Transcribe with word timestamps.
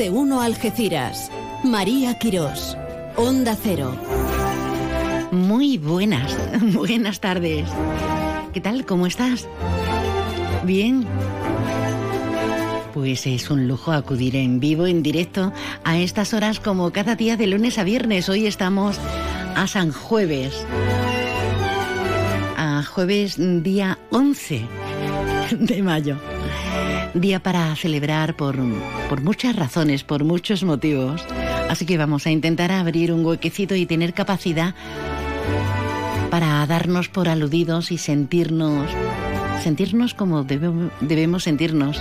de 0.00 0.08
1 0.08 0.40
Algeciras. 0.40 1.30
María 1.62 2.14
Quirós. 2.14 2.74
Onda 3.16 3.54
Cero. 3.54 3.94
Muy 5.30 5.76
buenas, 5.76 6.34
buenas 6.72 7.20
tardes. 7.20 7.68
¿Qué 8.54 8.62
tal? 8.62 8.86
¿Cómo 8.86 9.06
estás? 9.06 9.46
Bien. 10.64 11.04
Pues 12.94 13.26
es 13.26 13.50
un 13.50 13.68
lujo 13.68 13.92
acudir 13.92 14.36
en 14.36 14.58
vivo, 14.58 14.86
en 14.86 15.02
directo, 15.02 15.52
a 15.84 15.98
estas 15.98 16.32
horas 16.32 16.60
como 16.60 16.92
cada 16.92 17.14
día 17.14 17.36
de 17.36 17.48
lunes 17.48 17.76
a 17.76 17.84
viernes. 17.84 18.30
Hoy 18.30 18.46
estamos 18.46 18.98
a 19.54 19.66
San 19.66 19.92
Jueves. 19.92 20.54
A 22.56 22.82
jueves 22.84 23.36
día 23.38 23.98
11 24.08 24.66
de 25.58 25.82
mayo. 25.82 26.16
Día 27.14 27.40
para 27.40 27.74
celebrar 27.74 28.36
por, 28.36 28.56
por 29.08 29.20
muchas 29.22 29.56
razones, 29.56 30.04
por 30.04 30.24
muchos 30.24 30.62
motivos. 30.62 31.24
Así 31.68 31.84
que 31.84 31.98
vamos 31.98 32.26
a 32.26 32.30
intentar 32.30 32.70
abrir 32.70 33.12
un 33.12 33.24
huequecito 33.24 33.74
y 33.74 33.86
tener 33.86 34.14
capacidad 34.14 34.74
para 36.30 36.64
darnos 36.66 37.08
por 37.08 37.28
aludidos 37.28 37.90
y 37.90 37.98
sentirnos, 37.98 38.88
sentirnos 39.62 40.14
como 40.14 40.44
debemos 40.44 41.42
sentirnos, 41.42 42.00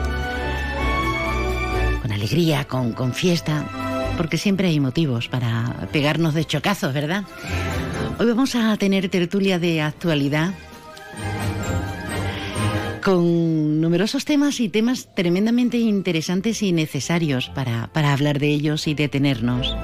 con 2.01 2.11
alegría, 2.11 2.65
con, 2.65 2.93
con 2.93 3.13
fiesta, 3.13 3.65
porque 4.17 4.37
siempre 4.37 4.67
hay 4.67 4.79
motivos 4.79 5.27
para 5.27 5.87
pegarnos 5.91 6.35
de 6.35 6.45
chocazos, 6.45 6.93
¿verdad? 6.93 7.23
Hoy 8.19 8.27
vamos 8.27 8.53
a 8.53 8.77
tener 8.77 9.09
tertulia 9.09 9.57
de 9.57 9.81
actualidad 9.81 10.53
con 13.01 13.81
numerosos 13.81 14.25
temas 14.25 14.59
y 14.59 14.69
temas 14.69 15.09
tremendamente 15.13 15.77
interesantes 15.77 16.61
y 16.61 16.71
necesarios 16.71 17.49
para, 17.49 17.87
para 17.93 18.13
hablar 18.13 18.39
de 18.39 18.47
ellos 18.47 18.87
y 18.87 18.93
detenernos. 18.93 19.75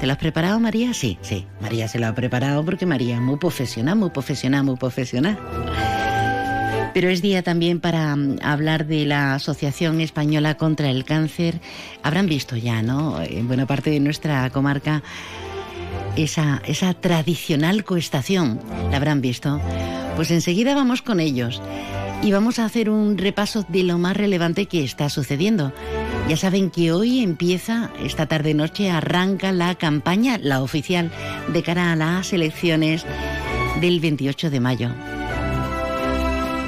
¿Te 0.00 0.06
lo 0.06 0.12
has 0.12 0.18
preparado, 0.18 0.58
María? 0.60 0.94
Sí, 0.94 1.18
sí. 1.20 1.46
María 1.60 1.86
se 1.86 1.98
lo 1.98 2.06
ha 2.06 2.14
preparado 2.14 2.64
porque 2.64 2.86
María 2.86 3.16
es 3.16 3.20
muy 3.20 3.36
profesional, 3.36 3.96
muy 3.96 4.10
profesional, 4.10 4.64
muy 4.64 4.76
profesional. 4.76 5.38
Pero 6.94 7.08
es 7.08 7.22
día 7.22 7.42
también 7.42 7.80
para 7.80 8.16
mm, 8.16 8.38
hablar 8.42 8.86
de 8.86 9.04
la 9.04 9.34
Asociación 9.34 10.00
Española 10.00 10.56
contra 10.56 10.90
el 10.90 11.04
Cáncer. 11.04 11.60
Habrán 12.02 12.26
visto 12.26 12.56
ya, 12.56 12.82
¿no? 12.82 13.22
En 13.22 13.46
buena 13.46 13.66
parte 13.66 13.90
de 13.90 14.00
nuestra 14.00 14.48
comarca 14.50 15.02
esa, 16.16 16.62
esa 16.66 16.94
tradicional 16.94 17.84
coestación. 17.84 18.60
¿La 18.90 18.96
habrán 18.96 19.20
visto? 19.20 19.60
Pues 20.16 20.30
enseguida 20.30 20.74
vamos 20.74 21.02
con 21.02 21.20
ellos 21.20 21.60
y 22.22 22.32
vamos 22.32 22.58
a 22.58 22.64
hacer 22.64 22.90
un 22.90 23.16
repaso 23.16 23.64
de 23.68 23.82
lo 23.82 23.98
más 23.98 24.16
relevante 24.16 24.66
que 24.66 24.84
está 24.84 25.08
sucediendo. 25.08 25.72
Ya 26.28 26.36
saben 26.36 26.70
que 26.70 26.92
hoy 26.92 27.20
empieza, 27.20 27.90
esta 28.04 28.26
tarde-noche 28.26 28.90
arranca 28.90 29.52
la 29.52 29.74
campaña, 29.74 30.38
la 30.38 30.62
oficial, 30.62 31.10
de 31.52 31.62
cara 31.62 31.92
a 31.92 31.96
las 31.96 32.32
elecciones 32.32 33.04
del 33.80 34.00
28 34.00 34.50
de 34.50 34.60
mayo. 34.60 34.90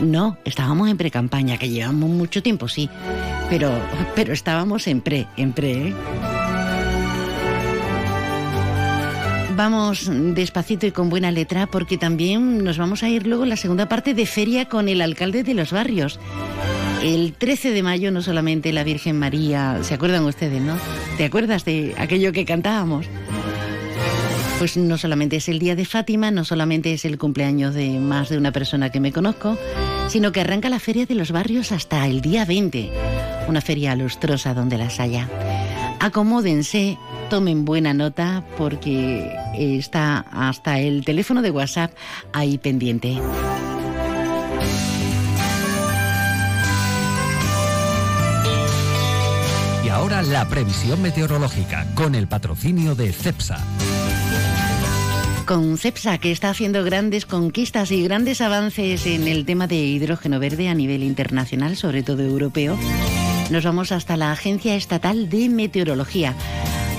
No, 0.00 0.36
estábamos 0.44 0.89
en 0.89 0.97
pre-campaña, 0.97 1.59
que 1.59 1.69
llevamos 1.69 2.11
mucho 2.11 2.42
tiempo, 2.42 2.66
sí, 2.66 2.89
pero, 3.48 3.70
pero 4.16 4.33
estábamos 4.33 4.89
en 4.89 5.00
pre, 5.00 5.28
en 5.37 5.53
pre, 5.53 5.89
¿eh? 5.89 5.94
Vamos 9.55 10.11
despacito 10.11 10.86
y 10.86 10.92
con 10.92 11.11
buena 11.11 11.31
letra 11.31 11.67
porque 11.67 11.98
también 11.98 12.64
nos 12.64 12.78
vamos 12.78 13.03
a 13.03 13.08
ir 13.08 13.27
luego 13.27 13.42
en 13.42 13.50
la 13.50 13.56
segunda 13.56 13.89
parte 13.89 14.14
de 14.14 14.25
feria 14.25 14.67
con 14.67 14.89
el 14.89 15.03
alcalde 15.03 15.42
de 15.42 15.53
los 15.53 15.72
barrios. 15.72 16.19
El 17.03 17.34
13 17.34 17.72
de 17.72 17.83
mayo 17.83 18.11
no 18.11 18.22
solamente 18.22 18.72
la 18.72 18.83
Virgen 18.83 19.19
María, 19.19 19.78
¿se 19.83 19.94
acuerdan 19.94 20.25
ustedes, 20.25 20.62
no? 20.62 20.76
¿Te 21.19 21.25
acuerdas 21.25 21.65
de 21.65 21.94
aquello 21.99 22.32
que 22.32 22.44
cantábamos? 22.44 23.06
Pues 24.59 24.76
no 24.76 24.97
solamente 24.97 25.37
es 25.37 25.49
el 25.49 25.59
día 25.59 25.76
de 25.76 25.84
Fátima, 25.84 26.31
no 26.31 26.44
solamente 26.44 26.93
es 26.93 27.05
el 27.05 27.19
cumpleaños 27.19 27.75
de 27.75 27.99
más 27.99 28.31
de 28.31 28.38
una 28.38 28.53
persona 28.53 28.91
que 28.91 29.00
me 29.00 29.12
conozco, 29.12 29.59
sino 30.09 30.32
que 30.32 30.41
arranca 30.41 30.71
la 30.71 30.78
feria 30.78 31.05
de 31.05 31.15
los 31.15 31.31
barrios 31.31 31.72
hasta 31.72 32.06
el 32.06 32.21
día 32.21 32.44
20, 32.44 32.91
una 33.49 33.60
feria 33.60 33.94
lustrosa 33.97 34.55
donde 34.55 34.78
las 34.78 34.99
haya. 34.99 35.28
Acomódense, 36.02 36.98
tomen 37.30 37.64
buena 37.64 37.94
nota 37.94 38.42
porque 38.58 39.32
está 39.56 40.26
hasta 40.32 40.80
el 40.80 41.04
teléfono 41.04 41.42
de 41.42 41.52
WhatsApp 41.52 41.92
ahí 42.32 42.58
pendiente. 42.58 43.20
Y 49.84 49.88
ahora 49.90 50.22
la 50.22 50.48
previsión 50.48 51.00
meteorológica 51.00 51.86
con 51.94 52.16
el 52.16 52.26
patrocinio 52.26 52.96
de 52.96 53.12
CEPSA. 53.12 53.64
Con 55.46 55.78
CEPSA, 55.78 56.19
que 56.19 56.32
está 56.32 56.50
haciendo 56.50 56.82
grandes 56.82 57.26
conquistas 57.26 57.92
y 57.92 58.02
grandes 58.02 58.40
avances 58.40 59.06
en 59.06 59.28
el 59.28 59.46
tema 59.46 59.69
de 59.69 59.76
hidrógeno 59.76 60.40
verde 60.40 60.69
a 60.69 60.74
nivel 60.74 61.04
internacional, 61.04 61.76
sobre 61.76 62.02
todo 62.02 62.24
europeo, 62.24 62.76
nos 63.52 63.64
vamos 63.64 63.92
hasta 63.92 64.16
la 64.16 64.32
Agencia 64.32 64.74
Estatal 64.74 65.28
de 65.28 65.50
Meteorología 65.50 66.34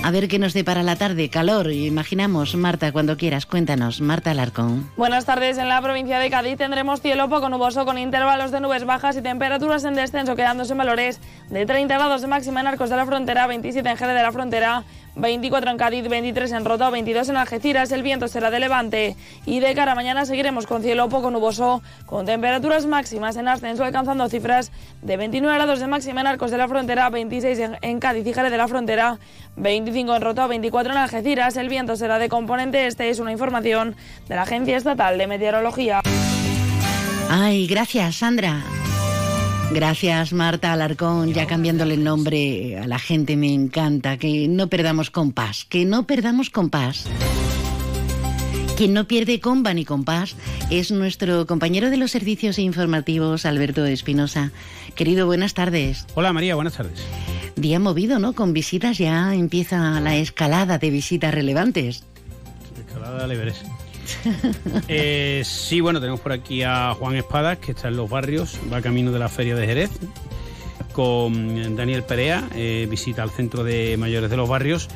a 0.04 0.10
ver 0.10 0.28
qué 0.28 0.38
nos 0.38 0.52
depara 0.52 0.82
la 0.82 0.96
tarde. 0.96 1.30
Calor, 1.30 1.72
imaginamos. 1.72 2.54
Marta, 2.56 2.92
cuando 2.92 3.16
quieras, 3.16 3.46
cuéntanos. 3.46 4.02
Marta 4.02 4.32
Alarcón. 4.32 4.90
Buenas 4.98 5.24
tardes. 5.24 5.56
En 5.56 5.70
la 5.70 5.80
provincia 5.80 6.18
de 6.18 6.28
Cádiz 6.28 6.58
tendremos 6.58 7.00
cielo 7.00 7.30
poco 7.30 7.48
nuboso 7.48 7.86
con 7.86 7.96
intervalos 7.96 8.50
de 8.50 8.60
nubes 8.60 8.84
bajas 8.84 9.16
y 9.16 9.22
temperaturas 9.22 9.82
en 9.84 9.94
descenso, 9.94 10.36
quedándose 10.36 10.72
en 10.72 10.78
valores 10.78 11.20
de 11.48 11.64
30 11.64 11.94
grados 11.94 12.20
de 12.20 12.26
máxima 12.26 12.60
en 12.60 12.66
Arcos 12.66 12.90
de 12.90 12.96
la 12.96 13.06
Frontera, 13.06 13.46
27 13.46 13.88
en 13.88 13.96
Jerez 13.96 14.14
de 14.14 14.22
la 14.22 14.30
Frontera, 14.30 14.84
24 15.16 15.70
en 15.70 15.76
Cádiz, 15.76 16.08
23 16.08 16.52
en 16.52 16.64
Rota, 16.64 16.90
22 16.90 17.28
en 17.28 17.36
Algeciras. 17.36 17.92
El 17.92 18.02
viento 18.02 18.28
será 18.28 18.50
de 18.50 18.60
levante. 18.60 19.16
Y 19.46 19.60
de 19.60 19.74
cara 19.74 19.92
a 19.92 19.94
mañana 19.94 20.26
seguiremos 20.26 20.66
con 20.66 20.82
cielo 20.82 21.08
poco 21.08 21.30
nuboso, 21.30 21.82
con 22.06 22.26
temperaturas 22.26 22.86
máximas 22.86 23.36
en 23.36 23.48
ascenso, 23.48 23.84
alcanzando 23.84 24.28
cifras 24.28 24.72
de 25.02 25.16
29 25.16 25.54
grados 25.56 25.80
de 25.80 25.86
máxima 25.86 26.20
en 26.20 26.26
Arcos 26.26 26.50
de 26.50 26.58
la 26.58 26.68
Frontera, 26.68 27.08
26 27.10 27.58
en 27.80 28.00
Cádiz 28.00 28.26
y 28.26 28.34
Jerez 28.34 28.50
de 28.50 28.58
la 28.58 28.68
Frontera, 28.68 29.18
25 29.56 30.16
en 30.16 30.22
Rota, 30.22 30.46
24 30.46 30.92
en 30.92 30.98
Algeciras. 30.98 31.56
El 31.56 31.68
viento 31.68 31.96
será 31.96 32.18
de 32.18 32.28
componente 32.28 32.86
este. 32.86 33.10
Es 33.10 33.20
una 33.20 33.32
información 33.32 33.96
de 34.28 34.34
la 34.34 34.42
Agencia 34.42 34.76
Estatal 34.76 35.18
de 35.18 35.26
Meteorología. 35.26 36.00
Ay, 37.30 37.66
gracias, 37.66 38.16
Sandra. 38.16 38.62
Gracias 39.72 40.32
Marta 40.32 40.72
Alarcón, 40.72 41.32
ya 41.32 41.46
cambiándole 41.46 41.94
el 41.94 42.04
nombre 42.04 42.78
a 42.78 42.86
la 42.86 42.98
gente 42.98 43.36
me 43.36 43.52
encanta, 43.52 44.16
que 44.18 44.46
no 44.48 44.68
perdamos 44.68 45.10
compás, 45.10 45.64
que 45.64 45.84
no 45.84 46.06
perdamos 46.06 46.50
compás. 46.50 47.06
Quien 48.76 48.92
no 48.92 49.06
pierde 49.06 49.40
comba 49.40 49.72
ni 49.72 49.84
compás 49.84 50.36
es 50.70 50.90
nuestro 50.90 51.46
compañero 51.46 51.90
de 51.90 51.96
los 51.96 52.10
servicios 52.10 52.58
informativos, 52.58 53.46
Alberto 53.46 53.84
Espinosa. 53.84 54.50
Querido, 54.96 55.26
buenas 55.26 55.54
tardes. 55.54 56.06
Hola 56.14 56.32
María, 56.32 56.54
buenas 56.54 56.74
tardes. 56.74 57.00
Día 57.56 57.78
movido, 57.78 58.18
¿no? 58.18 58.32
Con 58.32 58.52
visitas 58.52 58.98
ya 58.98 59.34
empieza 59.34 60.00
la 60.00 60.16
escalada 60.16 60.78
de 60.78 60.90
visitas 60.90 61.32
relevantes. 61.32 62.04
Escalada 62.86 63.26
le 63.26 63.36
eh, 64.88 65.42
sí, 65.44 65.80
bueno, 65.80 66.00
tenemos 66.00 66.20
por 66.20 66.32
aquí 66.32 66.62
a 66.62 66.94
Juan 66.94 67.16
Espadas, 67.16 67.58
que 67.58 67.72
está 67.72 67.88
en 67.88 67.96
los 67.96 68.08
barrios, 68.08 68.58
va 68.72 68.80
camino 68.80 69.12
de 69.12 69.18
la 69.18 69.28
Feria 69.28 69.54
de 69.54 69.66
Jerez, 69.66 69.90
con 70.92 71.76
Daniel 71.76 72.02
Perea, 72.04 72.48
eh, 72.54 72.86
visita 72.90 73.22
al 73.22 73.30
centro 73.30 73.64
de 73.64 73.96
mayores 73.96 74.30
de 74.30 74.36
los 74.36 74.48
barrios. 74.48 74.88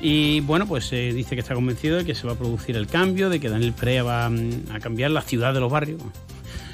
Y 0.00 0.40
bueno, 0.40 0.66
pues 0.66 0.92
eh, 0.92 1.12
dice 1.12 1.36
que 1.36 1.40
está 1.40 1.54
convencido 1.54 1.98
de 1.98 2.04
que 2.04 2.14
se 2.14 2.26
va 2.26 2.32
a 2.32 2.36
producir 2.36 2.76
el 2.76 2.88
cambio, 2.88 3.30
de 3.30 3.38
que 3.38 3.48
Daniel 3.48 3.72
Perea 3.72 4.02
va 4.02 4.28
mm, 4.28 4.72
a 4.72 4.80
cambiar 4.80 5.12
la 5.12 5.22
ciudad 5.22 5.54
de 5.54 5.60
los 5.60 5.70
barrios. 5.70 6.00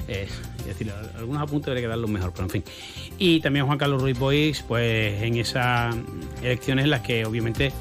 es 0.08 0.30
decir, 0.64 0.90
algunos 1.16 1.42
apuntes 1.42 1.66
debería 1.66 1.88
quedar 1.88 1.98
lo 1.98 2.08
mejor, 2.08 2.32
pero 2.32 2.44
en 2.44 2.50
fin. 2.50 2.64
Y 3.18 3.40
también 3.40 3.66
Juan 3.66 3.76
Carlos 3.76 4.00
Ruiz 4.00 4.18
Boix, 4.18 4.62
pues 4.66 5.22
en 5.22 5.36
esas 5.36 5.94
elecciones 6.42 6.84
en 6.84 6.90
las 6.90 7.00
que 7.02 7.26
obviamente 7.26 7.72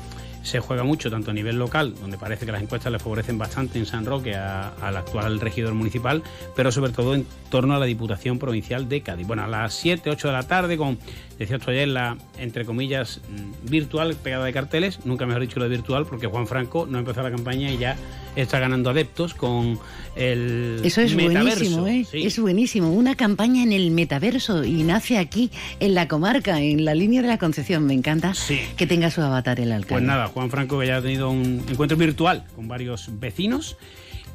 se 0.47 0.59
juega 0.61 0.83
mucho, 0.83 1.11
tanto 1.11 1.31
a 1.31 1.33
nivel 1.33 1.59
local, 1.59 1.93
donde 1.99 2.17
parece 2.17 2.45
que 2.45 2.51
las 2.51 2.61
encuestas 2.61 2.91
le 2.91 2.99
favorecen 2.99 3.37
bastante 3.37 3.77
en 3.79 3.85
San 3.85 4.05
Roque 4.05 4.33
al 4.33 4.95
actual 4.95 5.39
regidor 5.41 5.73
municipal, 5.73 6.23
pero 6.55 6.71
sobre 6.71 6.93
todo 6.93 7.15
en 7.15 7.27
torno 7.49 7.75
a 7.75 7.79
la 7.79 7.85
Diputación 7.85 8.39
Provincial 8.39 8.87
de 8.87 9.01
Cádiz. 9.01 9.27
Bueno, 9.27 9.43
a 9.43 9.47
las 9.47 9.73
7, 9.73 10.09
8 10.09 10.27
de 10.27 10.33
la 10.33 10.43
tarde, 10.43 10.77
con 10.77 10.97
decía 11.37 11.57
esto 11.57 11.71
ayer, 11.71 11.87
la, 11.87 12.17
entre 12.37 12.65
comillas, 12.65 13.21
mm, 13.29 13.69
virtual 13.69 14.15
pegada 14.15 14.45
de 14.45 14.53
carteles, 14.53 15.05
nunca 15.05 15.25
mejor 15.25 15.41
dicho 15.41 15.59
lo 15.59 15.65
de 15.65 15.69
virtual, 15.69 16.05
porque 16.05 16.27
Juan 16.27 16.47
Franco 16.47 16.85
no 16.85 16.97
ha 16.97 16.99
empezado 16.99 17.29
la 17.29 17.35
campaña 17.35 17.71
y 17.71 17.77
ya 17.77 17.95
está 18.35 18.59
ganando 18.59 18.89
adeptos 18.89 19.33
con 19.33 19.79
el 20.15 20.81
Eso 20.83 21.01
es 21.01 21.15
buenísimo, 21.15 21.87
¿eh? 21.87 22.05
Es 22.13 22.39
buenísimo. 22.39 22.91
Una 22.91 23.15
campaña 23.15 23.63
en 23.63 23.73
el 23.73 23.91
metaverso 23.91 24.63
y 24.63 24.83
nace 24.83 25.17
aquí, 25.17 25.51
en 25.79 25.93
la 25.93 26.07
comarca, 26.07 26.61
en 26.61 26.85
la 26.85 26.95
línea 26.95 27.21
de 27.21 27.27
la 27.27 27.37
Concepción. 27.37 27.85
Me 27.85 27.93
encanta 27.93 28.33
que 28.75 28.87
tenga 28.87 29.09
su 29.11 29.21
avatar 29.21 29.59
el 29.59 29.71
alcalde. 29.71 29.93
Pues 29.93 30.03
nada, 30.03 30.27
Juan 30.27 30.49
Franco 30.49 30.79
que 30.79 30.87
ya 30.87 30.97
ha 30.97 31.01
tenido 31.01 31.29
un 31.29 31.63
encuentro 31.69 31.97
virtual 31.97 32.45
con 32.55 32.67
varios 32.67 33.09
vecinos 33.19 33.77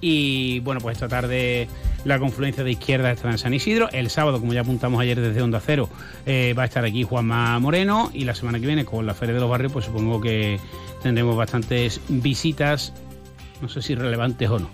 Y 0.05 0.59
bueno, 0.61 0.81
pues 0.81 0.97
esta 0.97 1.07
tarde 1.07 1.69
la 2.05 2.19
confluencia 2.19 2.65
de 2.65 2.73
izquierda 2.73 3.13
estará 3.13 3.31
en 3.31 3.39
San 3.39 3.55
Isidro. 3.55 3.89
El 3.93 4.11
sábado, 4.11 4.41
como 4.41 4.53
ya 4.53 4.63
apuntamos 4.63 5.01
ayer 5.01 5.21
desde 5.21 5.41
Onda 5.41 5.61
Cero, 5.65 5.89
eh, 6.27 6.55
va 6.59 6.65
a 6.65 6.67
estar 6.67 6.85
aquí 6.85 7.05
Juanma 7.05 7.57
Moreno. 7.61 8.11
Y 8.13 8.25
la 8.25 8.35
semana 8.35 8.59
que 8.59 8.67
viene, 8.67 8.85
con 8.85 9.07
la 9.07 9.15
Feria 9.15 9.35
de 9.35 9.41
los 9.41 9.49
Barrios, 9.49 9.73
pues 9.73 9.85
supongo 9.85 10.21
que 10.21 10.59
tendremos 11.05 11.37
bastantes 11.37 12.01
visitas, 12.09 12.93
no 13.61 13.69
sé 13.69 13.81
si 13.81 13.95
relevantes 13.95 14.51
o 14.51 14.59
no. 14.59 14.69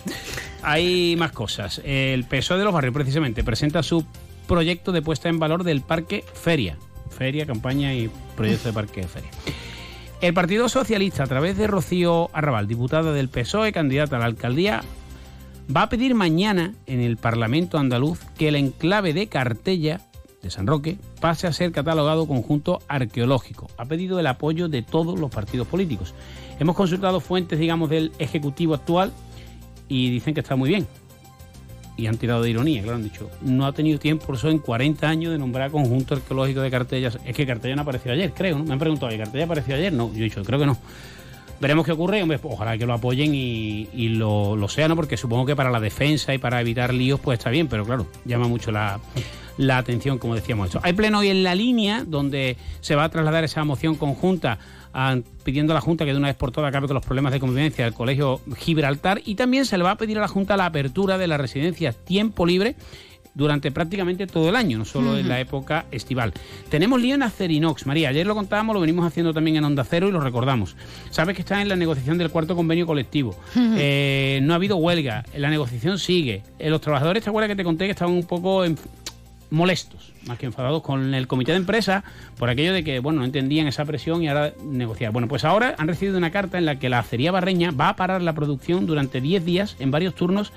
Hay 0.62 1.14
más 1.16 1.32
cosas. 1.32 1.82
El 1.84 2.24
PSOE 2.24 2.58
de 2.58 2.64
los 2.64 2.72
Barrios, 2.72 2.94
precisamente, 2.94 3.44
presenta 3.44 3.82
su 3.82 4.06
proyecto 4.46 4.92
de 4.92 5.02
puesta 5.02 5.28
en 5.28 5.38
valor 5.38 5.62
del 5.62 5.82
Parque 5.82 6.24
Feria. 6.32 6.78
Feria, 7.10 7.44
campaña 7.44 7.92
y 7.94 8.10
proyecto 8.34 8.68
de 8.68 8.72
Parque 8.72 9.02
Feria. 9.02 9.30
El 10.22 10.32
Partido 10.32 10.68
Socialista, 10.70 11.24
a 11.24 11.26
través 11.26 11.58
de 11.58 11.66
Rocío 11.66 12.30
Arrabal, 12.32 12.66
diputada 12.66 13.12
del 13.12 13.28
PSOE, 13.28 13.72
candidata 13.72 14.16
a 14.16 14.18
la 14.18 14.24
alcaldía, 14.24 14.82
va 15.74 15.82
a 15.82 15.88
pedir 15.88 16.14
mañana 16.14 16.74
en 16.86 17.00
el 17.00 17.16
Parlamento 17.16 17.78
andaluz 17.78 18.20
que 18.38 18.48
el 18.48 18.56
enclave 18.56 19.12
de 19.12 19.28
Cartella, 19.28 20.00
de 20.42 20.50
San 20.50 20.66
Roque, 20.66 20.98
pase 21.20 21.46
a 21.46 21.52
ser 21.52 21.72
catalogado 21.72 22.26
conjunto 22.26 22.80
arqueológico. 22.88 23.68
Ha 23.76 23.84
pedido 23.84 24.18
el 24.18 24.26
apoyo 24.26 24.68
de 24.68 24.82
todos 24.82 25.18
los 25.18 25.30
partidos 25.30 25.66
políticos. 25.66 26.14
Hemos 26.58 26.76
consultado 26.76 27.20
fuentes, 27.20 27.58
digamos, 27.58 27.90
del 27.90 28.12
Ejecutivo 28.18 28.74
actual 28.74 29.12
y 29.88 30.10
dicen 30.10 30.34
que 30.34 30.40
está 30.40 30.56
muy 30.56 30.68
bien. 30.68 30.86
Y 31.96 32.06
han 32.06 32.16
tirado 32.16 32.42
de 32.42 32.50
ironía, 32.50 32.80
claro, 32.82 32.96
han 32.96 33.02
dicho, 33.02 33.28
no 33.42 33.66
ha 33.66 33.72
tenido 33.72 33.98
tiempo 33.98 34.26
por 34.26 34.36
eso 34.36 34.48
en 34.48 34.60
40 34.60 35.08
años 35.08 35.32
de 35.32 35.38
nombrar 35.38 35.72
conjunto 35.72 36.14
arqueológico 36.14 36.60
de 36.60 36.70
Cartella. 36.70 37.10
Es 37.24 37.34
que 37.34 37.44
Cartella 37.44 37.74
no 37.74 37.82
apareció 37.82 38.12
ayer, 38.12 38.32
creo, 38.32 38.58
¿no? 38.58 38.64
Me 38.64 38.72
han 38.72 38.78
preguntado, 38.78 39.12
¿y 39.12 39.18
Cartella 39.18 39.44
apareció 39.44 39.74
ayer? 39.74 39.92
No, 39.92 40.12
yo 40.12 40.20
he 40.20 40.24
dicho, 40.24 40.42
creo 40.44 40.60
que 40.60 40.66
no. 40.66 40.78
Veremos 41.60 41.84
qué 41.84 41.92
ocurre, 41.92 42.22
hombre, 42.22 42.38
ojalá 42.42 42.78
que 42.78 42.86
lo 42.86 42.94
apoyen 42.94 43.34
y, 43.34 44.08
lo, 44.10 44.56
lo 44.56 44.68
sea, 44.68 44.88
¿no? 44.88 44.96
Porque 44.96 45.16
supongo 45.16 45.46
que 45.46 45.56
para 45.56 45.70
la 45.70 45.80
defensa 45.80 46.32
y 46.32 46.38
para 46.38 46.60
evitar 46.60 46.94
líos, 46.94 47.18
pues 47.20 47.38
está 47.38 47.50
bien, 47.50 47.66
pero 47.66 47.84
claro, 47.84 48.06
llama 48.24 48.46
mucho 48.46 48.70
la, 48.70 49.00
la 49.58 49.78
atención, 49.78 50.18
como 50.18 50.34
decíamos 50.34 50.68
esto. 50.68 50.80
Hay 50.82 50.92
pleno 50.94 51.18
hoy 51.18 51.28
en 51.28 51.42
la 51.42 51.54
línea 51.54 52.04
donde 52.06 52.56
se 52.80 52.94
va 52.94 53.04
a 53.04 53.08
trasladar 53.08 53.44
esa 53.44 53.64
moción 53.64 53.96
conjunta 53.96 54.58
pidiendo 55.44 55.72
a 55.72 55.74
la 55.74 55.80
Junta 55.80 56.04
que 56.04 56.12
de 56.12 56.18
una 56.18 56.28
vez 56.28 56.36
por 56.36 56.50
todas 56.50 56.68
acabe 56.68 56.86
con 56.86 56.94
los 56.94 57.04
problemas 57.04 57.32
de 57.32 57.40
convivencia 57.40 57.84
del 57.84 57.94
Colegio 57.94 58.40
Gibraltar 58.56 59.20
y 59.24 59.34
también 59.34 59.64
se 59.64 59.78
le 59.78 59.84
va 59.84 59.92
a 59.92 59.96
pedir 59.96 60.18
a 60.18 60.22
la 60.22 60.28
Junta 60.28 60.56
la 60.56 60.66
apertura 60.66 61.18
de 61.18 61.28
las 61.28 61.40
residencias 61.40 61.96
tiempo 62.04 62.46
libre 62.46 62.74
durante 63.38 63.70
prácticamente 63.70 64.26
todo 64.26 64.48
el 64.50 64.56
año, 64.56 64.76
no 64.78 64.84
solo 64.84 65.16
en 65.16 65.28
la 65.28 65.38
época 65.40 65.86
estival. 65.92 66.32
Tenemos 66.68 67.00
lío 67.00 67.14
en 67.14 67.22
Acerinox, 67.22 67.86
María, 67.86 68.08
ayer 68.10 68.26
lo 68.26 68.34
contábamos, 68.34 68.74
lo 68.74 68.80
venimos 68.80 69.06
haciendo 69.06 69.32
también 69.32 69.56
en 69.56 69.64
Onda 69.64 69.84
Cero 69.84 70.08
y 70.08 70.12
lo 70.12 70.20
recordamos. 70.20 70.74
Sabes 71.10 71.36
que 71.36 71.42
está 71.42 71.62
en 71.62 71.68
la 71.68 71.76
negociación 71.76 72.18
del 72.18 72.30
cuarto 72.30 72.56
convenio 72.56 72.84
colectivo, 72.86 73.38
eh, 73.56 74.40
no 74.42 74.52
ha 74.52 74.56
habido 74.56 74.76
huelga, 74.76 75.24
la 75.36 75.50
negociación 75.50 75.98
sigue. 76.00 76.42
Eh, 76.58 76.68
los 76.68 76.80
trabajadores, 76.80 77.22
¿te 77.22 77.30
acuerdas 77.30 77.48
que 77.48 77.56
te 77.56 77.64
conté 77.64 77.84
que 77.86 77.92
estaban 77.92 78.12
un 78.12 78.24
poco 78.26 78.64
en- 78.64 78.76
molestos, 79.50 80.12
más 80.26 80.36
que 80.38 80.44
enfadados 80.44 80.82
con 80.82 81.14
el 81.14 81.26
comité 81.26 81.52
de 81.52 81.56
empresa 81.58 82.04
por 82.38 82.50
aquello 82.50 82.74
de 82.74 82.84
que, 82.84 82.98
bueno, 83.00 83.20
no 83.20 83.24
entendían 83.24 83.66
esa 83.66 83.84
presión 83.86 84.22
y 84.22 84.28
ahora 84.28 84.52
negociar. 84.62 85.10
Bueno, 85.10 85.26
pues 85.26 85.44
ahora 85.44 85.74
han 85.78 85.88
recibido 85.88 86.18
una 86.18 86.30
carta 86.30 86.58
en 86.58 86.66
la 86.66 86.78
que 86.78 86.90
la 86.90 86.98
acería 86.98 87.32
barreña 87.32 87.70
va 87.70 87.88
a 87.88 87.96
parar 87.96 88.20
la 88.20 88.34
producción 88.34 88.84
durante 88.86 89.22
10 89.22 89.44
días 89.46 89.76
en 89.78 89.90
varios 89.90 90.14
turnos 90.14 90.52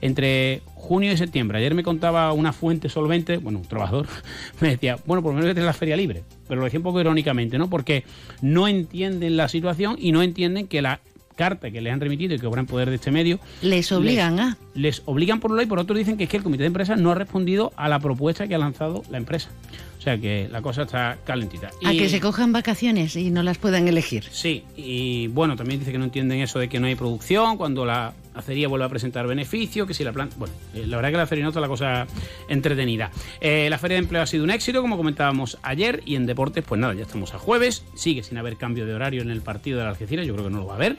entre 0.00 0.62
junio 0.74 1.12
y 1.12 1.16
septiembre. 1.16 1.58
Ayer 1.58 1.74
me 1.74 1.82
contaba 1.82 2.32
una 2.32 2.52
fuente 2.52 2.88
solvente, 2.88 3.38
bueno, 3.38 3.58
un 3.60 3.64
trabajador, 3.66 4.06
me 4.60 4.68
decía, 4.70 4.98
bueno, 5.06 5.22
por 5.22 5.34
lo 5.34 5.40
menos 5.40 5.54
que 5.54 5.60
la 5.60 5.72
feria 5.72 5.96
libre. 5.96 6.22
Pero 6.48 6.60
lo 6.60 6.64
decía 6.64 6.78
un 6.78 6.84
poco 6.84 7.00
irónicamente, 7.00 7.58
¿no? 7.58 7.68
Porque 7.68 8.04
no 8.42 8.68
entienden 8.68 9.36
la 9.36 9.48
situación 9.48 9.96
y 9.98 10.12
no 10.12 10.22
entienden 10.22 10.66
que 10.68 10.82
la 10.82 11.00
carta 11.34 11.70
que 11.70 11.82
les 11.82 11.92
han 11.92 12.00
remitido 12.00 12.34
y 12.34 12.38
que 12.38 12.46
obra 12.46 12.60
en 12.60 12.66
poder 12.66 12.88
de 12.88 12.94
este 12.96 13.10
medio 13.10 13.38
Les 13.60 13.92
obligan 13.92 14.40
a... 14.40 14.56
les 14.74 15.02
obligan 15.04 15.38
por 15.38 15.50
un 15.50 15.58
lado 15.58 15.66
y 15.66 15.68
por 15.68 15.78
otro 15.78 15.94
dicen 15.94 16.16
que 16.16 16.24
es 16.24 16.30
que 16.30 16.38
el 16.38 16.42
comité 16.42 16.62
de 16.62 16.68
empresa 16.68 16.96
no 16.96 17.10
ha 17.10 17.14
respondido 17.14 17.74
a 17.76 17.90
la 17.90 17.98
propuesta 18.00 18.48
que 18.48 18.54
ha 18.54 18.58
lanzado 18.58 19.02
la 19.10 19.18
empresa. 19.18 19.50
O 19.98 20.00
sea 20.00 20.16
que 20.18 20.48
la 20.50 20.62
cosa 20.62 20.82
está 20.82 21.18
calentita. 21.24 21.70
A 21.84 21.92
Y- 21.92 21.98
que 21.98 22.08
se 22.08 22.20
cojan 22.20 22.52
vacaciones 22.52 23.16
y 23.16 23.30
no 23.30 23.42
las 23.42 23.58
puedan 23.58 23.86
elegir. 23.86 24.24
Sí, 24.30 24.62
y 24.76 25.26
bueno, 25.26 25.56
también 25.56 25.80
dice 25.80 25.92
que 25.92 25.98
no 25.98 26.04
entienden 26.04 26.40
eso 26.40 26.58
de 26.58 26.68
que 26.70 26.80
no 26.80 26.86
hay 26.86 26.94
producción, 26.94 27.58
cuando 27.58 27.84
la 27.84 28.14
acería 28.36 28.68
vuelve 28.68 28.86
a 28.86 28.88
presentar 28.88 29.26
beneficios, 29.26 29.86
que 29.86 29.94
si 29.94 30.04
la 30.04 30.12
planta... 30.12 30.36
Bueno, 30.38 30.54
eh, 30.74 30.86
la 30.86 30.96
verdad 30.96 31.10
que 31.10 31.16
la 31.16 31.26
feria 31.26 31.44
nota 31.44 31.60
la 31.60 31.68
cosa 31.68 32.06
entretenida. 32.48 33.10
Eh, 33.40 33.68
la 33.70 33.78
feria 33.78 33.96
de 33.96 34.02
empleo 34.02 34.22
ha 34.22 34.26
sido 34.26 34.44
un 34.44 34.50
éxito, 34.50 34.82
como 34.82 34.96
comentábamos 34.96 35.58
ayer, 35.62 36.02
y 36.04 36.16
en 36.16 36.26
deportes, 36.26 36.64
pues 36.64 36.80
nada, 36.80 36.94
ya 36.94 37.02
estamos 37.02 37.34
a 37.34 37.38
jueves, 37.38 37.84
sigue 37.94 38.22
sin 38.22 38.38
haber 38.38 38.56
cambio 38.56 38.86
de 38.86 38.94
horario 38.94 39.22
en 39.22 39.30
el 39.30 39.42
partido 39.42 39.78
de 39.78 39.84
la 39.84 39.90
Algeciras, 39.90 40.26
yo 40.26 40.34
creo 40.34 40.46
que 40.46 40.52
no 40.52 40.58
lo 40.58 40.66
va 40.66 40.74
a 40.74 40.76
haber. 40.76 40.96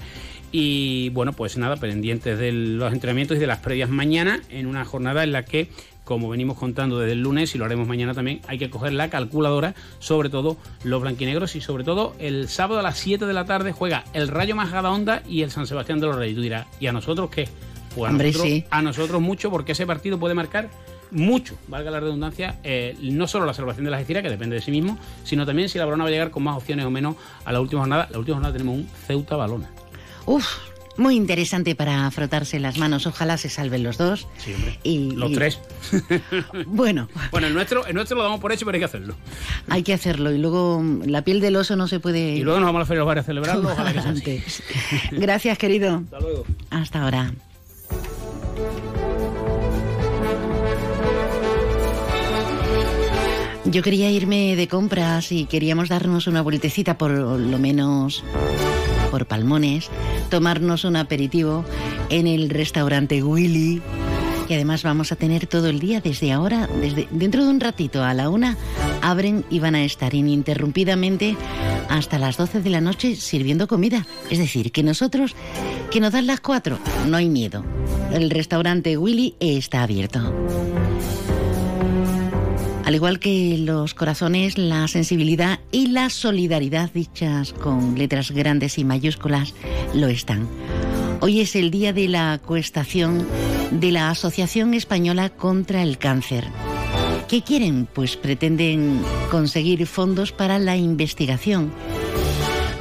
Y 0.51 1.10
bueno, 1.10 1.34
pues 1.34 1.57
nada, 1.57 1.75
pendientes 1.75 2.39
de 2.39 2.51
los 2.51 2.94
entrenamientos 2.94 3.38
y 3.38 3.39
de 3.39 3.48
las 3.48 3.60
previas 3.60 3.89
mañana, 3.89 4.42
en 4.50 4.66
una 4.66 4.86
jornada 4.86 5.24
en 5.24 5.34
la 5.34 5.44
que 5.44 5.69
como 6.07 6.30
venimos 6.30 6.57
contando 6.57 7.00
desde 7.00 7.12
el 7.12 7.21
lunes 7.21 7.54
y 7.54 7.57
lo 7.57 7.65
haremos 7.65 7.86
mañana 7.86 8.13
también, 8.13 8.39
hay 8.48 8.57
que 8.57 8.69
coger 8.69 8.94
la 8.94 9.09
calculadora, 9.09 9.75
sobre 10.00 10.30
todo 10.30 10.56
los 10.86 11.01
blanquinegros 11.01 11.57
y 11.57 11.62
sobre 11.62 11.83
todo 11.83 12.15
el 12.18 12.48
sábado 12.48 12.80
a 12.80 12.83
las 12.83 12.98
7 12.98 13.25
de 13.25 13.33
la 13.33 13.44
tarde 13.44 13.74
juega 13.74 14.06
el 14.13 14.30
Rayo 14.30 14.56
Majadahonda 14.56 15.21
y 15.27 15.42
el 15.42 15.51
San 15.51 15.68
Sebastián 15.68 16.00
de 16.00 16.07
los 16.07 16.15
Reyes. 16.15 16.36
Tú 16.38 16.42
dirás, 16.42 16.65
¿y 16.80 16.88
a 16.88 16.94
nosotros 16.94 17.30
qué? 17.30 17.50
Pues 17.94 18.07
a, 18.07 18.12
Hombre, 18.12 18.27
nosotros, 18.27 18.50
sí. 18.50 18.65
a 18.69 18.81
nosotros 18.81 19.21
mucho 19.21 19.51
porque 19.51 19.74
ese 19.74 19.86
partido 19.86 20.18
puede 20.18 20.33
marcar 20.33 20.69
mucho, 21.12 21.57
valga 21.68 21.92
la 21.92 22.00
redundancia, 22.00 22.57
eh, 22.63 22.95
no 23.01 23.27
solo 23.27 23.45
la 23.45 23.53
salvación 23.53 23.83
de 23.83 23.92
la 23.92 23.98
Algeciras, 23.98 24.24
que 24.24 24.30
depende 24.30 24.56
de 24.56 24.62
sí 24.62 24.71
mismo, 24.71 24.98
sino 25.25 25.45
también 25.45 25.68
si 25.68 25.77
la 25.77 25.83
Barona 25.83 26.06
va 26.06 26.10
a 26.10 26.12
llegar 26.13 26.31
con 26.31 26.44
más 26.44 26.56
opciones 26.56 26.86
o 26.86 26.89
menos 26.89 27.18
a 27.44 27.51
la 27.51 27.60
última 27.60 27.81
jornada. 27.81 28.07
La 28.12 28.18
última 28.18 28.36
jornada 28.36 28.53
tenemos 28.53 28.77
un 28.77 28.88
Ceuta 29.07 29.36
Balona. 29.36 29.69
Uf, 30.25 30.48
muy 30.97 31.15
interesante 31.15 31.75
para 31.75 32.09
frotarse 32.11 32.59
las 32.59 32.77
manos. 32.77 33.05
Ojalá 33.07 33.38
se 33.38 33.49
salven 33.49 33.83
los 33.83 33.97
dos. 33.97 34.27
Sí, 34.38 34.53
hombre. 34.53 34.79
Y- 34.83 35.11
Los 35.11 35.31
y- 35.31 35.35
tres. 35.35 35.59
Bueno, 36.65 37.07
Bueno, 37.31 37.47
el 37.47 37.53
nuestro, 37.53 37.85
el 37.85 37.94
nuestro 37.95 38.17
lo 38.17 38.23
damos 38.23 38.39
por 38.39 38.51
hecho, 38.51 38.65
pero 38.65 38.75
hay 38.75 38.79
que 38.81 38.85
hacerlo. 38.85 39.15
hay 39.69 39.83
que 39.83 39.94
hacerlo. 39.94 40.31
Y 40.31 40.38
luego 40.38 40.81
mm, 40.81 41.03
la 41.05 41.23
piel 41.23 41.39
del 41.41 41.55
oso 41.55 41.75
no 41.75 41.88
se 41.88 41.99
puede... 41.99 42.35
Y 42.35 42.44
luego 42.44 42.59
nos 42.59 42.67
vamos 42.73 42.89
a 42.89 42.94
de 42.94 42.99
los 42.99 43.07
Bares 43.07 43.23
a 43.23 43.25
celebrarlo. 43.25 43.69
Ojalá 43.71 43.94
que 43.94 44.01
sea 44.01 44.11
así. 44.11 44.44
Gracias, 45.11 45.57
querido. 45.57 45.97
Hasta 46.05 46.19
luego. 46.19 46.45
Hasta 46.69 47.03
ahora. 47.03 47.31
Yo 53.65 53.83
quería 53.83 54.09
irme 54.09 54.55
de 54.55 54.67
compras 54.67 55.31
y 55.31 55.45
queríamos 55.45 55.89
darnos 55.89 56.27
una 56.27 56.41
vueltecita 56.41 56.97
por 56.97 57.11
lo 57.11 57.59
menos 57.59 58.23
por 59.12 59.25
Palmones, 59.25 59.89
tomarnos 60.30 60.83
un 60.83 60.95
aperitivo 60.95 61.65
en 62.09 62.27
el 62.27 62.50
restaurante 62.50 63.24
Willy. 63.24 63.81
Y 64.50 64.54
además 64.54 64.83
vamos 64.83 65.12
a 65.12 65.18
tener 65.18 65.45
todo 65.45 65.68
el 65.68 65.80
día 65.80 66.00
desde 66.00 66.31
ahora, 66.31 66.67
desde 66.67 67.08
dentro 67.12 67.43
de 67.43 67.50
un 67.50 67.60
ratito 67.60 68.03
a 68.03 68.13
la 68.13 68.29
una, 68.29 68.55
abren 69.01 69.43
y 69.50 69.60
van 69.60 69.75
a 69.75 69.84
estar 69.84 70.13
ininterrumpidamente 70.13 71.36
hasta 71.89 72.17
las 72.17 72.38
12 72.38 72.62
de 72.62 72.70
la 72.70 72.81
noche 72.81 73.15
sirviendo 73.15 73.67
comida. 73.67 74.05
Es 74.29 74.38
decir, 74.38 74.72
que 74.72 74.84
nosotros, 74.84 75.36
que 75.91 76.00
nos 76.00 76.13
dan 76.13 76.27
las 76.27 76.39
cuatro, 76.39 76.79
no 77.08 77.17
hay 77.17 77.29
miedo. 77.29 77.65
El 78.13 78.29
restaurante 78.29 78.98
Willy 78.98 79.36
está 79.39 79.84
abierto. 79.84 80.34
Al 82.88 82.96
igual 82.96 83.20
que 83.20 83.58
los 83.58 83.94
corazones, 83.94 84.58
la 84.58 84.88
sensibilidad 84.88 85.60
y 85.74 85.88
la 85.88 86.10
solidaridad 86.10 86.89
dichas 86.94 87.51
con 87.51 88.00
letras 88.00 88.32
grandes 88.32 88.77
y 88.77 88.86
mayúsculas 88.86 89.53
lo 89.94 90.08
están. 90.08 90.48
Hoy 91.20 91.41
es 91.41 91.58
el 91.58 91.70
día 91.70 91.91
de 91.91 92.08
la 92.08 92.32
acuestación 92.32 93.27
de 93.72 93.91
la 93.91 94.10
Asociación 94.10 94.74
Española 94.74 95.32
contra 95.32 95.84
el 95.84 95.98
Cáncer. 95.98 96.46
¿Qué 97.27 97.41
quieren? 97.41 97.89
Pues 97.94 98.15
pretenden 98.15 99.01
conseguir 99.32 99.86
fondos 99.86 100.32
para 100.32 100.58
la 100.58 100.77
investigación. 100.77 101.74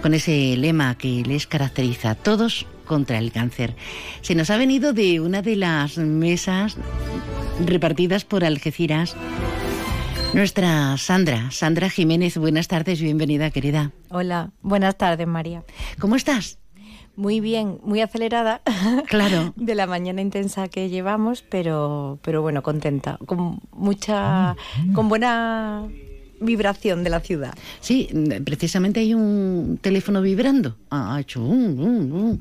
con 0.02 0.14
ese 0.14 0.56
lema 0.56 0.98
que 0.98 1.22
les 1.24 1.46
caracteriza, 1.46 2.16
todos 2.16 2.66
contra 2.86 3.18
el 3.18 3.32
cáncer. 3.32 3.74
Se 4.20 4.34
nos 4.34 4.50
ha 4.50 4.56
venido 4.56 4.92
de 4.92 5.20
una 5.20 5.42
de 5.42 5.56
las 5.56 5.98
mesas 5.98 6.76
repartidas 7.64 8.24
por 8.24 8.44
Algeciras 8.44 9.16
nuestra 10.34 10.96
Sandra, 10.96 11.50
Sandra 11.50 11.90
Jiménez. 11.90 12.38
Buenas 12.38 12.66
tardes, 12.66 13.02
bienvenida 13.02 13.50
querida. 13.50 13.90
Hola, 14.08 14.50
buenas 14.62 14.96
tardes 14.96 15.26
María. 15.26 15.62
¿Cómo 15.98 16.16
estás? 16.16 16.58
Muy 17.16 17.40
bien, 17.40 17.78
muy 17.84 18.00
acelerada 18.00 18.62
Claro. 19.08 19.52
de 19.56 19.74
la 19.74 19.86
mañana 19.86 20.22
intensa 20.22 20.68
que 20.68 20.88
llevamos, 20.88 21.42
pero, 21.42 22.18
pero 22.22 22.40
bueno, 22.40 22.62
contenta, 22.62 23.18
con 23.26 23.60
mucha, 23.72 24.56
con 24.94 25.10
buena 25.10 25.86
vibración 26.40 27.04
de 27.04 27.10
la 27.10 27.20
ciudad. 27.20 27.54
Sí, 27.80 28.08
precisamente 28.44 29.00
hay 29.00 29.12
un 29.12 29.78
teléfono 29.82 30.22
vibrando. 30.22 30.76
Ha 30.90 31.20
hecho 31.20 31.44
un, 31.44 31.78
un, 31.78 32.40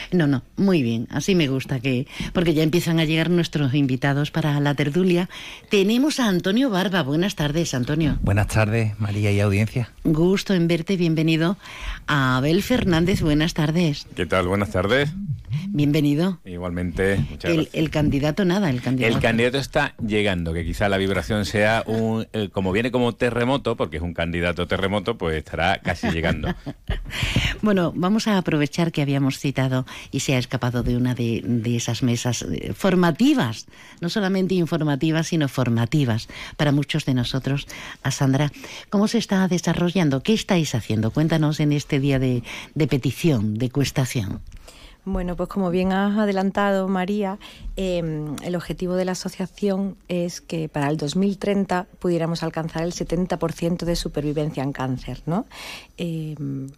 No, 0.11 0.27
no, 0.27 0.43
muy 0.57 0.83
bien, 0.83 1.07
así 1.09 1.35
me 1.35 1.47
gusta 1.47 1.79
que, 1.79 2.05
porque 2.33 2.53
ya 2.53 2.63
empiezan 2.63 2.99
a 2.99 3.05
llegar 3.05 3.29
nuestros 3.29 3.73
invitados 3.73 4.29
para 4.29 4.59
la 4.59 4.75
tertulia. 4.75 5.29
Tenemos 5.69 6.19
a 6.19 6.27
Antonio 6.27 6.69
Barba. 6.69 7.01
Buenas 7.03 7.35
tardes, 7.35 7.73
Antonio. 7.73 8.17
Buenas 8.21 8.47
tardes, 8.47 8.99
María 8.99 9.31
y 9.31 9.39
audiencia. 9.39 9.89
Gusto 10.03 10.53
en 10.53 10.67
verte, 10.67 10.97
bienvenido. 10.97 11.57
A 12.07 12.37
Abel 12.37 12.61
Fernández, 12.61 13.21
buenas 13.21 13.53
tardes. 13.53 14.05
¿Qué 14.15 14.25
tal? 14.25 14.47
Buenas 14.47 14.71
tardes. 14.71 15.09
Bienvenido. 15.69 16.39
Igualmente, 16.45 17.17
muchas 17.29 17.49
El, 17.51 17.55
gracias. 17.57 17.75
el 17.75 17.89
candidato 17.89 18.45
nada, 18.45 18.69
el 18.69 18.81
candidato. 18.81 19.15
El 19.15 19.21
candidato 19.21 19.57
está 19.57 19.95
llegando, 20.05 20.53
que 20.53 20.65
quizá 20.65 20.89
la 20.89 20.97
vibración 20.97 21.45
sea 21.45 21.83
un... 21.87 22.27
eh, 22.33 22.49
como 22.51 22.71
viene 22.71 22.91
como 22.91 23.13
terremoto, 23.15 23.75
porque 23.77 23.97
es 23.97 24.03
un 24.03 24.13
candidato 24.13 24.67
terremoto, 24.67 25.17
pues 25.17 25.37
estará 25.37 25.79
casi 25.79 26.09
llegando. 26.09 26.53
Bueno, 27.61 27.93
vamos 27.95 28.27
a 28.27 28.37
aprovechar 28.39 28.91
que 28.91 29.03
habíamos 29.03 29.37
citado 29.37 29.85
y 30.11 30.21
se 30.21 30.35
ha 30.35 30.37
escapado 30.37 30.83
de 30.83 30.97
una 30.97 31.13
de, 31.13 31.41
esas 31.75 32.03
mesas 32.03 32.41
eh, 32.43 32.73
formativas, 32.73 33.67
no 33.99 34.09
solamente 34.09 34.55
informativas, 34.55 35.27
sino 35.27 35.47
formativas 35.47 36.27
para 36.57 36.71
muchos 36.71 37.05
de 37.05 37.13
nosotros. 37.13 37.67
A 38.03 38.11
Sandra, 38.11 38.51
¿cómo 38.89 39.07
se 39.07 39.17
está 39.17 39.47
desarrollando? 39.47 40.23
¿Qué 40.23 40.33
estáis 40.33 40.75
haciendo? 40.75 41.11
Cuéntanos 41.11 41.59
en 41.59 41.71
este 41.71 41.99
día 41.99 42.19
de, 42.19 42.43
petición, 42.87 43.55
de 43.55 43.69
cuestación. 43.69 44.41
Bueno, 45.03 45.35
pues 45.35 45.49
como 45.49 45.71
bien 45.71 45.93
has 45.93 46.15
adelantado, 46.15 46.87
María, 46.87 47.39
eh, 47.75 48.03
el 48.43 48.55
objetivo 48.55 48.93
de 48.93 49.03
la 49.03 49.13
asociación 49.13 49.97
es 50.07 50.41
que 50.41 50.69
para 50.69 50.89
el 50.89 50.97
2030 50.97 51.87
pudiéramos 51.97 52.43
alcanzar 52.43 52.83
el 52.83 52.93
70% 52.93 53.83
de 53.85 53.95
supervivencia 53.95 54.61
en 54.61 54.73
cáncer. 54.73 55.23
¿no? 55.25 55.47
Eh, 55.97 56.35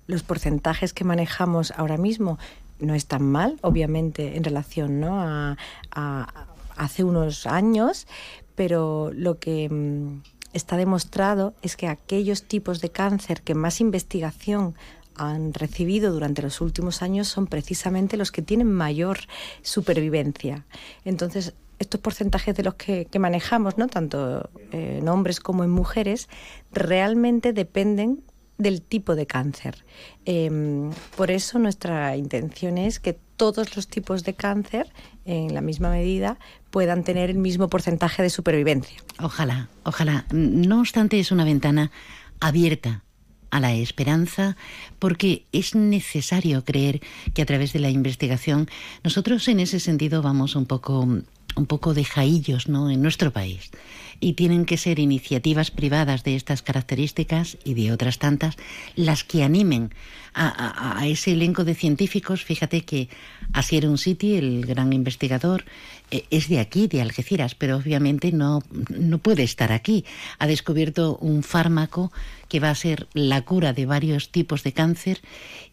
los 0.08 0.24
porcentajes 0.24 0.94
que 0.94 1.04
manejamos 1.04 1.72
ahora 1.72 1.98
mismo 1.98 2.40
no 2.84 2.94
están 2.96 3.24
mal, 3.24 3.58
obviamente, 3.62 4.38
en 4.38 4.44
relación 4.44 5.00
¿no? 5.00 5.20
a, 5.22 5.52
a- 5.52 5.58
a 5.96 6.48
hace 6.76 7.04
unos 7.04 7.46
años, 7.46 8.08
pero 8.56 9.12
lo 9.14 9.38
que 9.40 9.70
mm, 9.70 10.22
está 10.54 10.76
demostrado 10.76 11.54
es 11.62 11.78
que 11.78 11.88
aquellos 11.88 12.44
tipos 12.44 12.82
de 12.82 12.90
cáncer 12.90 13.42
que 13.44 13.54
más 13.56 13.80
investigación 13.80 14.74
han 15.16 15.54
recibido 15.54 16.12
durante 16.12 16.42
los 16.42 16.60
últimos 16.62 17.04
años 17.04 17.28
son 17.28 17.46
precisamente 17.46 18.18
los 18.18 18.32
que 18.32 18.42
tienen 18.42 18.72
mayor 18.72 19.20
supervivencia. 19.62 20.66
Entonces, 21.06 21.54
estos 21.80 22.00
porcentajes 22.02 22.56
de 22.56 22.64
los 22.64 22.76
que, 22.76 23.06
que 23.06 23.20
manejamos, 23.20 23.78
¿no? 23.78 23.88
tanto 23.88 24.50
eh, 24.72 24.98
en 25.02 25.08
hombres 25.10 25.40
como 25.40 25.64
en 25.64 25.70
mujeres, 25.70 26.30
realmente 26.72 27.54
dependen 27.54 28.24
del 28.58 28.82
tipo 28.82 29.16
de 29.16 29.26
cáncer. 29.26 29.84
Em, 30.26 30.92
por 31.18 31.32
eso 31.32 31.60
nuestra 31.60 32.16
intención 32.18 32.78
es 32.78 33.00
que 33.00 33.14
todos 33.14 33.76
los 33.76 33.88
tipos 33.88 34.24
de 34.24 34.34
cáncer, 34.36 34.92
en 35.26 35.54
la 35.54 35.62
misma 35.62 35.90
medida, 35.90 36.38
puedan 36.70 37.04
tener 37.04 37.30
el 37.30 37.38
mismo 37.38 37.70
porcentaje 37.70 38.24
de 38.24 38.30
supervivencia. 38.30 38.98
Ojalá, 39.20 39.70
ojalá. 39.84 40.26
No 40.32 40.80
obstante, 40.80 41.20
es 41.20 41.32
una 41.32 41.46
ventana 41.46 41.92
abierta 42.40 43.04
a 43.50 43.60
la 43.60 43.74
esperanza 43.74 44.58
porque 44.98 45.46
es 45.52 45.76
necesario 45.76 46.66
creer 46.66 47.02
que 47.34 47.44
a 47.44 47.46
través 47.46 47.72
de 47.72 47.80
la 47.80 47.92
investigación 47.92 48.68
nosotros 49.04 49.48
en 49.48 49.60
ese 49.60 49.80
sentido 49.80 50.24
vamos 50.24 50.56
un 50.56 50.66
poco 50.66 51.08
un 51.56 51.66
poco 51.66 51.94
de 51.94 52.04
jaillos 52.04 52.68
¿no? 52.68 52.90
en 52.90 53.02
nuestro 53.02 53.32
país 53.32 53.72
y 54.20 54.34
tienen 54.34 54.66
que 54.66 54.78
ser 54.78 55.00
iniciativas 55.00 55.70
privadas 55.70 56.24
de 56.24 56.36
estas 56.36 56.62
características 56.62 57.58
y 57.66 57.74
de 57.74 57.92
otras 57.92 58.20
tantas 58.20 58.56
las 58.96 59.24
que 59.24 59.44
animen 59.44 59.94
a, 60.34 61.06
ese 61.06 61.34
elenco 61.34 61.64
de 61.64 61.76
científicos. 61.76 62.44
Fíjate 62.44 62.82
que 62.82 63.10
Asier 63.52 63.88
Unciti, 63.88 64.36
el 64.36 64.66
gran 64.66 64.94
investigador, 64.94 65.66
eh, 66.10 66.26
es 66.32 66.48
de 66.48 66.60
aquí, 66.60 66.88
de 66.88 67.02
Algeciras, 67.02 67.54
pero 67.54 67.78
obviamente 67.78 68.32
no, 68.32 68.64
no 68.90 69.18
puede 69.20 69.44
estar 69.44 69.72
aquí. 69.72 70.06
Ha 70.40 70.48
descubierto 70.48 71.18
un 71.18 71.44
fármaco 71.44 72.12
que 72.48 72.60
va 72.60 72.70
a 72.70 72.76
ser 72.76 73.08
la 73.14 73.42
cura 73.44 73.74
de 73.74 73.86
varios 73.86 74.32
tipos 74.32 74.64
de 74.64 74.74
cáncer 74.74 75.22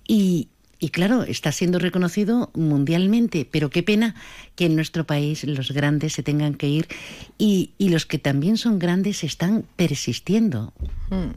y, 0.06 0.48
y 0.78 0.88
claro, 0.88 1.22
está 1.22 1.52
siendo 1.52 1.78
reconocido 1.78 2.50
mundialmente, 2.54 3.46
pero 3.50 3.70
qué 3.70 3.82
pena 3.82 4.14
que 4.60 4.66
en 4.66 4.76
nuestro 4.76 5.04
país 5.04 5.42
los 5.44 5.72
grandes 5.72 6.12
se 6.12 6.22
tengan 6.22 6.52
que 6.52 6.68
ir 6.68 6.86
y, 7.38 7.72
los 7.78 8.04
que 8.04 8.18
también 8.18 8.58
son 8.58 8.78
grandes 8.78 9.24
están 9.24 9.64
persistiendo. 9.74 10.74
Mm. 11.08 11.30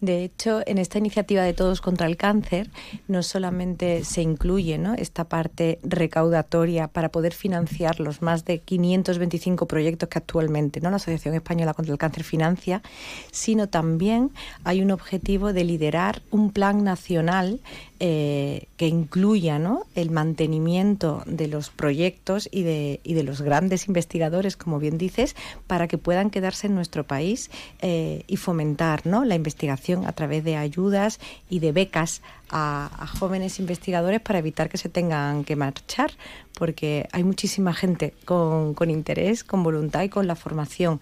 De 0.00 0.22
hecho, 0.22 0.62
en 0.64 0.78
esta 0.78 0.98
iniciativa 0.98 1.42
de 1.42 1.52
Todos 1.52 1.80
contra 1.80 2.06
el 2.06 2.16
Cáncer 2.16 2.70
no 3.08 3.24
solamente 3.24 4.04
se 4.04 4.22
incluye 4.22 4.78
¿no? 4.78 4.94
esta 4.94 5.24
parte 5.24 5.80
recaudatoria 5.82 6.86
para 6.86 7.08
poder 7.08 7.34
financiar 7.34 7.98
los 7.98 8.22
más 8.22 8.44
de 8.44 8.60
525 8.60 9.66
proyectos 9.66 10.08
que 10.08 10.18
actualmente 10.18 10.80
¿no? 10.80 10.90
la 10.90 10.96
Asociación 10.96 11.34
Española 11.34 11.74
contra 11.74 11.92
el 11.92 11.98
Cáncer 11.98 12.22
financia, 12.22 12.82
sino 13.32 13.68
también 13.68 14.30
hay 14.62 14.80
un 14.80 14.92
objetivo 14.92 15.52
de 15.52 15.64
liderar 15.64 16.22
un 16.30 16.52
plan 16.52 16.84
nacional 16.84 17.60
eh, 17.98 18.68
que 18.78 18.86
incluya 18.86 19.58
¿no? 19.58 19.82
el 19.94 20.10
mantenimiento 20.10 21.22
de 21.26 21.48
los 21.48 21.68
proyectos 21.68 22.48
y 22.50 22.59
y 22.60 23.14
de 23.14 23.22
los 23.22 23.42
grandes 23.42 23.88
investigadores, 23.88 24.56
como 24.56 24.78
bien 24.78 24.98
dices, 24.98 25.36
para 25.66 25.88
que 25.88 25.98
puedan 25.98 26.30
quedarse 26.30 26.66
en 26.66 26.74
nuestro 26.74 27.04
país 27.04 27.50
eh, 27.80 28.24
y 28.26 28.36
fomentar 28.36 29.06
¿no? 29.06 29.24
la 29.24 29.34
investigación 29.34 30.06
a 30.06 30.12
través 30.12 30.44
de 30.44 30.56
ayudas 30.56 31.20
y 31.48 31.60
de 31.60 31.72
becas 31.72 32.22
a, 32.50 33.06
jóvenes 33.18 33.58
investigadores 33.58 34.20
para 34.20 34.38
evitar 34.38 34.68
que 34.68 34.78
se 34.78 34.88
tengan 34.88 35.44
que 35.44 35.56
marchar, 35.56 36.12
porque 36.58 37.08
hay 37.12 37.24
muchísima 37.24 37.72
gente 37.72 38.14
con 38.24 38.74
interés, 38.90 39.44
con 39.44 39.62
voluntad 39.62 40.02
y 40.02 40.08
con 40.08 40.26
la 40.26 40.34
formación 40.34 41.00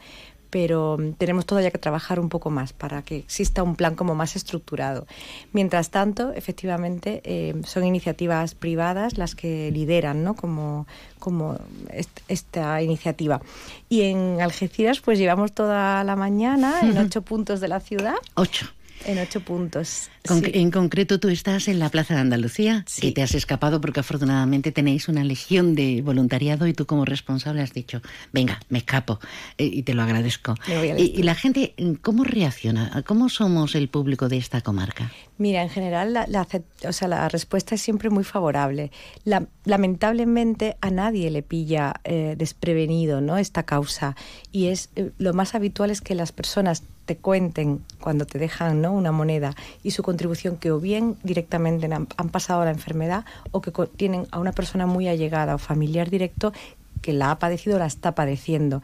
pero 0.51 0.97
mm, 0.99 1.13
tenemos 1.13 1.47
todavía 1.47 1.71
que 1.71 1.79
trabajar 1.79 2.21
un 2.21 2.29
poco 2.29 2.51
más 2.51 2.73
para 2.73 3.03
que 3.03 3.17
exista 3.19 3.63
un 3.63 3.77
plan 3.77 3.95
como 3.95 4.15
más 4.15 4.37
estructurado. 4.37 5.07
Mientras 5.53 5.91
tanto, 5.91 6.33
efectivamente, 6.33 7.21
eh, 7.25 7.55
son 7.65 7.85
iniciativas 7.85 8.55
privadas 8.55 9.19
las 9.19 9.35
que 9.35 9.71
lideran 9.71 10.25
¿no? 10.25 10.35
como, 10.35 10.87
como 11.19 11.59
est- 11.93 12.21
esta 12.29 12.81
iniciativa. 12.83 13.41
Y 13.89 14.03
en 14.03 14.41
Algeciras, 14.41 15.01
pues 15.01 15.19
llevamos 15.19 15.53
toda 15.53 16.03
la 16.05 16.17
mañana 16.17 16.81
en 16.83 16.97
ocho 17.07 17.23
puntos 17.23 17.61
de 17.61 17.69
la 17.69 17.81
ciudad. 17.81 18.15
Ocho. 18.35 18.67
En 19.07 19.19
ocho 19.19 19.41
puntos. 19.41 20.11
Con- 20.27 20.45
sí. 20.45 20.51
En 20.55 20.71
concreto, 20.71 21.19
tú 21.21 21.29
estás 21.29 21.69
en 21.69 21.79
la 21.79 21.89
Plaza 21.89 22.15
de 22.15 22.21
Andalucía, 22.21 22.85
Sí. 22.87 23.01
que 23.01 23.13
te 23.13 23.23
has 23.23 23.35
escapado 23.35 23.81
porque 23.81 24.01
afortunadamente 24.01 24.73
tenéis 24.73 25.09
una 25.09 25.25
legión 25.25 25.75
de 25.75 26.03
voluntariado 26.03 26.67
y 26.67 26.75
tú 26.75 26.85
como 26.87 27.05
responsable 27.05 27.63
has 27.63 27.73
dicho, 27.73 28.03
venga, 28.33 28.61
me 28.69 28.79
escapo 28.79 29.19
eh, 29.57 29.65
y 29.73 29.83
te 29.85 29.95
lo 29.95 30.03
agradezco. 30.03 30.55
Y, 30.99 31.19
y 31.19 31.23
la 31.23 31.35
gente, 31.35 31.75
¿cómo 32.03 32.25
reacciona? 32.25 33.03
¿Cómo 33.07 33.29
somos 33.29 33.75
el 33.75 33.89
público 33.89 34.29
de 34.29 34.37
esta 34.39 34.61
comarca? 34.61 35.11
Mira, 35.39 35.63
en 35.63 35.71
general 35.71 36.13
la, 36.13 36.47
o 36.87 36.93
sea, 36.93 37.09
la 37.09 37.29
respuesta 37.29 37.75
es 37.77 37.81
siempre 37.81 38.11
muy 38.11 38.25
favorable. 38.25 38.91
La- 39.25 39.47
lamentablemente 39.65 40.77
a 40.81 40.91
nadie 40.91 41.31
le 41.31 41.43
pilla 41.43 41.95
eh, 42.05 42.35
desprevenido 42.37 43.21
¿no? 43.21 43.39
esta 43.39 43.63
causa 43.63 44.17
y 44.53 44.67
es 44.67 44.91
eh, 44.97 45.11
lo 45.19 45.33
más 45.33 45.55
habitual 45.55 45.91
es 45.91 46.01
que 46.01 46.15
las 46.15 46.33
personas 46.33 46.83
te 47.09 47.17
cuenten 47.17 47.83
cuando 48.03 48.27
te 48.27 48.39
dejan 48.39 48.83
¿no? 48.83 48.93
una 48.93 49.13
moneda 49.13 49.55
y 49.83 49.93
su 49.93 50.03
contribución 50.03 50.59
que 50.59 50.71
o 50.71 50.79
bien 50.79 51.17
directamente 51.23 51.89
han, 51.91 52.29
pasado 52.29 52.67
la 52.67 52.71
enfermedad 52.71 53.25
o 53.51 53.63
que 53.63 53.73
tienen 53.97 54.27
a 54.31 54.39
una 54.39 54.53
persona 54.53 54.85
muy 54.85 55.09
allegada 55.09 55.55
o 55.55 55.59
familiar 55.59 56.11
directo 56.11 56.53
que 57.01 57.15
la 57.15 57.31
ha 57.31 57.39
padecido 57.39 57.77
o 57.77 57.79
la 57.79 57.87
está 57.87 58.13
padeciendo. 58.13 58.83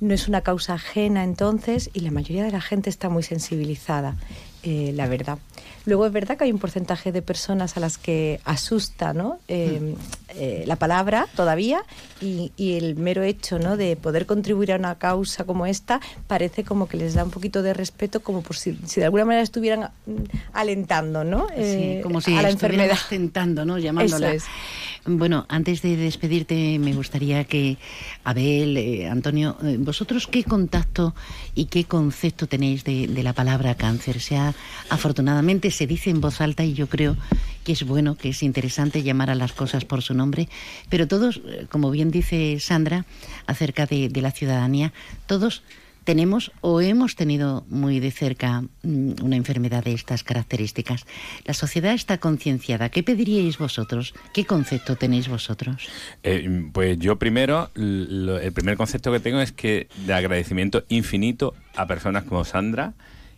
No 0.00 0.14
es 0.14 0.26
una 0.26 0.40
causa 0.40 0.72
ajena 0.72 1.22
entonces 1.22 1.90
y 1.92 2.00
la 2.00 2.10
mayoría 2.10 2.44
de 2.44 2.50
la 2.50 2.62
gente 2.62 2.88
está 2.88 3.10
muy 3.10 3.22
sensibilizada, 3.22 4.16
eh, 4.62 4.92
la 4.94 5.06
verdad. 5.06 5.38
Luego 5.84 6.06
es 6.06 6.12
verdad 6.12 6.38
que 6.38 6.44
hay 6.44 6.52
un 6.52 6.58
porcentaje 6.58 7.12
de 7.12 7.20
personas 7.20 7.76
a 7.76 7.80
las 7.80 7.98
que 7.98 8.40
asusta 8.46 9.12
¿no? 9.12 9.38
Eh, 9.48 9.94
eh, 10.36 10.64
la 10.66 10.76
palabra 10.76 11.26
todavía 11.34 11.82
y, 12.20 12.52
y 12.56 12.74
el 12.74 12.96
mero 12.96 13.22
hecho 13.22 13.58
¿no? 13.58 13.76
de 13.76 13.96
poder 13.96 14.26
contribuir 14.26 14.72
a 14.72 14.76
una 14.76 14.96
causa 14.96 15.44
como 15.44 15.66
esta 15.66 16.00
parece 16.26 16.62
como 16.64 16.88
que 16.88 16.96
les 16.96 17.14
da 17.14 17.24
un 17.24 17.30
poquito 17.30 17.62
de 17.62 17.74
respeto 17.74 18.20
como 18.20 18.42
por 18.42 18.56
si, 18.56 18.78
si 18.86 19.00
de 19.00 19.06
alguna 19.06 19.24
manera 19.24 19.42
estuvieran 19.42 19.90
mm, 20.06 20.12
alentando 20.52 21.24
¿no? 21.24 21.46
Eh, 21.54 21.96
Sí, 21.96 22.02
como 22.02 22.20
si 22.20 22.34
a 22.36 22.42
la 22.42 22.50
enfermedad. 22.50 22.96
tentando, 23.08 23.64
¿no? 23.64 23.78
Llamándola. 23.78 24.32
Es. 24.34 24.44
Bueno, 25.08 25.46
antes 25.48 25.82
de 25.82 25.96
despedirte, 25.96 26.78
me 26.80 26.92
gustaría 26.92 27.44
que, 27.44 27.76
Abel, 28.24 28.76
eh, 28.76 29.08
Antonio, 29.08 29.56
eh, 29.62 29.76
vosotros 29.78 30.26
qué 30.26 30.42
contacto 30.42 31.14
y 31.54 31.66
qué 31.66 31.84
concepto 31.84 32.48
tenéis 32.48 32.82
de, 32.82 33.06
de 33.06 33.22
la 33.22 33.32
palabra 33.32 33.76
cáncer. 33.76 34.20
Se 34.20 34.36
ha- 34.36 34.52
afortunadamente 34.90 35.70
se 35.70 35.86
dice 35.86 36.10
en 36.10 36.20
voz 36.20 36.40
alta 36.40 36.64
y 36.64 36.72
yo 36.74 36.88
creo 36.88 37.16
que 37.62 37.72
es 37.72 37.84
bueno, 37.84 38.16
que 38.16 38.30
es 38.30 38.42
interesante 38.42 39.02
llamar 39.04 39.30
a 39.30 39.34
las 39.36 39.52
cosas 39.52 39.84
por 39.84 40.02
su 40.02 40.12
nombre, 40.14 40.25
pero 40.88 41.08
todos, 41.08 41.40
eh, 41.46 41.66
como 41.70 41.90
bien 41.90 42.10
dice 42.10 42.58
Sandra, 42.60 43.04
acerca 43.46 43.86
de, 43.86 44.10
la 44.16 44.30
ciudadanía, 44.30 44.92
todos 45.26 45.62
tenemos 46.04 46.52
o 46.60 46.80
hemos 46.80 47.16
tenido 47.16 47.64
muy 47.68 47.98
de 47.98 48.12
cerca 48.12 48.62
mm, 48.82 49.22
una 49.22 49.36
enfermedad 49.36 49.84
de 49.84 49.92
estas 49.92 50.22
características. 50.22 51.04
La 51.44 51.54
sociedad 51.54 51.92
está 51.92 52.18
concienciada. 52.18 52.90
¿Qué 52.90 53.02
pediríais 53.02 53.58
vosotros? 53.58 54.14
¿Qué 54.32 54.44
concepto 54.44 54.96
tenéis 54.96 55.28
vosotros? 55.28 55.88
Eh, 56.22 56.70
pues 56.72 56.98
yo 56.98 57.18
primero, 57.18 57.70
el 57.74 58.52
primer 58.54 58.76
concepto 58.76 59.10
que 59.12 59.20
tengo 59.20 59.40
es 59.40 59.52
que 59.52 59.88
de 60.06 60.14
agradecimiento 60.14 60.84
infinito 60.88 61.54
a 61.74 61.86
personas 61.86 62.24
como 62.24 62.44
Sandra 62.44 62.94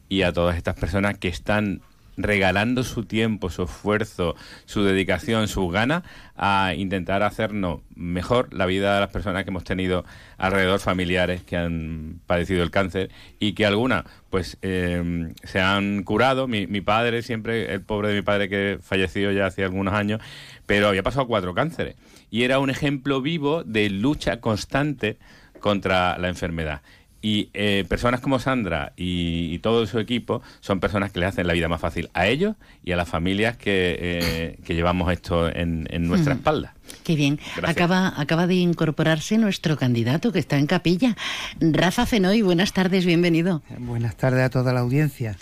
y 0.09 0.23
a 0.23 0.33
todas 0.33 0.57
estas 0.57 0.75
personas 0.75 1.19
que 1.19 1.29
están 1.29 1.81
regalando 2.19 2.83
su 2.83 3.05
tiempo, 3.05 3.49
su 3.49 3.63
esfuerzo, 3.63 4.37
su 4.67 4.85
dedicación, 4.85 5.49
sus 5.49 5.73
ganas 5.73 6.03
a 6.37 6.75
intentar 6.77 7.23
hacernos 7.23 7.81
mejor 7.95 8.53
la 8.53 8.67
vida 8.67 8.95
de 8.95 9.01
las 9.01 9.11
personas 9.11 9.45
que 9.45 9.51
hemos 9.51 9.65
tenido 9.65 10.05
alrededor, 10.37 10.81
familiares 10.81 11.43
que 11.43 11.57
han 11.57 12.21
padecido 12.27 12.63
el 12.63 12.71
cáncer 12.71 13.11
y 13.39 13.55
que 13.55 13.65
algunas 13.65 14.05
pues 14.31 14.59
eh, 14.63 15.33
se 15.45 15.61
han 15.61 16.03
curado. 16.03 16.49
Mi, 16.49 16.67
mi 16.67 16.81
padre 16.81 17.23
siempre, 17.23 17.73
el 17.73 17.83
pobre 17.83 18.09
de 18.09 18.15
mi 18.17 18.23
padre 18.23 18.49
que 18.49 18.79
falleció 18.83 19.33
ya 19.33 19.47
hace 19.47 19.65
algunos 19.65 19.95
años, 19.95 20.21
pero 20.67 20.89
había 20.89 21.03
pasado 21.03 21.27
cuatro 21.27 21.55
cánceres 21.55 21.97
y 22.31 22.43
era 22.43 22.59
un 22.59 22.71
ejemplo 22.71 23.23
vivo 23.23 23.65
de 23.65 23.89
lucha 23.91 24.41
constante 24.41 25.19
contra 25.61 26.19
la 26.19 26.29
enfermedad. 26.29 26.83
Y 27.21 27.51
eh, 27.53 27.85
personas 27.89 28.21
como 28.21 28.39
Sandra 28.39 28.93
y, 28.97 29.53
y 29.53 29.59
todo 29.59 29.87
su 29.87 29.99
equipo 29.99 30.41
son 30.61 30.79
personas 30.79 31.11
que 31.11 31.19
le 31.19 31.27
hacen 31.27 31.47
la 31.49 31.53
vida 31.53 31.67
más 31.69 31.81
fácil 31.81 32.09
a 32.15 32.29
ellos 32.29 32.55
y 32.85 32.93
a 32.93 32.97
las 32.97 33.09
familias 33.09 33.57
que, 33.57 33.97
eh, 34.01 34.59
que 34.65 34.75
llevamos 34.77 35.11
esto 35.13 35.49
en, 35.49 35.89
en 35.91 36.07
nuestra 36.07 36.35
Mm. 36.35 36.39
espalda. 36.39 36.75
Qué 37.05 37.17
bien. 37.17 37.39
Gracias. 37.57 37.71
Acaba, 37.71 38.15
acaba 38.21 38.47
de 38.47 38.55
incorporarse 38.55 39.37
nuestro 39.37 39.77
candidato 39.77 40.31
que 40.33 40.39
está 40.39 40.59
en 40.59 40.67
capilla. 40.67 41.17
Rafa 41.61 42.07
Fenoy, 42.07 42.43
buenas 42.43 42.73
tardes, 42.73 43.05
bienvenido. 43.05 43.63
Buenas 43.79 44.17
tardes 44.17 44.45
a 44.45 44.51
toda 44.51 44.73
la 44.73 44.81
audiencia. 44.81 45.37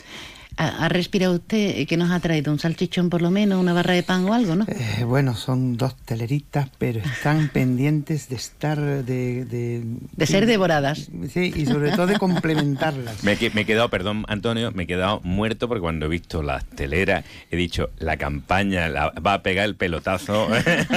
¿Ha, 0.59 0.89
respirado 0.89 1.35
usted? 1.35 1.87
¿Qué 1.87 1.97
nos 1.99 2.11
ha 2.11 2.19
traído? 2.21 2.51
¿Un 2.51 2.59
salchichón 2.59 3.11
por 3.11 3.21
lo 3.21 3.31
menos? 3.31 3.61
¿Una 3.61 3.75
barra 3.75 3.93
de 3.93 4.03
pan 4.03 4.25
o 4.25 4.33
algo, 4.33 4.57
no? 4.57 4.65
Eh, 4.69 5.05
bueno, 5.05 5.35
son 5.35 5.77
dos 5.77 5.95
teleritas, 5.97 6.69
pero 6.79 7.01
están 7.01 7.49
pendientes 7.53 8.31
de 8.31 8.37
estar, 8.37 8.79
de... 8.81 9.45
De, 9.45 9.83
De 10.13 10.27
ser 10.27 10.47
devoradas. 10.47 11.11
Sí, 11.29 11.53
y 11.55 11.67
sobre 11.67 11.91
todo 11.91 12.07
de 12.07 12.19
complementarlas. 12.19 13.23
Me, 13.23 13.33
he 13.33 13.37
que- 13.37 13.51
me 13.51 13.61
he 13.61 13.65
quedado, 13.67 13.91
perdón 13.91 14.25
Antonio, 14.29 14.73
me 14.73 14.85
he 14.85 14.87
quedado 14.87 15.21
muerto 15.25 15.69
porque 15.69 15.83
cuando 15.83 16.07
he 16.07 16.09
visto 16.09 16.43
las 16.43 16.65
teleras 16.65 17.25
he 17.51 17.57
dicho, 17.57 17.91
la 17.99 18.17
campaña 18.17 18.89
la- 18.89 19.11
va 19.11 19.35
a 19.35 19.43
pegar 19.43 19.67
el 19.67 19.77
pelotazo, 19.77 20.49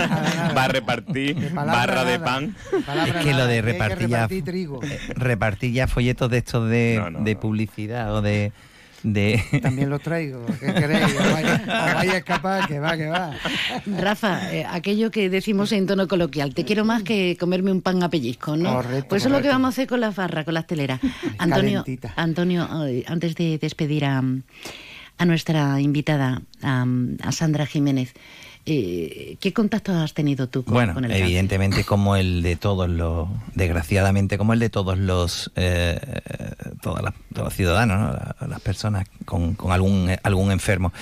va 0.57 0.63
a 0.63 0.67
repartir 0.69 1.51
barra 1.53 2.05
de 2.05 2.17
pan. 2.19 2.55
Es 3.07 3.25
que 3.25 3.33
lo 3.33 3.45
de 3.45 3.55
hay 3.55 3.61
que 3.61 3.61
repartir 3.73 4.07
ya- 4.07 4.17
repartir 4.27 4.43
trigo. 4.45 4.79
Repartir 5.15 5.73
ya 5.73 5.87
folletos 5.87 6.31
de 6.31 6.37
estos 6.37 6.69
de, 6.69 6.95
No, 6.97 7.09
no, 7.09 7.19
de 7.25 7.33
no. 7.33 7.39
publicidad 7.41 8.15
o 8.15 8.21
de... 8.21 8.53
de... 9.03 9.41
También 9.62 9.89
los 9.89 10.01
traigo. 10.01 10.46
¿Qué 10.60 10.74
queréis? 10.74 11.15
Vaya, 11.32 11.62
os 11.62 11.94
vaya 11.94 12.13
a 12.13 12.18
escapar, 12.18 12.68
que 12.68 12.79
va, 12.79 12.98
que 12.98 13.08
va. 13.08 13.32
Rafa, 13.86 14.53
eh, 14.53 14.65
aquello 14.70 15.12
que 15.12 15.29
decimos 15.29 15.72
en 15.72 15.88
tono 15.88 16.08
coloquial, 16.08 16.53
te 16.53 16.65
quiero 16.65 16.86
más 16.86 17.03
que 17.03 17.38
comerme 17.39 17.72
un 17.72 17.82
pan 17.82 18.01
a 18.03 18.10
pellizco, 18.10 18.58
¿no? 18.58 18.74
Correcto, 18.74 19.08
Pues 19.10 19.22
eso 19.24 19.29
es 19.29 19.36
lo 19.36 19.41
que 19.41 19.48
vamos 19.50 19.68
a 19.68 19.70
hacer 19.70 19.88
con 19.88 20.00
las 20.00 20.15
barras, 20.15 20.46
con 20.46 20.53
las 20.53 20.68
teleras. 20.68 21.00
Antonio, 21.38 21.84
Calentita. 21.84 22.13
Antonio, 22.15 22.68
antes 23.08 23.36
de 23.36 23.58
despedir 23.58 24.06
a, 24.06 24.24
a 25.18 25.25
nuestra 25.25 25.79
invitada, 25.82 26.41
a, 26.62 26.86
a 27.24 27.32
Sandra 27.32 27.65
Jiménez, 27.65 28.13
eh, 28.65 29.37
¿qué 29.39 29.53
contacto 29.53 29.91
has 29.93 30.13
tenido 30.13 30.47
tú 30.47 30.63
con, 30.63 30.73
Bueno, 30.73 30.93
con 30.93 31.05
el 31.05 31.09
cáncer? 31.11 31.25
evidentemente 31.25 31.83
como 31.85 32.15
el 32.15 32.43
de 32.43 32.55
todos 32.55 32.87
los, 32.89 33.27
desgraciadamente 33.55 34.37
como 34.37 34.53
el 34.53 34.59
de 34.59 34.69
todos 34.69 34.97
los, 34.97 35.51
eh, 35.55 35.99
todas 36.81 37.03
las- 37.03 37.13
todos 37.33 37.45
los 37.45 37.53
ciudadanos, 37.55 37.99
¿no? 37.99 38.13
La- 38.13 38.35
las 38.47 38.61
personas 38.61 39.07
con, 39.25 39.53
con 39.55 39.71
algún, 39.71 40.11
algún 40.23 40.51
enfermo. 40.51 40.93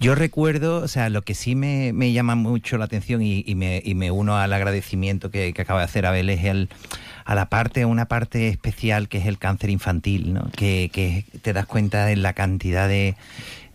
Yo 0.00 0.14
recuerdo, 0.14 0.78
o 0.82 0.88
sea, 0.88 1.08
lo 1.08 1.22
que 1.22 1.34
sí 1.34 1.54
me, 1.54 1.92
me 1.92 2.12
llama 2.12 2.34
mucho 2.34 2.76
la 2.78 2.84
atención 2.86 3.22
y, 3.22 3.44
y 3.46 3.54
me, 3.54 3.80
y 3.84 3.94
me 3.94 4.10
uno 4.10 4.36
al 4.36 4.52
agradecimiento 4.52 5.30
que, 5.30 5.52
que 5.52 5.62
acaba 5.62 5.80
de 5.80 5.84
hacer 5.86 6.06
Abel 6.06 6.28
es 6.28 6.44
el, 6.44 6.68
a 7.24 7.34
la 7.34 7.48
parte, 7.48 7.84
una 7.86 8.06
parte 8.06 8.48
especial 8.48 9.08
que 9.08 9.18
es 9.18 9.26
el 9.26 9.38
cáncer 9.38 9.70
infantil, 9.70 10.34
¿no? 10.34 10.50
Que, 10.56 10.90
que 10.92 11.24
te 11.40 11.52
das 11.52 11.66
cuenta 11.66 12.04
de 12.04 12.16
la 12.16 12.32
cantidad 12.34 12.88
de 12.88 13.16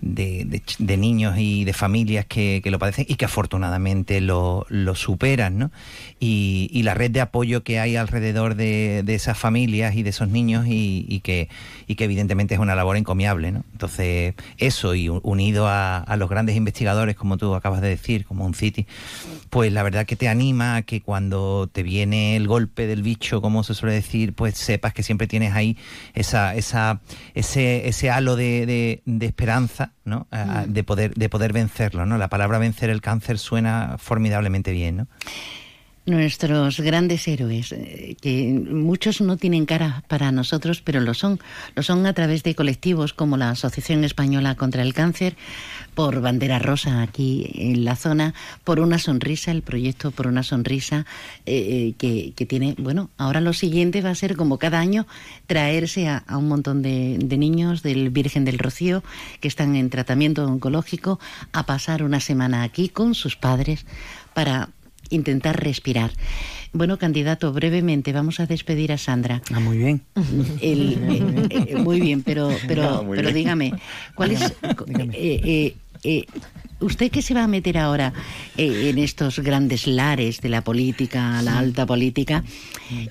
de, 0.02 0.62
de 0.80 0.98
niños 0.98 1.36
y 1.38 1.64
de 1.64 1.74
familias 1.74 2.26
que, 2.26 2.62
que 2.64 2.72
lo 2.72 2.80
padecen 2.80 3.06
y 3.08 3.16
que 3.16 3.26
afortunadamente 3.26 4.20
lo, 4.22 4.66
lo 4.70 4.96
superan, 4.96 5.58
¿no? 5.58 5.72
Y, 6.20 6.70
y 6.74 6.84
la 6.84 6.94
red 6.94 7.12
de 7.12 7.22
apoyo 7.22 7.64
que 7.64 7.80
hay 7.80 7.96
alrededor 7.96 8.56
de, 8.56 9.04
de 9.06 9.16
esas 9.16 9.38
familias 9.38 9.96
y 9.96 10.04
de 10.04 10.10
esos 10.10 10.28
niños 10.30 10.66
y, 10.68 11.06
y 11.08 11.20
que, 11.22 11.50
y 11.88 11.96
que 11.96 12.06
evidentemente 12.06 12.54
es 12.56 12.60
una 12.60 12.76
labor 12.76 12.98
encomiable, 12.98 13.52
¿no? 13.52 13.64
Entonces, 13.72 14.34
eso 14.58 14.96
y 14.96 15.10
unido 15.10 15.68
a, 15.68 15.98
a 15.98 16.18
los 16.18 16.30
grandes 16.30 16.56
investigadores, 16.56 17.16
como 17.16 17.38
tú 17.38 17.54
acabas 17.56 17.82
de 17.82 17.90
decir, 17.90 18.26
como 18.26 18.46
un 18.46 18.54
City, 18.54 18.86
pues 19.50 19.72
la 19.72 19.84
verdad 19.84 20.06
que 20.06 20.16
te 20.16 20.28
anima 20.28 20.78
a 20.78 20.82
que 20.84 21.02
cuando 21.02 21.70
te 21.72 21.84
viene 21.84 22.36
el 22.36 22.48
golpe 22.48 22.88
del 22.88 23.04
bicho, 23.04 23.42
como 23.42 23.64
se 23.64 23.74
suele 23.74 23.96
decir, 23.96 24.34
pues 24.34 24.58
sepas 24.58 24.94
que 24.94 25.04
siempre 25.04 25.28
tienes 25.28 25.54
ahí 25.54 25.78
esa, 26.14 26.56
esa, 26.56 27.02
ese, 27.34 27.88
ese 27.88 28.10
halo 28.10 28.36
de, 28.36 28.66
de- 28.66 29.02
de 29.06 29.26
¿no? 30.06 30.28
A- 30.32 30.66
de 30.68 30.84
poder, 30.84 31.14
de 31.14 31.30
poder 31.30 31.54
vencerlo, 31.54 32.06
¿no? 32.06 32.18
La 32.18 32.30
palabra 32.30 32.58
vencer 32.60 32.90
el 32.90 33.02
cáncer 33.02 33.38
suena 33.40 33.96
formidablemente 33.98 34.72
bien, 34.72 34.98
¿no? 34.98 35.08
Nuestros 36.08 36.80
grandes 36.80 37.28
héroes, 37.28 37.72
eh, 37.74 38.18
que 38.20 38.54
muchos 38.54 39.22
no 39.22 39.38
tienen 39.38 39.68
cara 39.68 40.04
para 40.08 40.32
nosotros, 40.32 40.82
pero 40.82 41.00
lo 41.00 41.14
son. 41.14 41.40
Lo 41.76 41.84
son 41.84 42.08
a 42.08 42.14
través 42.14 42.42
de 42.42 42.56
colectivos 42.56 43.14
como 43.14 43.38
la 43.38 43.52
Asociación 43.52 44.04
Española 44.04 44.56
contra 44.56 44.82
el 44.82 44.96
Cáncer, 44.96 45.36
por 45.94 46.20
Bandera 46.20 46.58
Rosa 46.58 47.04
aquí 47.04 47.52
en 47.54 47.86
la 47.86 47.96
zona, 47.96 48.34
por 48.64 48.80
Una 48.80 48.98
Sonrisa, 48.98 49.52
el 49.52 49.62
proyecto 49.62 50.10
por 50.10 50.26
una 50.26 50.42
Sonrisa, 50.42 51.06
eh, 51.46 51.92
eh, 51.92 51.94
que, 52.00 52.34
que 52.36 52.48
tiene, 52.48 52.74
bueno, 52.80 53.12
ahora 53.20 53.40
lo 53.40 53.54
siguiente 53.54 54.02
va 54.02 54.10
a 54.10 54.16
ser 54.16 54.36
como 54.36 54.58
cada 54.58 54.80
año 54.80 55.06
traerse 55.46 56.08
a, 56.08 56.18
a 56.26 56.38
un 56.38 56.48
montón 56.48 56.82
de, 56.82 57.20
de 57.22 57.38
niños 57.38 57.84
del 57.84 58.10
Virgen 58.10 58.44
del 58.44 58.58
Rocío 58.58 59.04
que 59.40 59.48
están 59.48 59.76
en 59.76 59.92
tratamiento 59.92 60.48
oncológico 60.48 61.20
a 61.54 61.68
pasar 61.68 62.02
una 62.02 62.22
semana 62.22 62.64
aquí 62.64 62.90
con 62.90 63.14
sus 63.14 63.36
padres 63.36 63.86
para 64.34 64.70
intentar 65.12 65.64
respirar. 65.64 66.12
Bueno, 66.74 66.98
candidato, 66.98 67.52
brevemente 67.54 68.14
vamos 68.14 68.40
a 68.40 68.46
despedir 68.46 68.92
a 68.92 68.98
Sandra. 68.98 69.42
Ah, 69.54 69.60
muy 69.60 69.78
bien. 69.78 70.02
El- 70.62 70.98
eh, 71.52 71.68
eh, 71.70 71.76
muy 71.76 72.00
bien, 72.00 72.24
pero 72.24 72.60
pero 72.68 72.84
No, 73.04 73.10
pero 73.10 73.24
bien. 73.24 73.36
dígame, 73.36 73.74
¿cuál 74.16 74.32
es 74.32 74.54
eh, 74.64 75.76
usted 76.80 77.12
que 77.12 77.22
se 77.22 77.34
va 77.34 77.44
a 77.44 77.48
meter 77.48 77.78
ahora 77.78 78.14
en 78.58 78.98
estos 78.98 79.40
grandes 79.40 79.86
lares 79.86 80.42
de 80.42 80.50
la 80.50 80.62
política, 80.64 81.42
la 81.42 81.60
alta 81.60 81.86
política? 81.86 82.44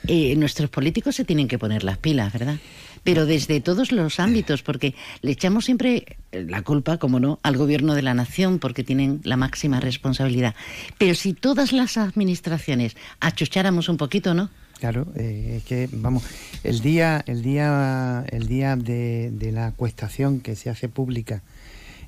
eh, 0.06 0.34
nuestros 0.36 0.70
políticos 0.70 1.14
se 1.16 1.24
tienen 1.24 1.46
que 1.48 1.58
poner 1.58 1.84
las 1.84 1.98
pilas, 1.98 2.32
¿verdad? 2.32 2.56
Pero 3.04 3.26
desde 3.26 3.60
todos 3.60 3.92
los 3.92 4.20
ámbitos, 4.20 4.62
porque 4.62 4.94
le 5.22 5.30
echamos 5.32 5.64
siempre 5.64 6.16
la 6.32 6.62
culpa, 6.62 6.98
como 6.98 7.18
no, 7.20 7.38
al 7.42 7.56
gobierno 7.56 7.94
de 7.94 8.02
la 8.02 8.14
nación, 8.14 8.58
porque 8.58 8.84
tienen 8.84 9.20
la 9.24 9.36
máxima 9.36 9.80
responsabilidad. 9.80 10.54
Pero 10.98 11.14
si 11.14 11.32
todas 11.32 11.72
las 11.72 11.96
administraciones 11.96 12.96
achucháramos 13.20 13.88
un 13.88 13.96
poquito, 13.96 14.34
¿no? 14.34 14.50
Claro, 14.78 15.06
eh, 15.16 15.56
es 15.58 15.64
que 15.64 15.88
vamos, 15.92 16.24
el 16.64 16.80
día, 16.80 17.22
el 17.26 17.42
día, 17.42 18.24
el 18.30 18.46
día 18.46 18.76
de, 18.76 19.30
de 19.30 19.52
la 19.52 19.66
acuestación 19.66 20.40
que 20.40 20.56
se 20.56 20.70
hace 20.70 20.88
pública, 20.88 21.42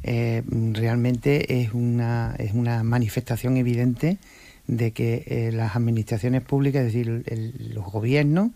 eh, 0.04 0.42
realmente 0.72 1.60
es 1.62 1.72
una, 1.74 2.34
es 2.38 2.52
una 2.54 2.82
manifestación 2.82 3.56
evidente 3.56 4.18
de 4.66 4.92
que 4.92 5.24
eh, 5.26 5.50
las 5.52 5.76
administraciones 5.76 6.42
públicas, 6.42 6.80
es 6.86 6.92
decir, 6.92 7.22
el- 7.26 7.72
los 7.74 7.84
gobiernos, 7.84 8.50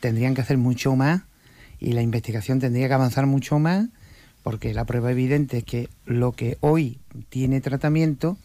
tendrían 0.00 0.34
que 0.34 0.40
hacer 0.40 0.58
mucho 0.58 0.96
más 0.96 1.22
y 1.80 1.92
la 1.92 2.02
investigación 2.02 2.60
tendría 2.60 2.88
que 2.88 2.94
avanzar 2.94 3.26
mucho 3.26 3.58
más, 3.58 3.88
porque 4.42 4.72
la 4.74 4.84
prueba 4.84 5.10
evidente 5.10 5.58
es 5.58 5.64
que 5.64 5.88
lo 6.06 6.32
que 6.32 6.56
hoy 6.60 6.98
tiene 7.28 7.60
tratamiento, 7.60 8.36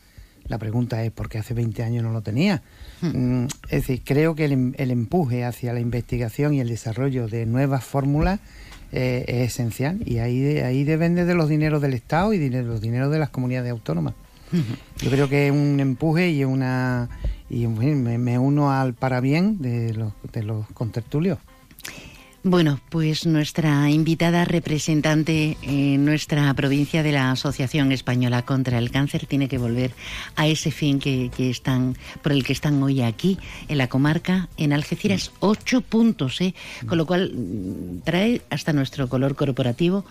la 0.47 0.57
pregunta 0.57 1.03
es 1.03 1.11
por 1.11 1.27
qué 1.29 1.37
hace 1.39 1.53
20 1.53 1.83
años 1.83 2.03
no 2.03 2.11
lo 2.11 2.21
tenía. 2.21 2.61
Mm, 3.01 3.45
Es 3.69 3.81
decir, 3.87 4.01
creo 4.05 4.35
que 4.35 4.45
el, 4.45 4.51
em- 4.51 4.73
el 4.77 4.91
empuje 4.91 5.43
hacia 5.43 5.73
la 5.73 5.79
investigación 5.79 6.53
y 6.53 6.59
el 6.61 6.67
desarrollo 6.69 7.27
de 7.27 7.45
nuevas 7.45 7.83
fórmulas 7.83 8.39
eh, 8.91 9.25
es 9.27 9.51
esencial 9.53 9.99
y 10.05 10.19
ahí, 10.19 10.59
ahí 10.59 10.83
depende 10.83 11.25
de 11.25 11.33
los 11.33 11.49
dineros 11.49 11.81
del 11.81 11.93
Estado 11.93 12.31
y 12.33 12.37
de 12.37 12.61
los 12.63 12.79
dineros 12.81 13.11
de 13.11 13.19
las 13.19 13.29
comunidades 13.29 13.71
autónomas. 13.71 14.13
Yo 15.01 15.09
creo 15.09 15.27
que 15.27 15.47
es 15.47 15.51
un 15.51 15.79
empuje 15.79 16.29
y 16.29 16.45
una 16.45 17.09
y 17.49 17.67
me 17.67 18.39
uno 18.39 18.71
al 18.71 18.93
parabién 18.93 19.61
de 19.61 19.93
los, 19.93 20.13
de 20.31 20.43
los 20.43 20.67
contertulios. 20.73 21.39
Bueno, 22.47 22.79
pues 22.89 23.25
nuestra 23.25 23.89
invitada 23.89 24.45
representante 24.45 25.58
en 25.63 26.05
nuestra 26.05 26.53
provincia 26.53 27.01
de 27.01 27.12
la 27.12 27.31
Asociación 27.31 27.91
Española 27.91 28.43
contra 28.43 28.77
el 28.77 28.91
Cáncer 28.91 29.25
tiene 29.25 29.47
que 29.47 29.58
volver 29.58 29.93
a 30.36 30.45
ese 30.45 30.69
fin 30.69 30.99
que, 30.99 31.31
están, 31.39 31.97
por 32.21 32.34
el 32.34 32.43
que 32.43 32.53
están 32.53 32.84
hoy 32.84 33.01
aquí, 33.01 33.39
en 33.67 33.79
la 33.79 33.89
comarca, 33.89 34.47
en 34.58 34.73
Algeciras, 34.73 35.31
ocho 35.39 35.81
puntos, 35.81 36.39
¿eh? 36.39 36.53
con 36.86 36.99
lo 36.99 37.08
cual 37.08 37.34
mm, 37.34 38.01
trae 38.03 38.43
hasta 38.51 38.73
nuestro 38.73 39.10
color 39.10 39.36
corporativo 39.36 40.05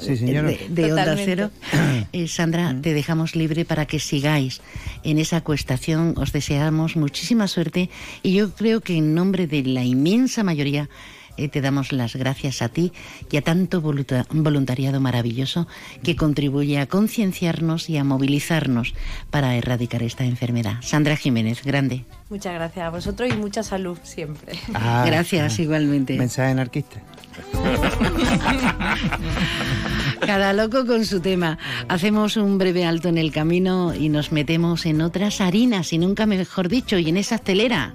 sí, 0.00 0.14
de, 0.14 0.66
de 0.70 0.92
Onda 0.92 1.14
Cero. 1.16 1.50
Eh, 2.12 2.26
Sandra, 2.26 2.74
te 2.80 2.94
dejamos 2.94 3.36
libre 3.36 3.64
para 3.64 3.86
que 3.86 3.98
sigáis 4.00 4.62
en 5.04 5.18
esa 5.18 5.42
cuestación. 5.42 6.14
Os 6.16 6.32
deseamos 6.32 6.96
muchísima 6.96 7.46
suerte 7.46 7.90
y 8.22 8.32
yo 8.32 8.50
creo 8.54 8.80
que 8.80 8.96
en 8.96 9.14
nombre 9.14 9.46
de 9.46 9.62
la 9.62 9.84
inmensa 9.84 10.42
mayoría 10.42 10.88
eh, 11.36 11.48
te 11.48 11.60
damos 11.60 11.92
las 11.92 12.16
gracias 12.16 12.62
a 12.62 12.68
ti 12.68 12.92
y 13.30 13.36
a 13.36 13.42
tanto 13.42 13.80
voluntariado 13.80 15.00
maravilloso 15.00 15.66
que 16.02 16.16
contribuye 16.16 16.78
a 16.78 16.86
concienciarnos 16.86 17.90
y 17.90 17.96
a 17.96 18.04
movilizarnos 18.04 18.94
para 19.30 19.56
erradicar 19.56 20.02
esta 20.02 20.24
enfermedad. 20.24 20.76
Sandra 20.82 21.16
Jiménez, 21.16 21.62
grande. 21.64 22.04
Muchas 22.28 22.54
gracias 22.54 22.86
a 22.86 22.90
vosotros 22.90 23.30
y 23.32 23.36
mucha 23.36 23.62
salud 23.62 23.98
siempre. 24.02 24.52
Ah, 24.74 25.04
gracias, 25.06 25.58
ah. 25.58 25.62
igualmente. 25.62 26.16
Mensaje 26.16 26.52
anarquista. 26.52 27.02
Cada 30.26 30.52
loco 30.52 30.86
con 30.86 31.04
su 31.04 31.20
tema. 31.20 31.58
Hacemos 31.88 32.36
un 32.36 32.58
breve 32.58 32.84
alto 32.84 33.08
en 33.08 33.18
el 33.18 33.32
camino 33.32 33.94
y 33.94 34.08
nos 34.08 34.32
metemos 34.32 34.86
en 34.86 35.02
otras 35.02 35.40
harinas, 35.40 35.92
y 35.92 35.98
nunca 35.98 36.26
mejor 36.26 36.68
dicho, 36.68 36.98
y 36.98 37.08
en 37.08 37.16
esa 37.16 37.38
telera. 37.38 37.94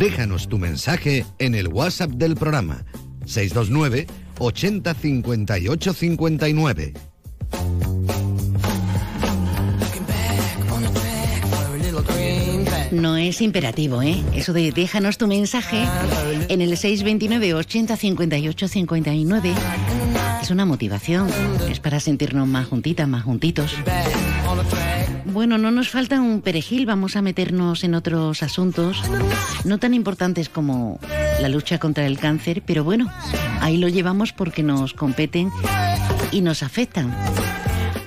Déjanos 0.00 0.48
tu 0.48 0.56
mensaje 0.56 1.26
en 1.38 1.54
el 1.54 1.68
WhatsApp 1.68 2.12
del 2.12 2.34
programa 2.34 2.86
629 3.26 4.06
80 4.38 4.94
58 4.94 5.92
59. 5.92 6.94
No 12.92 13.18
es 13.18 13.42
imperativo, 13.42 14.00
¿eh? 14.00 14.24
Eso 14.34 14.54
de 14.54 14.72
déjanos 14.72 15.18
tu 15.18 15.26
mensaje 15.26 15.84
en 16.48 16.62
el 16.62 16.78
629 16.78 17.52
80 17.52 17.94
58 17.94 18.68
59 18.68 19.54
una 20.50 20.64
motivación, 20.64 21.28
es 21.70 21.80
para 21.80 22.00
sentirnos 22.00 22.46
más 22.46 22.66
juntitas, 22.66 23.08
más 23.08 23.24
juntitos. 23.24 23.74
Bueno, 25.26 25.58
no 25.58 25.70
nos 25.70 25.88
falta 25.88 26.20
un 26.20 26.40
perejil, 26.42 26.86
vamos 26.86 27.16
a 27.16 27.22
meternos 27.22 27.84
en 27.84 27.94
otros 27.94 28.42
asuntos, 28.42 29.02
no 29.64 29.78
tan 29.78 29.94
importantes 29.94 30.48
como 30.48 30.98
la 31.40 31.48
lucha 31.48 31.78
contra 31.78 32.06
el 32.06 32.18
cáncer, 32.18 32.62
pero 32.66 32.84
bueno, 32.84 33.10
ahí 33.60 33.76
lo 33.76 33.88
llevamos 33.88 34.32
porque 34.32 34.62
nos 34.62 34.92
competen 34.92 35.50
y 36.32 36.40
nos 36.40 36.62
afectan. 36.62 37.14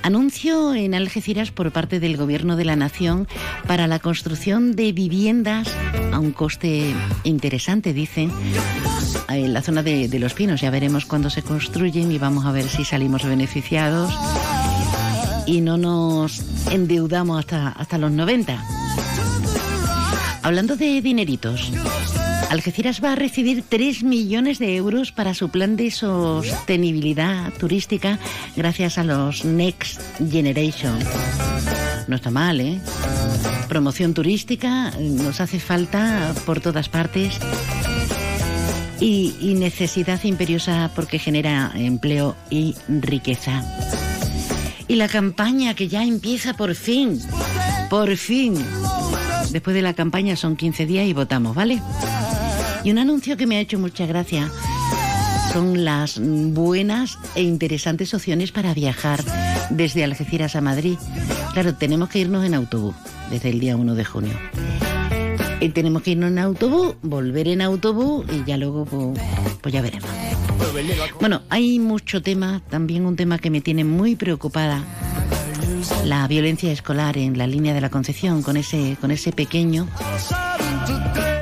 Anuncio 0.04 0.74
en 0.74 0.94
Algeciras 0.94 1.50
por 1.50 1.72
parte 1.72 1.98
del 1.98 2.18
Gobierno 2.18 2.56
de 2.56 2.66
la 2.66 2.76
Nación 2.76 3.26
para 3.66 3.86
la 3.86 4.00
construcción 4.00 4.76
de 4.76 4.92
viviendas 4.92 5.66
a 6.12 6.18
un 6.18 6.32
coste 6.32 6.94
interesante, 7.22 7.94
dicen, 7.94 8.30
en 9.30 9.54
la 9.54 9.62
zona 9.62 9.82
de, 9.82 10.10
Los 10.18 10.34
Pinos. 10.34 10.60
Ya 10.60 10.68
veremos 10.68 11.06
cuándo 11.06 11.30
se 11.30 11.40
construyen 11.40 12.12
y 12.12 12.18
vamos 12.18 12.44
a 12.44 12.52
ver 12.52 12.68
si 12.68 12.84
salimos 12.84 13.24
beneficiados 13.24 14.12
y 15.46 15.62
no 15.62 15.78
nos 15.78 16.42
endeudamos 16.70 17.38
hasta, 17.38 17.68
hasta 17.68 17.96
los 17.96 18.12
90. 18.12 18.62
Hablando 20.42 20.76
de 20.76 21.00
dineritos, 21.00 21.72
Algeciras 22.50 23.02
va 23.02 23.12
a 23.12 23.16
recibir 23.16 23.64
3 23.68 24.02
millones 24.02 24.58
de 24.58 24.76
euros 24.76 25.12
para 25.12 25.34
su 25.34 25.48
plan 25.48 25.76
de 25.76 25.90
sostenibilidad 25.90 27.52
turística 27.54 28.18
gracias 28.56 28.98
a 28.98 29.04
los 29.04 29.44
Next 29.44 30.00
Generation. 30.30 30.98
No 32.06 32.16
está 32.16 32.30
mal, 32.30 32.60
¿eh? 32.60 32.80
Promoción 33.68 34.14
turística 34.14 34.92
nos 35.00 35.40
hace 35.40 35.58
falta 35.58 36.34
por 36.46 36.60
todas 36.60 36.88
partes 36.88 37.38
y, 39.00 39.34
y 39.40 39.54
necesidad 39.54 40.22
imperiosa 40.24 40.90
porque 40.94 41.18
genera 41.18 41.72
empleo 41.74 42.36
y 42.50 42.76
riqueza 42.88 43.62
y 44.88 44.96
la 44.96 45.08
campaña 45.08 45.74
que 45.74 45.88
ya 45.88 46.04
empieza 46.04 46.54
por 46.54 46.74
fin. 46.74 47.20
Por 47.90 48.16
fin. 48.16 48.54
Después 49.50 49.74
de 49.74 49.82
la 49.82 49.94
campaña 49.94 50.36
son 50.36 50.56
15 50.56 50.86
días 50.86 51.06
y 51.06 51.12
votamos, 51.12 51.54
¿vale? 51.54 51.80
Y 52.84 52.90
un 52.90 52.98
anuncio 52.98 53.38
que 53.38 53.46
me 53.46 53.56
ha 53.56 53.60
hecho 53.60 53.78
mucha 53.78 54.04
gracia 54.04 54.50
son 55.52 55.86
las 55.86 56.20
buenas 56.20 57.18
e 57.34 57.42
interesantes 57.42 58.12
opciones 58.12 58.52
para 58.52 58.74
viajar 58.74 59.24
desde 59.70 60.04
Algeciras 60.04 60.54
a 60.54 60.60
Madrid. 60.60 60.98
Claro, 61.54 61.74
tenemos 61.74 62.10
que 62.10 62.18
irnos 62.18 62.44
en 62.44 62.52
autobús 62.52 62.94
desde 63.30 63.48
el 63.48 63.60
día 63.60 63.76
1 63.76 63.94
de 63.94 64.04
junio. 64.04 64.34
Y 65.60 65.70
tenemos 65.70 66.02
que 66.02 66.10
irnos 66.10 66.30
en 66.30 66.38
autobús, 66.38 66.96
volver 67.00 67.48
en 67.48 67.62
autobús 67.62 68.26
y 68.30 68.44
ya 68.44 68.58
luego 68.58 68.84
pues, 68.84 69.18
pues 69.62 69.72
ya 69.72 69.80
veremos. 69.80 70.10
Bueno, 71.20 71.40
hay 71.48 71.78
mucho 71.78 72.20
tema, 72.20 72.60
también 72.68 73.06
un 73.06 73.16
tema 73.16 73.38
que 73.38 73.48
me 73.48 73.62
tiene 73.62 73.84
muy 73.84 74.14
preocupada. 74.14 74.84
La 76.04 76.26
violencia 76.28 76.70
escolar 76.70 77.16
en 77.16 77.38
la 77.38 77.46
línea 77.46 77.72
de 77.72 77.80
la 77.80 77.88
Concepción, 77.88 78.42
con 78.42 78.58
ese, 78.58 78.98
con 79.00 79.10
ese 79.10 79.32
pequeño 79.32 79.88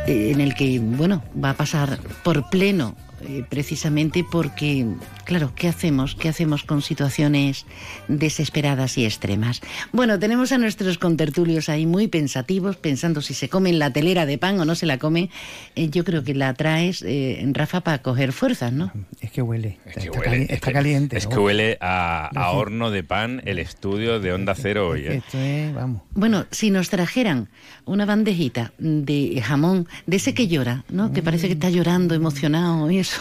en 0.06 0.40
el 0.40 0.54
que, 0.54 0.78
bueno, 0.80 1.22
va 1.42 1.50
a 1.50 1.54
pasar 1.54 1.98
por 2.22 2.48
pleno, 2.50 2.94
eh, 3.24 3.44
precisamente 3.48 4.24
porque, 4.30 4.86
claro, 5.24 5.52
¿qué 5.54 5.68
hacemos? 5.68 6.14
¿Qué 6.14 6.28
hacemos 6.28 6.64
con 6.64 6.82
situaciones 6.82 7.66
desesperadas 8.08 8.98
y 8.98 9.04
extremas? 9.04 9.60
Bueno, 9.92 10.18
tenemos 10.18 10.52
a 10.52 10.58
nuestros 10.58 10.98
contertulios 10.98 11.68
ahí 11.68 11.86
muy 11.86 12.08
pensativos, 12.08 12.76
pensando 12.76 13.20
si 13.22 13.34
se 13.34 13.48
comen 13.48 13.78
la 13.78 13.92
telera 13.92 14.26
de 14.26 14.38
pan 14.38 14.60
o 14.60 14.64
no 14.64 14.74
se 14.74 14.86
la 14.86 14.98
comen. 14.98 15.30
Eh, 15.76 15.88
yo 15.90 16.04
creo 16.04 16.24
que 16.24 16.34
la 16.34 16.54
traes, 16.54 17.02
eh, 17.06 17.42
Rafa, 17.52 17.80
para 17.82 17.98
coger 18.02 18.32
fuerzas, 18.32 18.72
¿no? 18.72 18.92
Es 19.20 19.30
que 19.30 19.42
huele, 19.42 19.78
Es 19.86 19.94
que 19.94 20.00
está, 20.00 20.18
huele, 20.18 20.30
cali- 20.30 20.46
está 20.50 20.72
caliente. 20.72 21.16
Es 21.16 21.26
que 21.26 21.38
huele 21.38 21.78
a, 21.80 22.26
a 22.34 22.50
horno 22.50 22.90
de 22.90 23.02
pan 23.04 23.42
el 23.44 23.58
estudio 23.58 24.20
de 24.20 24.32
Onda 24.32 24.54
Cero 24.54 24.88
hoy. 24.88 25.00
¿eh? 25.06 25.16
Esto 25.24 25.38
es, 25.38 25.74
vamos. 25.74 26.02
Bueno, 26.14 26.46
si 26.50 26.70
nos 26.70 26.90
trajeran 26.90 27.48
una 27.84 28.04
bandejita 28.04 28.72
de 28.78 29.40
jamón, 29.44 29.88
de 30.06 30.16
ese 30.16 30.34
que 30.34 30.48
llora, 30.48 30.84
¿no? 30.90 31.12
Que 31.12 31.22
parece 31.22 31.46
que 31.46 31.54
está 31.54 31.70
llorando, 31.70 32.14
emocionado 32.14 32.90
y 32.90 32.98
eso. 32.98 33.11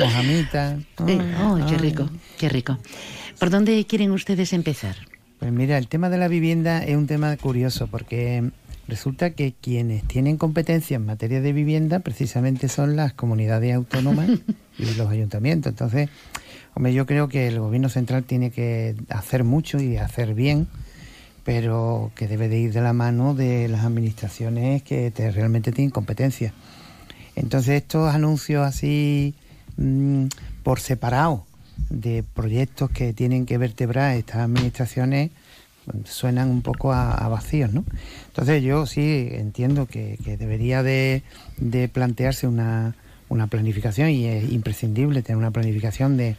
Mojamita. 0.00 0.78
¡ay, 0.98 1.64
qué 1.68 1.78
rico, 1.78 2.08
qué 2.38 2.48
rico! 2.48 2.78
¿Por 3.38 3.50
dónde 3.50 3.84
quieren 3.86 4.10
ustedes 4.10 4.52
empezar? 4.52 4.96
Pues 5.38 5.52
mira, 5.52 5.78
el 5.78 5.88
tema 5.88 6.10
de 6.10 6.18
la 6.18 6.28
vivienda 6.28 6.84
es 6.84 6.96
un 6.96 7.06
tema 7.06 7.36
curioso 7.36 7.86
porque 7.86 8.50
resulta 8.88 9.30
que 9.30 9.54
quienes 9.60 10.02
tienen 10.04 10.36
competencia 10.36 10.96
en 10.96 11.06
materia 11.06 11.40
de 11.40 11.52
vivienda 11.52 12.00
precisamente 12.00 12.68
son 12.68 12.96
las 12.96 13.12
comunidades 13.14 13.74
autónomas 13.74 14.28
y 14.78 14.94
los 14.96 15.08
ayuntamientos. 15.08 15.70
Entonces, 15.72 16.10
hombre, 16.74 16.92
yo 16.92 17.06
creo 17.06 17.28
que 17.28 17.48
el 17.48 17.58
gobierno 17.60 17.88
central 17.88 18.24
tiene 18.24 18.50
que 18.50 18.96
hacer 19.08 19.44
mucho 19.44 19.80
y 19.80 19.96
hacer 19.96 20.34
bien, 20.34 20.66
pero 21.44 22.12
que 22.14 22.28
debe 22.28 22.48
de 22.48 22.58
ir 22.58 22.72
de 22.74 22.82
la 22.82 22.92
mano 22.92 23.34
de 23.34 23.68
las 23.68 23.84
administraciones 23.84 24.82
que 24.82 25.10
te- 25.10 25.30
realmente 25.30 25.72
tienen 25.72 25.90
competencia. 25.90 26.52
Entonces, 27.40 27.82
estos 27.82 28.14
anuncios 28.14 28.66
así 28.66 29.34
mm, 29.76 30.26
por 30.62 30.80
separado 30.80 31.46
de 31.88 32.22
proyectos 32.22 32.90
que 32.90 33.12
tienen 33.14 33.46
que 33.46 33.56
vertebrar 33.56 34.14
estas 34.14 34.36
administraciones 34.42 35.30
suenan 36.04 36.50
un 36.50 36.60
poco 36.60 36.92
a, 36.92 37.12
a 37.12 37.28
vacíos, 37.28 37.72
¿no? 37.72 37.84
Entonces 38.26 38.62
yo 38.62 38.86
sí 38.86 39.28
entiendo 39.32 39.86
que, 39.86 40.18
debería 40.38 40.82
de, 40.82 41.22
de 41.56 41.88
plantearse 41.88 42.46
una, 42.46 42.94
una 43.28 43.46
planificación 43.46 44.10
y 44.10 44.26
es 44.26 44.52
imprescindible 44.52 45.22
tener 45.22 45.38
una 45.38 45.50
planificación 45.50 46.16
de 46.18 46.36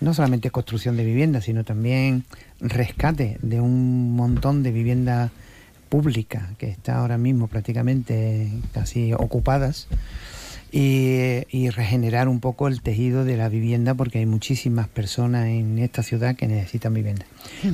no 0.00 0.14
solamente 0.14 0.50
construcción 0.50 0.96
de 0.96 1.04
viviendas, 1.04 1.44
sino 1.44 1.64
también 1.64 2.24
rescate 2.60 3.38
de 3.42 3.60
un 3.60 4.16
montón 4.16 4.62
de 4.62 4.72
viviendas 4.72 5.30
públicas 5.88 6.44
que 6.56 6.68
está 6.68 6.98
ahora 6.98 7.18
mismo 7.18 7.48
prácticamente 7.48 8.50
casi 8.72 9.12
ocupadas 9.12 9.88
y, 10.70 11.44
y 11.50 11.70
regenerar 11.70 12.28
un 12.28 12.40
poco 12.40 12.68
el 12.68 12.82
tejido 12.82 13.24
de 13.24 13.36
la 13.36 13.48
vivienda 13.48 13.94
porque 13.94 14.18
hay 14.18 14.26
muchísimas 14.26 14.88
personas 14.88 15.46
en 15.46 15.78
esta 15.78 16.02
ciudad 16.02 16.36
que 16.36 16.46
necesitan 16.46 16.94
vivienda. 16.94 17.24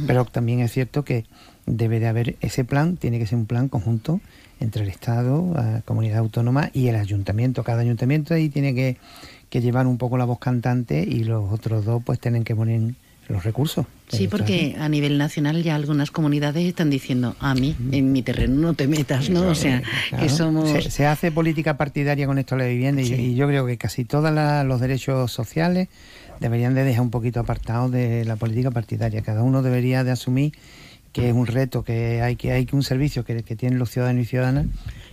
Pero 0.07 0.25
también 0.25 0.61
es 0.61 0.73
cierto 0.73 1.05
que 1.05 1.25
debe 1.67 2.01
de 2.01 2.09
haber 2.09 2.37
ese 2.41 2.65
plan, 2.65 2.97
tiene 2.97 3.19
que 3.19 3.27
ser 3.27 3.39
un 3.39 3.47
plan 3.47 3.69
conjunto 3.69 4.21
entre 4.61 4.85
el 4.85 4.89
Estado, 4.89 5.53
la 5.55 5.83
comunidad 5.85 6.19
autónoma 6.19 6.71
y 6.73 6.89
el 6.89 6.97
ayuntamiento. 6.97 7.65
Cada 7.65 7.83
ayuntamiento 7.83 8.35
ahí 8.35 8.49
tiene 8.49 8.75
que, 8.75 8.97
que 9.51 9.61
llevar 9.61 9.87
un 9.87 9.99
poco 9.99 10.17
la 10.17 10.25
voz 10.25 10.39
cantante 10.39 11.03
y 11.03 11.25
los 11.25 11.53
otros 11.53 11.85
dos 11.85 12.03
pues 12.05 12.21
tienen 12.21 12.45
que 12.45 12.55
poner 12.55 12.95
los 13.29 13.45
recursos. 13.45 13.87
Sí, 14.09 14.29
porque 14.29 14.77
a 14.79 14.89
nivel 14.89 15.17
nacional 15.19 15.63
ya 15.63 15.75
algunas 15.75 16.11
comunidades 16.11 16.65
están 16.67 16.91
diciendo, 16.91 17.35
a 17.41 17.55
mí, 17.55 17.75
en 17.91 18.13
mi 18.13 18.23
terreno 18.23 18.55
no 18.61 18.75
te 18.75 18.87
metas, 18.87 19.31
¿no? 19.31 19.49
O 19.49 19.55
sea, 19.55 19.83
Claro. 20.11 20.23
que 20.25 20.29
somos... 20.29 20.71
Se, 20.71 20.91
se 20.91 21.07
hace 21.07 21.33
política 21.33 21.77
partidaria 21.77 22.27
con 22.27 22.39
esto 22.39 22.55
de 22.57 22.63
la 22.65 22.69
vivienda 22.69 23.03
y, 23.03 23.13
y 23.13 23.35
yo 23.35 23.47
creo 23.49 23.67
que 23.67 23.77
casi 23.79 24.05
todos 24.05 24.31
los 24.67 24.81
derechos 24.81 25.33
sociales 25.33 25.89
deberían 26.41 26.75
de 26.75 26.85
dejar 26.85 27.03
un 27.03 27.11
poquito 27.11 27.41
apartados 27.41 27.91
de 27.93 28.25
la 28.25 28.37
política 28.37 28.71
partidaria. 28.71 29.23
Cada 29.23 29.43
uno 29.43 29.63
debería 29.63 30.05
de 30.05 30.11
asumir 30.11 30.53
que 31.15 31.29
es 31.29 31.35
un 31.35 31.47
reto, 31.47 31.83
que 31.85 32.21
hay 32.21 32.37
que 32.37 32.53
hay 32.53 32.67
que 32.67 32.77
un 32.77 32.83
servicio 32.83 33.25
que, 33.25 33.43
que 33.43 33.57
tienen 33.57 33.79
los 33.79 33.89
ciudadanos 33.91 34.25
y 34.25 34.27
ciudadanas 34.27 34.67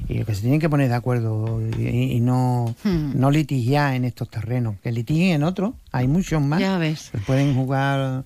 y 0.09 0.23
que 0.25 0.35
se 0.35 0.41
tienen 0.41 0.59
que 0.59 0.67
poner 0.67 0.89
de 0.89 0.95
acuerdo 0.95 1.61
y, 1.77 1.87
y 1.87 2.19
no, 2.19 2.75
Hmm. 2.83 3.11
no 3.13 3.29
litigiar 3.29 3.93
en 3.93 4.03
estos 4.05 4.27
terrenos. 4.29 4.75
Que 4.83 4.91
litigien 4.91 5.35
en 5.35 5.43
otros, 5.43 5.73
hay 5.91 6.07
muchos 6.07 6.41
más. 6.41 6.59
Ya 6.59 6.77
ves. 6.77 7.09
que 7.11 7.19
Pueden 7.19 7.53
jugar... 7.55 8.23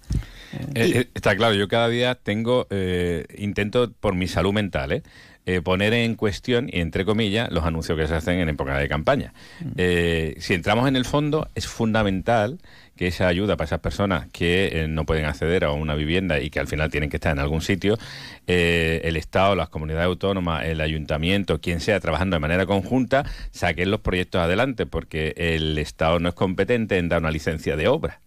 Eh, 0.73 0.91
eh, 1.01 1.09
está 1.13 1.35
claro, 1.35 1.53
yo 1.53 1.67
cada 1.67 1.89
día 1.89 2.15
tengo, 2.15 2.65
eh, 2.69 3.25
intento 3.37 3.91
por 3.91 4.15
mi 4.15 4.27
salud 4.29 4.53
mental, 4.53 4.93
¿eh? 4.93 5.03
eh, 5.45 5.61
poner 5.61 5.93
en 5.93 6.15
cuestión, 6.15 6.69
y 6.71 6.79
entre 6.79 7.03
comillas, 7.03 7.51
los 7.51 7.65
anuncios 7.65 7.97
que 7.97 8.07
se 8.07 8.15
hacen 8.15 8.39
en 8.39 8.47
época 8.49 8.77
de 8.77 8.87
campaña. 8.87 9.33
Eh, 9.75 10.35
si 10.39 10.53
entramos 10.53 10.87
en 10.87 10.95
el 10.95 11.03
fondo, 11.03 11.49
es 11.55 11.67
fundamental 11.67 12.57
que 12.95 13.07
esa 13.07 13.27
ayuda 13.27 13.57
para 13.57 13.65
esas 13.65 13.79
personas 13.79 14.27
que 14.31 14.83
eh, 14.83 14.87
no 14.87 15.05
pueden 15.05 15.25
acceder 15.25 15.65
a 15.65 15.71
una 15.71 15.95
vivienda 15.95 16.39
y 16.39 16.49
que 16.49 16.59
al 16.59 16.67
final 16.67 16.91
tienen 16.91 17.09
que 17.09 17.17
estar 17.17 17.31
en 17.31 17.39
algún 17.39 17.61
sitio, 17.61 17.97
eh, 18.47 19.01
el 19.03 19.17
Estado, 19.17 19.55
las 19.55 19.69
comunidades 19.69 20.05
autónomas, 20.05 20.65
el 20.65 20.81
ayuntamiento, 20.81 21.59
quien 21.59 21.81
sea, 21.81 21.99
trabajando 21.99 22.35
de 22.35 22.39
manera 22.39 22.65
conjunta, 22.65 23.25
saquen 23.51 23.91
los 23.91 23.99
proyectos 23.99 24.41
adelante, 24.41 24.85
porque 24.85 25.33
el 25.37 25.77
Estado 25.77 26.19
no 26.19 26.29
es 26.29 26.35
competente 26.35 26.97
en 26.97 27.09
dar 27.09 27.19
una 27.19 27.31
licencia 27.31 27.75
de 27.75 27.87
obra 27.87 28.21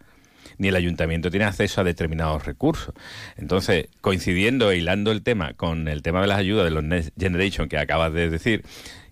ni 0.59 0.68
el 0.68 0.76
ayuntamiento 0.76 1.31
tiene 1.31 1.46
acceso 1.46 1.81
a 1.81 1.85
determinados 1.85 2.44
recursos. 2.44 2.92
Entonces, 3.37 3.87
coincidiendo 4.00 4.72
e 4.72 4.78
hilando 4.78 5.12
el 5.12 5.22
tema 5.22 5.54
con 5.54 5.87
el 5.87 6.02
tema 6.02 6.20
de 6.20 6.26
las 6.26 6.38
ayudas 6.38 6.64
de 6.64 6.72
los 6.72 6.83
Next 6.83 7.11
Generation 7.16 7.68
que 7.68 7.78
acabas 7.78 8.12
de 8.12 8.28
decir, 8.28 8.64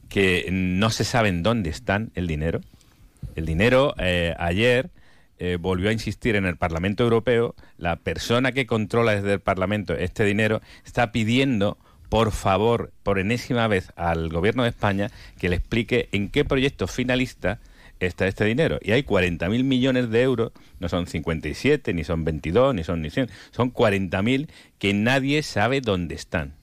que 0.08 0.48
no 0.50 0.90
se 0.90 1.04
saben 1.04 1.42
dónde 1.42 1.70
están 1.70 2.10
el 2.14 2.26
dinero. 2.26 2.60
El 3.36 3.46
dinero 3.46 3.94
eh, 3.98 4.34
ayer 4.38 4.90
eh, 5.38 5.58
volvió 5.60 5.90
a 5.90 5.92
insistir 5.92 6.36
en 6.36 6.46
el 6.46 6.56
Parlamento 6.56 7.04
Europeo, 7.04 7.54
la 7.78 7.96
persona 7.96 8.52
que 8.52 8.66
controla 8.66 9.14
desde 9.14 9.34
el 9.34 9.40
Parlamento 9.40 9.94
este 9.94 10.24
dinero 10.24 10.60
está 10.84 11.12
pidiendo 11.12 11.78
por 12.08 12.32
favor, 12.32 12.92
por 13.02 13.18
enésima 13.18 13.66
vez 13.68 13.92
al 13.96 14.28
gobierno 14.28 14.62
de 14.62 14.70
España 14.70 15.10
que 15.38 15.48
le 15.48 15.56
explique 15.56 16.08
en 16.12 16.28
qué 16.28 16.44
proyecto 16.44 16.86
finalista 16.86 17.58
está 18.00 18.26
este 18.26 18.44
dinero. 18.44 18.78
Y 18.82 18.92
hay 18.92 19.02
40.000 19.02 19.64
millones 19.64 20.10
de 20.10 20.22
euros, 20.22 20.52
no 20.78 20.88
son 20.88 21.06
57, 21.06 21.92
ni 21.94 22.04
son 22.04 22.24
22, 22.24 22.74
ni 22.74 22.84
son 22.84 23.02
ni 23.02 23.10
100, 23.10 23.28
son 23.50 23.72
40.000 23.72 24.48
que 24.78 24.94
nadie 24.94 25.42
sabe 25.42 25.80
dónde 25.80 26.14
están. 26.14 26.54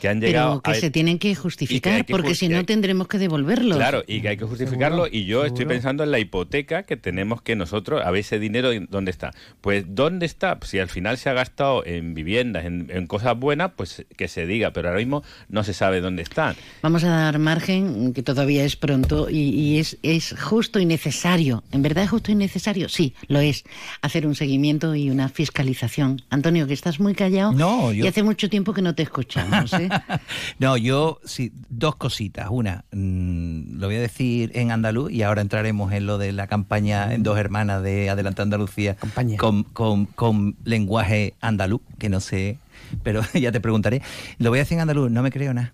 Que 0.00 0.08
han 0.08 0.20
llegado 0.20 0.62
Pero 0.62 0.62
que 0.62 0.70
a- 0.78 0.80
se 0.80 0.90
tienen 0.90 1.18
que 1.18 1.34
justificar, 1.34 2.04
que 2.04 2.12
porque 2.12 2.34
si 2.34 2.48
no 2.48 2.58
justi- 2.60 2.66
tendremos 2.66 3.08
que 3.08 3.18
devolverlos. 3.18 3.76
Claro, 3.76 4.04
y 4.06 4.20
que 4.20 4.28
hay 4.28 4.36
que 4.36 4.44
justificarlo. 4.44 5.06
y 5.10 5.24
yo 5.24 5.44
estoy 5.44 5.64
pensando 5.66 6.04
en 6.04 6.10
la 6.10 6.18
hipoteca 6.18 6.84
que 6.84 6.96
tenemos 6.96 7.42
que 7.42 7.56
nosotros, 7.56 8.02
a 8.04 8.10
ver 8.10 8.20
ese 8.20 8.38
dinero, 8.38 8.70
¿dónde 8.88 9.10
está? 9.10 9.32
Pues, 9.60 9.84
¿dónde 9.88 10.26
está? 10.26 10.58
Si 10.62 10.78
al 10.78 10.88
final 10.88 11.18
se 11.18 11.30
ha 11.30 11.32
gastado 11.32 11.84
en 11.84 12.14
viviendas, 12.14 12.64
en, 12.64 12.88
en 12.92 13.06
cosas 13.06 13.36
buenas, 13.38 13.72
pues 13.76 14.04
que 14.16 14.28
se 14.28 14.46
diga, 14.46 14.72
pero 14.72 14.88
ahora 14.88 15.00
mismo 15.00 15.22
no 15.48 15.64
se 15.64 15.74
sabe 15.74 16.00
dónde 16.00 16.22
están. 16.22 16.54
Vamos 16.82 17.02
a 17.04 17.08
dar 17.08 17.38
margen, 17.38 18.12
que 18.14 18.22
todavía 18.22 18.64
es 18.64 18.76
pronto, 18.76 19.28
y, 19.30 19.38
y 19.50 19.78
es, 19.78 19.98
es 20.02 20.34
justo 20.40 20.78
y 20.78 20.86
necesario. 20.86 21.64
¿En 21.72 21.82
verdad 21.82 22.04
es 22.04 22.10
justo 22.10 22.30
y 22.30 22.34
necesario? 22.36 22.88
Sí, 22.88 23.14
lo 23.26 23.40
es. 23.40 23.64
Hacer 24.02 24.26
un 24.26 24.34
seguimiento 24.34 24.94
y 24.94 25.10
una 25.10 25.28
fiscalización. 25.28 26.22
Antonio, 26.30 26.66
que 26.66 26.74
estás 26.74 27.00
muy 27.00 27.14
callado 27.14 27.52
No, 27.52 27.92
yo- 27.92 28.04
y 28.04 28.08
hace 28.08 28.22
mucho 28.22 28.48
tiempo 28.48 28.72
que 28.72 28.82
no 28.82 28.94
te 28.94 29.02
escuchamos. 29.02 29.72
¿eh? 29.72 29.87
No, 30.58 30.76
yo 30.76 31.20
sí, 31.24 31.52
dos 31.68 31.96
cositas. 31.96 32.48
Una, 32.50 32.84
mm, 32.92 33.78
lo 33.78 33.86
voy 33.86 33.96
a 33.96 34.00
decir 34.00 34.50
en 34.54 34.70
andaluz 34.70 35.10
y 35.12 35.22
ahora 35.22 35.40
entraremos 35.42 35.92
en 35.92 36.06
lo 36.06 36.18
de 36.18 36.32
la 36.32 36.46
campaña 36.46 37.14
en 37.14 37.22
dos 37.22 37.38
hermanas 37.38 37.82
de 37.82 38.10
Adelante 38.10 38.42
Andalucía 38.42 38.96
con, 39.38 39.62
con- 39.64 40.06
con 40.06 40.56
lenguaje 40.64 41.34
andaluz, 41.40 41.80
que 41.98 42.08
no 42.08 42.20
sé, 42.20 42.58
pero 43.02 43.22
ya 43.34 43.52
te 43.52 43.60
preguntaré. 43.60 44.02
Lo 44.38 44.50
voy 44.50 44.58
a 44.58 44.62
decir 44.62 44.74
en 44.76 44.80
andaluz, 44.82 45.10
no 45.10 45.22
me 45.22 45.30
creo 45.30 45.54
nada, 45.54 45.72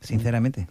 sinceramente. 0.00 0.66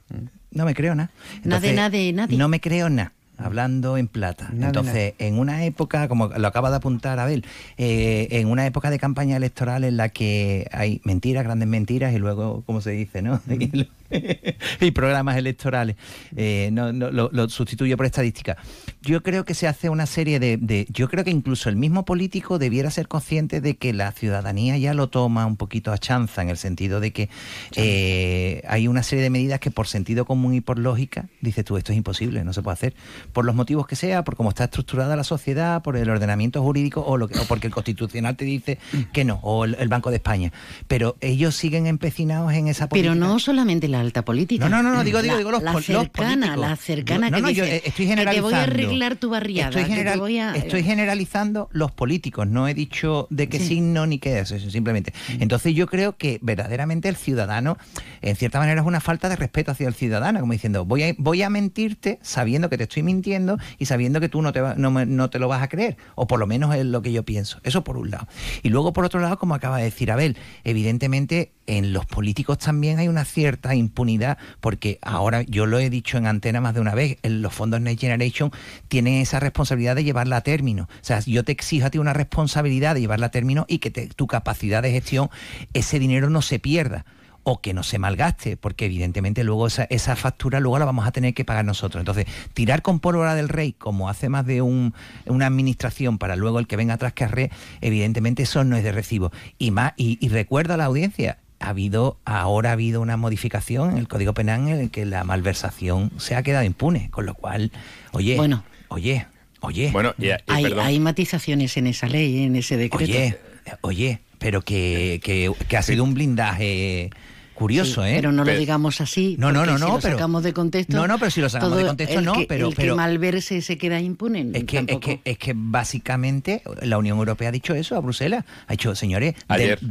No 0.52 0.66
me 0.66 0.74
creo 0.76 0.94
nada. 0.96 1.10
Entonces, 1.44 1.74
nade, 1.76 2.14
nadie. 2.14 2.38
No 2.38 2.48
me 2.48 2.60
creo 2.60 2.90
nada. 2.90 3.14
Hablando 3.38 3.98
en 3.98 4.08
plata. 4.08 4.50
Nada, 4.54 4.68
Entonces, 4.68 5.14
en 5.18 5.40
una 5.40 5.66
época, 5.66 6.08
como 6.08 6.28
lo 6.28 6.48
acaba 6.48 6.70
de 6.70 6.78
apuntar 6.78 7.20
Abel, 7.20 7.46
eh, 7.78 8.28
en 8.32 8.48
una 8.48 8.66
época 8.66 8.90
de 8.90 9.00
campaña 9.00 9.38
electoral 9.38 9.84
en 9.84 9.98
la 9.98 10.10
que 10.10 10.68
hay 10.72 11.02
mentiras, 11.04 11.44
grandes 11.44 11.68
mentiras, 11.68 12.14
y 12.14 12.20
luego, 12.20 12.64
¿cómo 12.66 12.82
se 12.82 12.92
dice, 12.92 13.22
no? 13.22 13.42
y 14.82 14.92
programas 14.92 15.38
electorales. 15.38 15.96
Eh, 16.36 16.70
no, 16.72 16.94
no, 16.94 17.12
lo, 17.12 17.30
lo 17.32 17.50
sustituyo 17.50 17.98
por 17.98 18.06
estadística. 18.06 18.58
Yo 19.02 19.22
creo 19.24 19.44
que 19.46 19.54
se 19.54 19.68
hace 19.68 19.90
una 19.90 20.06
serie 20.06 20.40
de, 20.40 20.58
de- 20.58 20.86
Yo 20.90 21.10
creo 21.10 21.24
que 21.24 21.32
incluso 21.32 21.70
el 21.70 21.76
mismo 21.76 22.06
político 22.06 22.60
debiera 22.60 22.90
ser 22.92 23.08
consciente 23.08 23.60
de 23.62 23.76
que 23.76 23.94
la 23.94 24.12
ciudadanía 24.12 24.78
ya 24.78 24.94
lo 24.94 25.10
toma 25.10 25.46
un 25.46 25.58
poquito 25.58 25.92
a 25.92 25.98
chanza, 25.98 26.42
en 26.42 26.50
el 26.50 26.58
sentido 26.58 27.00
de 27.00 27.12
que 27.12 27.30
eh, 27.76 28.62
hay 28.68 28.88
una 28.88 29.04
serie 29.04 29.24
de 29.24 29.30
medidas 29.30 29.60
que 29.60 29.72
por 29.72 29.88
sentido 29.88 30.26
común 30.26 30.54
y 30.54 30.62
por 30.62 30.80
lógica, 30.80 31.28
dices 31.42 31.66
tú, 31.66 31.78
esto 31.78 31.92
es 31.92 31.98
imposible, 31.98 32.44
no 32.44 32.54
se 32.54 32.62
puede 32.62 32.74
hacer. 32.74 32.94
Por 33.34 33.46
los 33.46 33.56
motivos 33.56 33.88
que 33.88 33.96
sea, 33.96 34.24
por 34.24 34.36
cómo 34.36 34.50
está 34.50 34.66
estructurada 34.66 35.16
la 35.16 35.24
sociedad, 35.24 35.82
por 35.82 35.98
el 35.98 36.10
ordenamiento 36.10 36.62
jurídico 36.62 37.02
o, 37.02 37.18
lo 37.18 37.28
que- 37.28 37.40
o 37.40 37.46
porque 37.46 37.68
el 37.68 37.74
constitucional 37.74 38.36
te 38.36 38.46
dice 38.46 38.78
que 39.12 39.26
no, 39.26 39.40
o 39.42 39.66
el, 39.66 39.76
el 39.80 39.88
Banco 39.90 40.10
de 40.10 40.18
España. 40.18 40.52
Pero 40.88 41.18
ellos 41.22 41.56
siguen 41.56 41.88
empecinados 41.88 42.54
en 42.54 42.68
esa 42.68 42.88
política. 42.88 43.14
Pero 43.14 43.20
no 43.28 43.40
solamente 43.40 43.88
la 43.88 44.00
alta 44.04 44.24
política. 44.26 44.70
No, 44.70 44.84
no, 44.84 44.90
no, 44.90 44.96
no, 44.98 45.04
digo, 45.04 45.22
digo, 45.22 45.34
La- 45.34 45.38
digo 45.40 45.52
los, 45.52 45.64
la 45.64 45.72
pol- 45.72 45.84
los 45.88 46.04
cercana, 46.04 46.48
políticos. 46.48 46.70
la 46.70 46.76
cercana 46.76 47.30
No, 47.30 47.36
que 47.38 47.42
no, 47.42 47.50
yo 47.50 47.64
dice, 47.64 47.76
eh, 47.78 47.82
estoy 47.86 48.06
"Que 48.06 48.10
generalizando. 48.12 48.50
te 48.50 48.54
voy 48.56 48.60
a 48.60 48.64
arreglar 48.64 49.16
tu 49.16 49.30
barriada, 49.30 49.70
Estoy, 49.70 49.84
que 49.84 49.90
te 49.90 49.96
general- 49.96 50.20
voy 50.20 50.38
a-". 50.40 50.54
estoy 50.56 50.84
generalizando 50.84 51.70
los 51.72 51.92
políticos, 51.92 52.48
no 52.48 52.68
he 52.68 52.74
dicho 52.74 53.28
de 53.30 53.50
qué 53.50 53.60
Sí. 53.60 53.68
signo 53.68 54.06
ni 54.06 54.20
qué 54.20 54.40
es 54.40 54.52
eso, 54.52 54.70
simplemente. 54.70 55.14
Entonces 55.40 55.74
yo 55.76 55.88
creo 55.88 56.18
que 56.18 56.40
verdaderamente 56.42 57.10
el 57.10 57.16
ciudadano, 57.16 57.78
en 58.22 58.36
cierta 58.36 58.60
manera, 58.60 58.82
es 58.82 58.88
una 58.88 59.00
falta 59.02 59.30
de 59.30 59.36
respeto 59.36 59.72
hacia 59.72 59.88
el 59.88 59.94
ciudadano, 59.94 60.40
como 60.40 60.54
diciendo, 60.54 60.86
voy 60.86 61.04
a, 61.04 61.16
voy 61.18 61.42
a 61.42 61.50
mentirte 61.50 62.20
sabiendo 62.22 62.70
que 62.70 62.78
te 62.78 62.84
estoy 62.84 63.04
mintiendo 63.04 63.58
y 63.78 63.86
sabiendo 63.86 64.20
que 64.20 64.30
tú 64.30 64.42
no 64.42 64.52
te, 64.54 64.62
va- 64.62 64.76
no, 64.78 64.92
no 64.92 65.30
te 65.30 65.40
lo 65.40 65.48
vas 65.48 65.62
a 65.64 65.68
creer, 65.70 65.98
o 66.16 66.28
por 66.28 66.40
lo 66.40 66.48
menos 66.48 66.76
es 66.76 66.86
lo 66.86 67.02
que 67.02 67.12
yo 67.12 67.24
pienso. 67.24 67.60
Eso 67.64 67.84
por 67.84 67.98
un 67.98 68.12
lado. 68.12 68.28
Y 68.62 68.70
luego, 68.70 68.94
por 68.94 69.06
otro 69.06 69.20
lado, 69.20 69.38
como 69.40 69.56
acaba 69.56 69.78
de 69.78 69.86
decir 69.86 70.12
Abel, 70.12 70.38
evidentemente 70.64 71.52
en 71.66 71.94
los 71.94 72.06
políticos 72.06 72.58
también 72.58 73.00
hay 73.00 73.08
una 73.08 73.24
cierta 73.24 73.74
impunidad, 73.84 74.38
porque 74.60 75.00
ahora 75.02 75.44
yo 75.44 75.66
lo 75.66 75.80
he 75.80 75.90
dicho 75.90 76.18
en 76.18 76.28
antena 76.28 76.62
más 76.62 76.74
de 76.74 76.82
una 76.82 76.96
vez, 76.96 77.18
los 77.24 77.54
fondos 77.54 77.82
Next 77.82 78.02
Generation 78.02 78.52
tienen 78.88 79.16
esa 79.16 79.40
responsabilidad 79.40 79.96
de 79.96 80.04
llevarla 80.04 80.38
a 80.38 80.42
término. 80.42 80.84
O 80.84 81.04
sea, 81.04 81.20
yo 81.20 81.44
te 81.44 81.52
exijo 81.52 81.86
a 81.86 81.90
ti 81.90 81.98
una 81.98 82.14
responsabilidad 82.14 82.96
de 82.96 83.02
llevarla 83.02 83.28
a 83.28 83.32
término 83.32 83.66
y 83.68 83.80
que 83.80 83.92
tu 83.92 84.28
capacidad 84.28 84.82
de 84.82 84.92
gestión, 84.92 85.30
ese 85.74 86.00
dinero 86.00 86.30
no 86.30 86.42
se 86.42 86.60
pierda 86.60 87.06
o 87.44 87.62
que 87.62 87.74
no 87.74 87.84
se 87.84 88.00
malgaste, 88.00 88.58
porque 88.58 88.86
evidentemente 88.86 89.44
luego 89.44 89.68
esa, 89.68 89.84
esa 89.90 90.16
factura 90.16 90.60
luego 90.60 90.80
la 90.80 90.86
vamos 90.86 91.06
a 91.06 91.12
tener 91.12 91.34
que 91.34 91.46
pagar 91.46 91.66
nosotros. 91.66 92.02
Entonces, 92.02 92.26
tirar 92.54 92.82
con 92.82 93.00
pólvora 93.00 93.36
del 93.36 93.50
rey, 93.50 93.74
como 93.74 94.10
hace 94.10 94.30
más 94.30 94.46
de 94.46 94.62
un, 94.62 94.94
una 95.26 95.48
administración 95.48 96.18
para 96.18 96.36
luego 96.36 96.60
el 96.60 96.68
que 96.68 96.78
venga 96.78 96.94
atrás 96.94 97.14
que 97.14 97.26
arre, 97.26 97.52
evidentemente 97.82 98.44
eso 98.44 98.64
no 98.64 98.78
es 98.78 98.84
de 98.84 98.94
recibo. 98.94 99.32
Y 99.58 99.72
más, 99.72 99.94
y, 99.98 100.18
y 100.26 100.34
a 100.34 100.78
la 100.78 100.86
audiencia, 100.86 101.38
ha 101.64 101.70
habido, 101.70 102.18
ahora 102.26 102.70
ha 102.70 102.74
habido 102.74 103.00
una 103.02 103.16
modificación 103.16 103.92
en 103.92 103.98
el 103.98 104.08
Código 104.08 104.34
Penal 104.34 104.68
en 104.68 104.80
el 104.80 104.92
que 104.92 105.06
la 105.06 105.24
malversación 105.24 106.12
se 106.18 106.36
ha 106.36 106.44
quedado 106.44 106.66
impune, 106.66 107.10
con 107.10 107.26
lo 107.26 107.36
cual, 107.36 107.72
oye, 108.12 108.36
Bueno. 108.36 108.64
oye, 108.90 109.26
oye. 109.62 109.90
Bueno, 109.92 110.14
y, 110.20 110.28
y 110.28 110.32
hay, 110.48 110.66
hay 110.66 111.00
matizaciones 111.00 111.78
en 111.78 111.88
esa 111.88 112.08
ley, 112.08 112.44
en 112.44 112.56
ese 112.58 112.76
decreto. 112.76 113.12
Oye, 113.12 113.38
oye, 113.82 114.20
pero 114.40 114.62
que, 114.62 115.22
que, 115.24 115.52
que 115.70 115.78
ha 115.78 115.82
sido 115.82 116.04
un 116.04 116.14
blindaje 116.14 117.10
curioso, 117.54 118.04
Sí, 118.04 118.10
¿eh? 118.10 118.14
Pero 118.18 118.32
no 118.32 118.44
Pero- 118.44 118.56
lo 118.56 118.60
digamos 118.60 119.02
así. 119.02 119.36
No, 119.40 119.52
no, 119.52 119.60
porque 119.62 119.72
no, 119.72 119.78
si 119.78 119.84
no, 119.84 119.94
lo 119.96 120.00
pero- 120.02 120.14
sacamos 120.18 120.44
de 120.44 120.54
contexto. 120.54 120.96
No, 120.98 121.08
no, 121.08 121.18
pero 121.20 121.32
si 121.32 121.42
lo 121.42 121.50
sacamos 121.50 121.78
de 121.78 121.86
contexto, 121.86 122.20
el 122.20 122.26
no, 122.26 122.34
que- 122.34 122.46
pero- 122.46 122.70
El 122.70 122.76
pero- 122.76 122.94
que 122.94 122.98
malverse 122.98 123.62
se 123.62 123.78
queda 123.78 124.00
impune. 124.00 124.50
Es 124.54 124.64
que, 124.66 124.86
es, 124.88 124.98
que, 125.00 125.22
es 125.24 125.38
que 125.38 125.54
básicamente 125.56 126.62
la 126.82 126.98
Unión 126.98 127.18
Europea 127.18 127.50
ha 127.50 127.52
dicho 127.52 127.74
eso 127.76 127.96
a 127.96 128.00
Bruselas. 128.00 128.46
Ha 128.68 128.72
dicho, 128.74 128.96
señores, 128.96 129.36
Ayer. 129.48 129.80
de- 129.80 129.88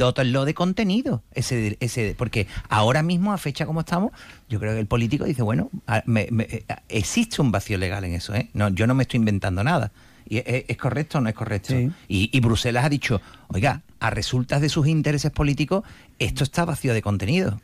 contenido. 0.54 1.22
Ese, 1.34 1.76
ese, 1.80 2.14
porque 2.16 2.46
ahora 2.68 3.02
mismo, 3.02 3.32
a 3.32 3.38
fecha 3.38 3.66
como 3.66 3.80
estamos, 3.80 4.12
yo 4.48 4.58
creo 4.60 4.72
que 4.74 4.80
el 4.80 4.86
político 4.86 5.24
dice, 5.24 5.42
bueno, 5.42 5.70
a- 5.86 6.02
me- 6.06 6.28
me- 6.30 6.64
existe 6.88 7.40
un 7.40 7.50
vacío 7.52 7.78
legal 7.78 8.04
en 8.04 8.14
eso. 8.14 8.34
¿eh? 8.34 8.48
No, 8.54 8.68
yo 8.68 8.86
no 8.86 8.94
me 8.94 9.02
estoy 9.04 9.18
inventando 9.18 9.62
nada. 9.64 9.92
¿Y 10.28 10.38
es, 10.38 10.44
es 10.68 10.76
correcto 10.76 11.18
o 11.18 11.20
no 11.20 11.28
es 11.28 11.34
correcto? 11.34 11.68
Sí. 11.74 11.90
Y, 12.08 12.30
y 12.32 12.40
Bruselas 12.40 12.84
ha 12.84 12.88
dicho, 12.88 13.20
oiga, 13.48 13.82
a 14.02 14.10
resultas 14.10 14.60
de 14.60 14.68
sus 14.68 14.88
intereses 14.88 15.30
políticos, 15.30 15.84
esto 16.18 16.42
está 16.42 16.64
vacío 16.64 16.92
de 16.92 17.02
contenido. 17.02 17.60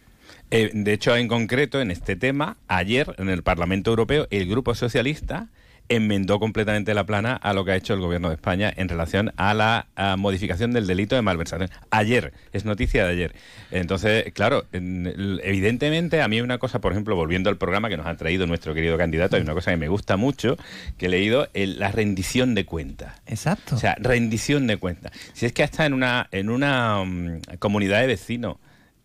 Eh, 0.53 0.71
de 0.73 0.93
hecho, 0.93 1.17
en 1.17 1.27
concreto, 1.27 1.81
en 1.81 1.91
este 1.91 2.15
tema, 2.15 2.57
ayer 2.69 3.13
en 3.19 3.29
el 3.29 3.43
Parlamento 3.43 3.91
Europeo, 3.91 4.29
el 4.31 4.49
Grupo 4.49 4.77
Socialista 4.77 5.49
enmendó 5.89 6.39
completamente 6.39 6.93
la 6.95 7.05
plana 7.05 7.35
a 7.35 7.53
lo 7.53 7.65
que 7.65 7.73
ha 7.73 7.77
hecho 7.77 7.95
el 7.95 8.01
Gobierno 8.01 8.29
de 8.29 8.35
España 8.35 8.73
en 8.77 8.89
relación 8.89 9.33
a 9.37 9.55
la 9.55 9.87
a 9.97 10.17
modificación 10.17 10.73
del 10.73 10.87
delito 10.87 11.15
de 11.17 11.23
malversación. 11.23 11.71
Ayer, 11.91 12.33
es 12.53 12.65
noticia 12.65 13.05
de 13.07 13.13
ayer. 13.13 13.35
Entonces, 13.71 14.33
claro, 14.33 14.65
evidentemente 14.73 16.23
a 16.23 16.29
mí 16.29 16.37
hay 16.37 16.43
una 16.43 16.59
cosa, 16.59 16.81
por 16.81 16.93
ejemplo, 16.93 17.17
volviendo 17.17 17.51
al 17.51 17.57
programa 17.57 17.89
que 17.89 17.97
nos 17.97 18.07
ha 18.07 18.17
traído 18.17 18.47
nuestro 18.47 18.75
querido 18.75 18.97
candidato, 18.99 19.37
hay 19.37 19.43
una 19.43 19.55
cosa 19.55 19.71
que 19.71 19.77
me 19.77 19.89
gusta 19.89 20.17
mucho, 20.17 20.57
que 20.97 21.07
he 21.07 21.09
leído, 21.09 21.49
el- 21.55 21.79
la 21.79 21.91
rendición 21.91 22.55
de 22.55 22.65
cuentas. 22.65 23.15
Exacto. 23.27 23.77
O 23.77 23.79
sea, 23.79 23.97
rendición 23.99 24.67
de 24.67 24.77
cuentas. 24.77 25.13
Si 25.33 25.47
es 25.47 25.53
que 25.53 25.63
hasta 25.63 25.87
en 25.87 25.95
una, 25.95 26.29
en 26.33 26.51
una 26.51 27.03
mm, 27.05 27.41
comunidad 27.59 28.01
de 28.01 28.07
vecinos 28.09 28.57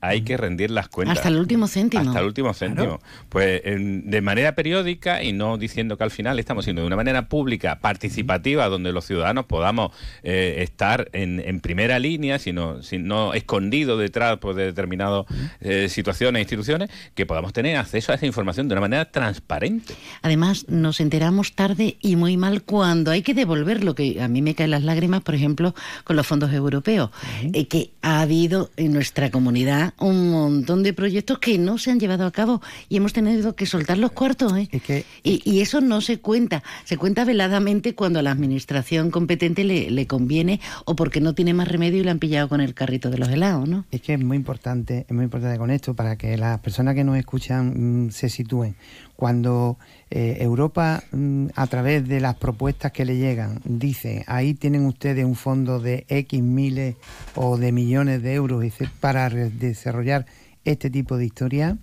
hay 0.06 0.22
que 0.22 0.36
rendir 0.36 0.70
las 0.70 0.90
cuentas. 0.90 1.18
Hasta 1.18 1.30
el 1.30 1.38
último 1.38 1.68
céntimo. 1.68 2.04
Hasta 2.04 2.20
el 2.20 2.26
último 2.26 2.54
céntimo. 2.54 3.00
Pues 3.30 3.62
en- 3.64 4.10
de 4.10 4.22
manera 4.22 4.54
periódica 4.54 5.24
y 5.24 5.32
no 5.32 5.58
diciendo 5.58 5.98
que 5.98 6.04
al 6.04 6.12
final 6.12 6.40
estamos 6.40 6.66
siendo 6.66 6.82
de 6.82 6.88
una 6.88 6.98
manera 6.98 7.30
pública, 7.30 7.80
participativa, 7.80 8.68
donde 8.68 8.92
los 8.92 9.06
ciudadanos 9.06 9.46
podamos 9.46 9.92
eh, 10.24 10.58
estar 10.60 11.10
en, 11.14 11.40
en 11.40 11.62
primera 11.62 12.00
línea, 12.00 12.38
sino, 12.38 12.80
no 13.00 13.34
escondidos 13.34 13.98
detrás 14.00 14.40
pues, 14.40 14.56
de 14.58 14.66
determinadas 14.66 15.26
eh, 15.62 15.88
situaciones 15.90 16.40
e 16.40 16.42
instituciones, 16.42 16.90
que 17.16 17.26
podamos 17.26 17.54
tener 17.54 17.78
acceso 17.78 18.12
a 18.12 18.16
esa 18.16 18.26
información 18.26 18.68
de 18.68 18.74
una 18.74 18.82
manera 18.82 19.06
transparente. 19.10 19.94
Además, 20.22 20.66
nos 20.68 21.00
enteramos 21.00 21.54
tarde 21.54 21.98
y 22.02 22.16
muy 22.18 22.36
mal 22.36 22.64
cuando 22.64 23.12
hay 23.12 23.22
que 23.22 23.34
devolverlo, 23.34 23.96
que 23.96 24.22
a 24.22 24.28
mí 24.28 24.42
me 24.42 24.54
caen 24.54 24.72
las 24.72 24.84
lágrimas, 24.84 25.22
por 25.22 25.36
ejemplo, 25.36 25.74
con 26.04 26.16
los 26.18 26.28
fondos 26.28 26.52
europeos, 26.52 27.10
eh, 27.54 27.68
que 27.68 27.92
ha 28.02 28.22
habido 28.22 28.70
en 28.76 28.92
nuestra 28.94 29.32
comunidad 29.32 29.93
un 30.00 30.32
montón 30.32 30.84
de 30.84 30.94
proyectos 30.94 31.40
que 31.40 31.58
no 31.58 31.78
se 31.78 31.92
han 31.92 32.00
llevado 32.00 32.26
a 32.26 32.32
cabo 32.32 32.62
y 32.90 32.98
hemos 32.98 33.14
tenido 33.14 33.56
que 33.56 33.66
soltar 33.66 33.98
los 33.98 34.12
cuartos. 34.12 34.56
¿eh? 34.58 34.70
Es 34.72 34.84
que 34.84 35.06
Y, 35.24 35.42
y 35.50 35.62
eso 35.62 35.82
no 35.82 36.02
se 36.02 36.20
cuenta, 36.20 36.64
se 36.86 36.98
cuenta 36.98 37.26
veladamente 37.26 37.96
cuando 37.96 38.20
a 38.20 38.22
la 38.22 38.32
administración 38.32 39.12
competente 39.12 39.64
le, 39.64 39.90
le 39.90 40.08
conviene 40.08 40.60
o 40.86 40.96
porque 40.96 41.22
no 41.22 41.34
tiene 41.34 41.54
más 41.54 41.68
remedio 41.68 42.02
y 42.02 42.04
le 42.04 42.12
han 42.12 42.20
pillado 42.20 42.50
con 42.50 42.62
el 42.62 42.74
carrito 42.74 43.10
de 43.10 43.18
los 43.18 43.30
helados, 43.30 43.68
¿no? 43.68 43.86
Es 43.92 44.02
que 44.02 44.14
es 44.14 44.20
muy 44.20 44.38
importante, 44.38 45.06
es 45.08 45.16
muy 45.16 45.26
importante 45.26 45.58
con 45.58 45.72
esto 45.72 45.94
para 45.94 46.18
que 46.18 46.38
las 46.38 46.60
personas 46.60 46.96
que 46.96 47.04
nos 47.04 47.18
escuchan 47.18 48.06
mm, 48.06 48.12
se 48.12 48.30
sitúen. 48.30 48.76
Cuando 49.16 49.78
eh, 50.10 50.38
Europa, 50.42 51.04
mm, 51.12 51.48
a 51.56 51.68
través 51.68 52.08
de 52.08 52.20
las 52.20 52.36
propuestas 52.36 52.92
que 52.92 53.06
le 53.06 53.18
llegan, 53.18 53.62
dice, 53.64 54.24
ahí 54.28 54.54
tienen 54.54 54.86
ustedes 54.86 55.24
un 55.24 55.36
fondo 55.36 55.80
de 55.80 56.06
X 56.10 56.42
miles 56.42 56.96
o 57.36 57.58
de 57.58 57.72
millones 57.72 58.24
de 58.24 58.34
euros 58.34 58.64
para 59.00 59.30
desarrollar 59.30 60.26
este 60.66 60.90
tipo 60.90 61.18
de 61.18 61.26
historia, 61.26 61.78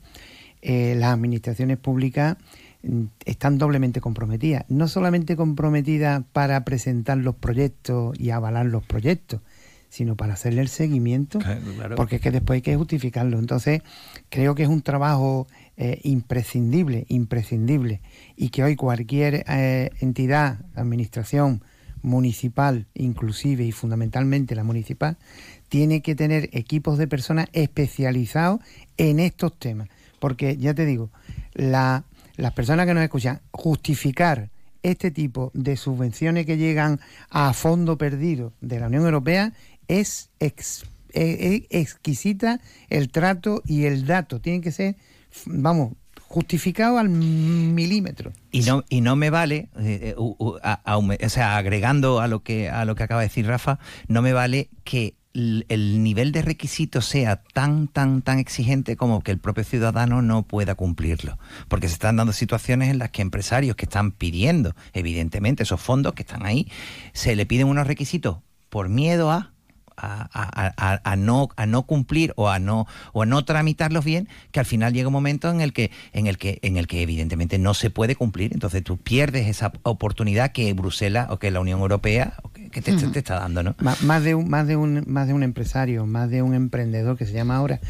eh, 0.63 0.95
las 0.97 1.15
administraciones 1.15 1.79
públicas 1.79 2.37
mm, 2.83 3.05
están 3.25 3.59
doblemente 3.59 4.01
comprometidas. 4.01 4.65
No 4.69 4.89
solamente 4.89 5.37
comprometidas 5.37 6.23
para 6.33 6.65
presentar 6.65 7.19
los 7.19 7.35
proyectos 7.37 8.19
y 8.19 8.31
avalar 8.31 8.67
los 8.67 8.85
proyectos, 8.85 9.41
sino 9.91 10.17
para 10.17 10.33
hacerle 10.33 10.63
el 10.63 10.69
seguimiento, 10.69 11.39
porque 11.97 12.17
es 12.17 12.23
que 12.23 12.31
después 12.31 12.57
hay 12.57 12.63
que 12.63 12.77
justificarlo. 12.77 13.39
Entonces, 13.39 13.83
creo 14.31 14.55
que 14.55 14.63
es 14.63 14.69
un 14.71 14.81
trabajo 14.83 15.47
eh, 15.77 16.01
imprescindible, 16.05 17.05
imprescindible, 17.09 18.01
y 18.37 18.49
que 18.49 18.63
hoy 18.65 18.77
cualquier 18.77 19.45
eh, 19.49 19.91
entidad, 20.01 20.61
administración 20.75 21.63
municipal, 22.03 22.87
inclusive 22.95 23.65
y 23.65 23.73
fundamentalmente 23.73 24.55
la 24.55 24.65
municipal, 24.65 25.19
tiene 25.69 26.01
que 26.01 26.15
tener 26.15 26.49
equipos 26.53 26.97
de 26.97 27.07
personas 27.07 27.47
especializados 27.53 28.61
en 28.97 29.21
estos 29.21 29.59
temas. 29.59 29.89
Porque, 30.19 30.57
ya 30.57 30.73
te 30.75 30.87
digo, 30.87 31.11
la- 31.55 32.05
las 32.37 32.53
personas 32.53 32.87
que 32.87 32.95
nos 32.95 33.03
escuchan, 33.03 33.41
justificar 33.51 34.51
este 34.83 35.11
tipo 35.11 35.51
de 35.53 35.77
subvenciones 35.77 36.47
que 36.47 36.57
llegan 36.57 37.01
a 37.29 37.53
fondo 37.53 37.99
perdido 37.99 38.55
de 38.63 38.81
la 38.81 38.87
Unión 38.87 39.05
Europea 39.05 39.53
es, 39.99 40.31
es- 40.39 40.85
es 41.13 41.63
exquisita 41.71 42.61
el 42.89 43.11
trato 43.11 43.63
y 43.67 43.85
el 43.87 44.07
dato. 44.07 44.41
Tienen 44.41 44.63
que 44.63 44.71
ser, 44.73 44.97
vamos, 45.47 45.95
justificado 46.29 46.99
al 46.99 47.09
milímetro. 47.09 48.33
Y 48.53 48.61
no, 48.63 48.85
y 48.89 49.01
no 49.01 49.17
me 49.17 49.31
vale, 49.31 49.69
eh, 49.81 50.15
eh, 50.15 50.17
a- 50.63 50.97
o 50.99 51.29
sea, 51.29 51.57
agregando 51.57 52.21
a 52.21 52.29
lo 52.29 52.43
que 52.45 52.69
a 52.69 52.85
lo 52.85 52.95
que 52.95 53.03
acaba 53.03 53.21
de 53.23 53.27
decir 53.29 53.47
Rafa, 53.47 53.79
no 54.07 54.23
me 54.23 54.33
vale 54.33 54.69
que 54.85 55.15
el 55.33 56.03
nivel 56.03 56.33
de 56.33 56.43
requisitos 56.43 57.05
sea 57.07 57.37
tan, 57.55 57.87
tan, 57.87 58.21
tan 58.21 58.41
exigente 58.41 58.97
como 58.97 59.23
que 59.23 59.31
el 59.31 59.39
propio 59.39 59.63
ciudadano 59.63 60.23
no 60.23 60.43
pueda 60.43 60.75
cumplirlo. 60.75 61.39
Porque 61.69 61.87
se 61.87 61.95
están 61.95 62.17
dando 62.17 62.33
situaciones 62.33 62.89
en 62.91 62.99
las 62.99 63.11
que 63.11 63.23
empresarios 63.23 63.77
que 63.77 63.85
están 63.85 64.11
pidiendo, 64.11 64.75
evidentemente, 64.93 65.63
esos 65.63 65.81
fondos 65.81 66.15
que 66.15 66.23
están 66.23 66.45
ahí, 66.45 66.67
se 67.13 67.37
le 67.37 67.47
piden 67.47 67.69
unos 67.69 67.87
requisitos 67.87 68.39
por 68.71 68.89
miedo 68.89 69.31
a 69.31 69.53
a, 70.01 70.29
a- 70.33 70.75
a- 70.77 71.01
a 71.05 71.17
no 71.17 71.49
a 71.57 71.67
no 71.67 71.83
cumplir 71.83 72.33
o 72.37 72.49
a 72.49 72.59
no 72.59 72.87
o 73.13 73.23
a 73.23 73.27
no 73.27 73.45
tramitarlos 73.45 74.05
bien 74.05 74.29
que 74.53 74.61
al 74.61 74.67
final 74.67 74.93
llega 74.93 75.09
un 75.09 75.13
momento 75.13 75.51
en 75.51 75.61
el 75.61 75.73
que 75.73 75.91
en 76.13 76.27
el 76.27 76.39
que 76.39 76.59
en 76.63 76.77
el 76.77 76.87
que 76.87 77.03
evidentemente 77.03 77.59
no 77.59 77.75
se 77.75 77.91
puede 77.91 78.17
cumplir. 78.17 78.53
Entonces 78.53 78.83
tú 78.83 78.97
pierdes 78.97 79.47
esa 79.49 79.73
oportunidad 79.83 80.53
que 80.53 80.73
Bruselas 80.73 81.29
o 81.31 81.39
que 81.39 81.51
la 81.51 81.61
Unión 81.61 81.81
Europea 81.81 82.35
o 82.43 82.51
que, 82.53 82.71
que 82.71 82.81
te, 82.83 82.93
te- 82.97 83.07
te 83.09 83.19
está 83.19 83.41
dando 83.41 83.63
no 83.63 83.75
Más 84.03 84.23
de, 84.25 84.35
un, 84.35 84.49
más, 84.49 84.67
de 84.67 84.77
un, 84.77 85.05
más 85.07 85.27
de 85.27 85.35
un 85.35 85.43
empresario, 85.43 86.07
más 86.07 86.31
de 86.31 86.43
un 86.43 86.55
emprendedor 86.55 87.17
que 87.17 87.27
se 87.27 87.33
llama 87.33 87.57
ahora, 87.57 87.81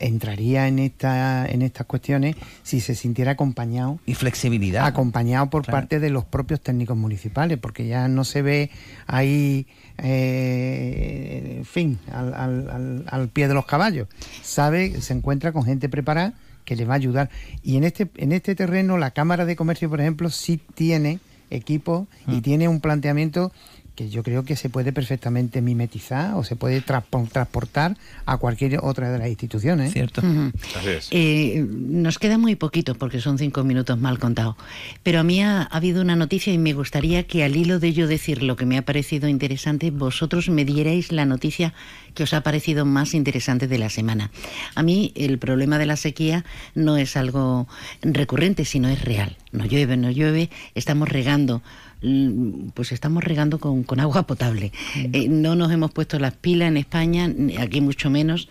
entraría 0.00 0.68
en, 0.68 0.78
esta, 0.78 1.46
en 1.46 1.62
estas 1.62 1.86
cuestiones 1.86 2.36
si 2.62 2.80
se 2.80 2.94
sintiera 2.94 3.32
acompañado. 3.32 3.98
y 4.06 4.14
flexibilidad 4.14 4.86
Acompañado 4.86 5.50
por 5.50 5.62
Claro. 5.64 5.76
parte 5.78 6.00
de 6.00 6.10
los 6.10 6.24
propios 6.24 6.60
técnicos 6.60 6.96
municipales, 6.96 7.58
porque 7.58 7.86
ya 7.86 8.08
no 8.08 8.24
se 8.24 8.42
ve 8.42 8.70
ahí, 9.06 9.66
eh, 9.98 11.54
en 11.58 11.64
fin, 11.64 11.98
al, 12.12 12.34
al- 12.34 12.70
al- 12.70 13.04
al 13.08 13.28
pie 13.28 13.48
de 13.48 13.54
los 13.54 13.66
caballos. 13.66 14.08
Sabe, 14.42 15.00
se 15.00 15.12
encuentra 15.14 15.52
con 15.52 15.64
gente 15.64 15.88
preparada 15.88 16.34
que 16.64 16.76
le 16.76 16.84
va 16.84 16.94
a 16.94 16.96
ayudar. 16.96 17.30
Y 17.62 17.76
en 17.76 17.84
este, 17.84 18.08
en 18.16 18.32
este 18.32 18.54
terreno 18.54 18.98
la 18.98 19.10
Cámara 19.12 19.44
de 19.46 19.56
Comercio, 19.56 19.88
por 19.88 20.00
ejemplo, 20.00 20.30
sí 20.30 20.60
tiene 20.74 21.18
equipo 21.50 22.06
y 22.26 22.36
Mm. 22.36 22.42
tiene 22.42 22.68
un 22.68 22.80
planteamiento 22.80 23.52
que 23.98 24.08
yo 24.08 24.22
creo 24.22 24.44
que 24.44 24.54
se 24.54 24.70
puede 24.70 24.92
perfectamente 24.92 25.60
mimetizar 25.60 26.34
o 26.36 26.44
se 26.44 26.54
puede 26.54 26.80
transportar 26.80 27.96
a 28.26 28.36
cualquier 28.36 28.78
otra 28.80 29.10
de 29.10 29.18
las 29.18 29.26
instituciones. 29.26 29.92
Cierto. 29.92 30.20
Ujú. 30.20 30.52
Así 30.78 30.88
es. 30.88 31.08
Eh, 31.10 31.66
nos 31.68 32.20
queda 32.20 32.38
muy 32.38 32.54
poquito 32.54 32.94
porque 32.94 33.20
son 33.20 33.38
cinco 33.38 33.64
minutos 33.64 33.98
mal 33.98 34.20
contados. 34.20 34.54
Pero 35.02 35.18
a 35.18 35.24
mí 35.24 35.42
ha, 35.42 35.62
ha 35.62 35.76
habido 35.76 36.00
una 36.00 36.14
noticia 36.14 36.52
y 36.52 36.58
me 36.58 36.74
gustaría 36.74 37.24
que 37.24 37.42
al 37.42 37.56
hilo 37.56 37.80
de 37.80 37.92
yo 37.92 38.06
decir 38.06 38.44
lo 38.44 38.54
que 38.54 38.66
me 38.66 38.78
ha 38.78 38.82
parecido 38.82 39.26
interesante, 39.26 39.90
vosotros 39.90 40.48
me 40.48 40.64
dierais 40.64 41.10
la 41.10 41.24
noticia 41.24 41.74
que 42.14 42.22
os 42.22 42.32
ha 42.34 42.42
parecido 42.42 42.84
más 42.84 43.14
interesante 43.14 43.66
de 43.66 43.78
la 43.78 43.90
semana. 43.90 44.30
A 44.76 44.84
mí 44.84 45.12
el 45.16 45.38
problema 45.38 45.76
de 45.76 45.86
la 45.86 45.96
sequía 45.96 46.44
no 46.76 46.98
es 46.98 47.16
algo 47.16 47.66
recurrente, 48.02 48.64
sino 48.64 48.88
es 48.88 49.04
real. 49.04 49.36
No 49.50 49.64
llueve, 49.66 49.96
no 49.96 50.10
llueve, 50.12 50.50
estamos 50.76 51.08
regando. 51.08 51.62
Mm, 52.02 52.68
Pues 52.74 52.92
estamos 52.92 53.24
regando 53.24 53.58
con, 53.58 53.82
con 53.84 54.00
agua 54.00 54.26
potable. 54.26 54.72
Eh, 54.96 55.28
no 55.28 55.54
nos 55.54 55.72
hemos 55.72 55.90
puesto 55.90 56.18
las 56.18 56.34
pilas 56.34 56.68
en 56.68 56.76
España, 56.76 57.32
aquí 57.58 57.80
mucho 57.80 58.10
menos. 58.10 58.48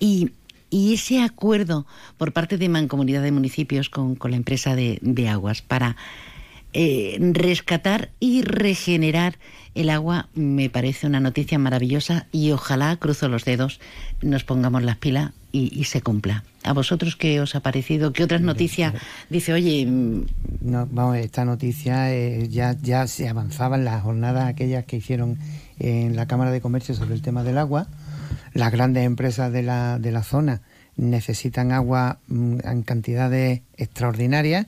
Y, 0.00 0.30
y 0.70 0.94
ese 0.94 1.22
acuerdo 1.22 1.86
por 2.16 2.32
parte 2.32 2.58
de 2.58 2.68
Mancomunidad 2.68 3.22
de 3.22 3.32
Municipios 3.32 3.88
con, 3.88 4.14
con 4.14 4.30
la 4.30 4.36
empresa 4.36 4.76
de, 4.76 4.98
de 5.02 5.28
aguas 5.28 5.62
para 5.62 5.96
eh, 6.72 7.16
rescatar 7.20 8.10
y 8.20 8.42
regenerar 8.42 9.38
el 9.74 9.90
agua 9.90 10.28
me 10.34 10.70
parece 10.70 11.06
una 11.06 11.20
noticia 11.20 11.58
maravillosa 11.58 12.26
y 12.32 12.50
ojalá, 12.50 12.96
cruzo 12.96 13.28
los 13.28 13.44
dedos, 13.44 13.80
nos 14.22 14.44
pongamos 14.44 14.82
las 14.82 14.96
pilas 14.96 15.32
y, 15.52 15.72
y 15.78 15.84
se 15.84 16.02
cumpla. 16.02 16.44
¿A 16.64 16.72
vosotros 16.72 17.16
qué 17.16 17.40
os 17.40 17.54
ha 17.54 17.60
parecido? 17.60 18.12
¿Qué 18.12 18.24
otras 18.24 18.40
noticias 18.40 18.92
dice, 19.30 19.52
oye, 19.52 19.86
mm, 19.86 20.26
No, 20.62 20.86
vamos, 20.90 21.16
esta 21.16 21.44
noticia 21.44 22.12
eh, 22.12 22.48
ya, 22.48 22.76
ya 22.82 23.06
se 23.06 23.28
avanzaba 23.28 23.76
en 23.76 23.84
las 23.84 24.02
jornadas 24.02 24.46
aquellas 24.46 24.84
que 24.84 24.96
hicieron 24.96 25.38
en 25.78 26.16
la 26.16 26.26
Cámara 26.26 26.50
de 26.50 26.60
Comercio 26.60 26.94
sobre 26.94 27.14
el 27.14 27.22
tema 27.22 27.44
del 27.44 27.58
agua. 27.58 27.86
Las 28.52 28.72
grandes 28.72 29.06
empresas 29.06 29.52
de 29.52 29.62
la, 29.62 29.98
de 29.98 30.10
la 30.10 30.22
zona 30.22 30.62
necesitan 30.96 31.72
agua 31.72 32.18
mm, 32.26 32.58
en 32.64 32.82
cantidades 32.82 33.62
extraordinarias 33.76 34.66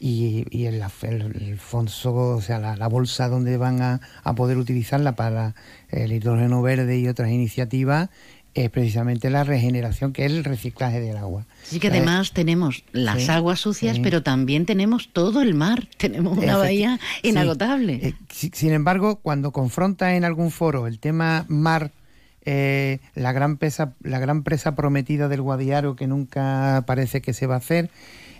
y, 0.00 0.46
y 0.50 0.64
el, 0.64 0.82
el, 1.02 1.20
el 1.42 1.58
fonso, 1.58 2.14
o 2.14 2.40
sea, 2.40 2.58
la, 2.58 2.74
la 2.74 2.88
bolsa 2.88 3.28
donde 3.28 3.56
van 3.58 3.82
a, 3.82 4.00
a 4.24 4.34
poder 4.34 4.56
utilizarla 4.56 5.14
para 5.14 5.54
el 5.90 6.10
hidrógeno 6.12 6.62
verde 6.62 6.98
y 6.98 7.06
otras 7.06 7.30
iniciativas 7.30 8.08
es 8.54 8.68
precisamente 8.70 9.30
la 9.30 9.44
regeneración, 9.44 10.12
que 10.12 10.24
es 10.26 10.32
el 10.32 10.42
reciclaje 10.42 10.98
del 11.00 11.18
agua. 11.18 11.46
sí 11.62 11.78
que 11.78 11.86
Eh, 11.86 11.90
además 11.92 12.32
tenemos 12.32 12.82
las 12.92 13.22
sí, 13.22 13.30
aguas 13.30 13.60
sucias, 13.60 13.96
sí. 13.96 14.02
pero 14.02 14.22
también 14.24 14.66
tenemos 14.66 15.10
todo 15.12 15.40
el 15.42 15.54
mar, 15.54 15.86
tenemos 15.98 16.36
una 16.36 16.56
bahía 16.56 16.98
inagotable. 17.22 18.00
Eh, 18.02 18.14
si- 18.28 18.50
sin 18.52 18.72
embargo, 18.72 19.16
cuando 19.16 19.52
confronta 19.52 20.16
en 20.16 20.24
algún 20.24 20.50
foro 20.50 20.86
el 20.88 20.98
tema 20.98 21.44
mar, 21.48 21.92
eh, 22.44 22.98
la 23.14 23.32
gran 23.32 23.58
presa, 23.58 23.94
la 24.02 24.18
gran 24.18 24.42
presa 24.42 24.74
prometida 24.74 25.28
del 25.28 25.42
Guadiaro 25.42 25.94
que 25.94 26.06
nunca 26.06 26.82
parece 26.86 27.20
que 27.20 27.34
se 27.34 27.46
va 27.46 27.54
a 27.56 27.58
hacer, 27.58 27.90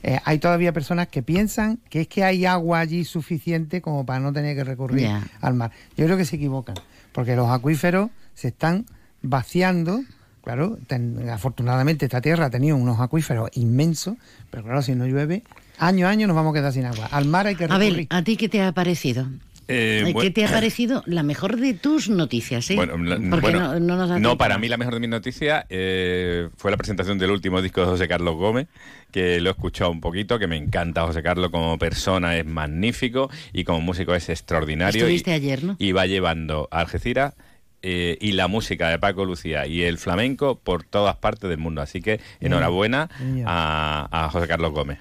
eh, 0.02 0.18
hay 0.24 0.38
todavía 0.38 0.72
personas 0.72 1.08
que 1.08 1.22
piensan 1.22 1.78
que 1.90 2.02
es 2.02 2.08
que 2.08 2.24
hay 2.24 2.46
agua 2.46 2.80
allí 2.80 3.04
suficiente 3.04 3.80
como 3.82 4.04
para 4.06 4.20
no 4.20 4.32
tener 4.32 4.56
que 4.56 4.64
recurrir 4.64 5.06
al 5.40 5.54
mar. 5.54 5.70
Yo 5.96 6.04
creo 6.06 6.16
que 6.16 6.24
se 6.24 6.36
equivocan, 6.36 6.76
porque 7.12 7.36
los 7.36 7.48
acuíferos 7.50 8.10
se 8.34 8.48
están 8.48 8.86
vaciando. 9.22 10.02
Claro, 10.42 10.78
ten- 10.86 11.28
afortunadamente 11.28 12.06
esta 12.06 12.20
tierra 12.22 12.46
ha 12.46 12.50
tenido 12.50 12.74
unos 12.76 12.98
acuíferos 12.98 13.50
inmensos, 13.54 14.16
pero 14.50 14.62
claro, 14.64 14.80
si 14.80 14.94
no 14.94 15.06
llueve, 15.06 15.42
año 15.78 16.06
a 16.06 16.10
año 16.10 16.26
nos 16.26 16.34
vamos 16.34 16.52
a 16.52 16.54
quedar 16.58 16.72
sin 16.72 16.86
agua. 16.86 17.06
Al 17.10 17.26
mar 17.26 17.46
hay 17.46 17.56
que 17.56 17.66
recurrir. 17.66 17.92
Abel, 17.92 18.06
¿a 18.08 18.24
ti 18.24 18.36
qué 18.38 18.48
te 18.48 18.62
ha 18.62 18.72
parecido? 18.72 19.26
Eh, 19.72 20.02
¿Qué 20.06 20.12
bueno- 20.12 20.32
te 20.32 20.44
ha 20.44 20.48
parecido 20.50 21.02
la 21.06 21.22
mejor 21.22 21.56
de 21.58 21.74
tus 21.74 22.08
noticias? 22.08 22.68
¿eh? 22.70 22.76
Bueno, 22.76 22.98
la- 22.98 23.16
Porque 23.30 23.40
bueno, 23.52 23.60
no, 23.74 23.80
no 23.80 23.96
nos 23.96 24.08
da 24.08 24.14
no, 24.16 24.20
tiempo. 24.20 24.38
para 24.38 24.58
mí 24.58 24.68
la 24.68 24.76
mejor 24.76 24.94
de 24.94 25.00
mis 25.00 25.08
noticias 25.10 25.64
eh, 25.68 26.48
fue 26.56 26.70
la 26.70 26.76
presentación 26.76 27.18
del 27.18 27.30
último 27.30 27.62
disco 27.62 27.80
de 27.80 27.86
José 27.86 28.08
Carlos 28.08 28.34
Gómez, 28.36 28.66
que 29.12 29.40
lo 29.40 29.50
he 29.50 29.52
escuchado 29.52 29.90
un 29.90 30.00
poquito, 30.00 30.38
que 30.38 30.46
me 30.46 30.56
encanta 30.56 31.02
José 31.06 31.22
Carlos 31.22 31.50
como 31.50 31.78
persona, 31.78 32.36
es 32.36 32.44
magnífico 32.46 33.30
y 33.52 33.64
como 33.64 33.80
músico 33.80 34.14
es 34.14 34.28
extraordinario. 34.28 35.02
Estuviste 35.04 35.30
y, 35.30 35.34
ayer, 35.34 35.64
¿no? 35.64 35.76
Y 35.78 35.92
va 35.92 36.06
llevando 36.06 36.68
a 36.70 36.80
Algeciras 36.80 37.34
eh, 37.82 38.18
y 38.20 38.32
la 38.32 38.46
música 38.46 38.88
de 38.90 38.98
Paco 38.98 39.24
Lucía 39.24 39.66
y 39.66 39.82
el 39.82 39.96
flamenco 39.98 40.58
por 40.58 40.84
todas 40.84 41.16
partes 41.16 41.48
del 41.48 41.58
mundo. 41.58 41.80
Así 41.80 42.02
que 42.02 42.20
enhorabuena 42.40 43.08
a, 43.46 44.08
a 44.26 44.28
José 44.30 44.46
Carlos 44.48 44.72
Gómez. 44.72 44.98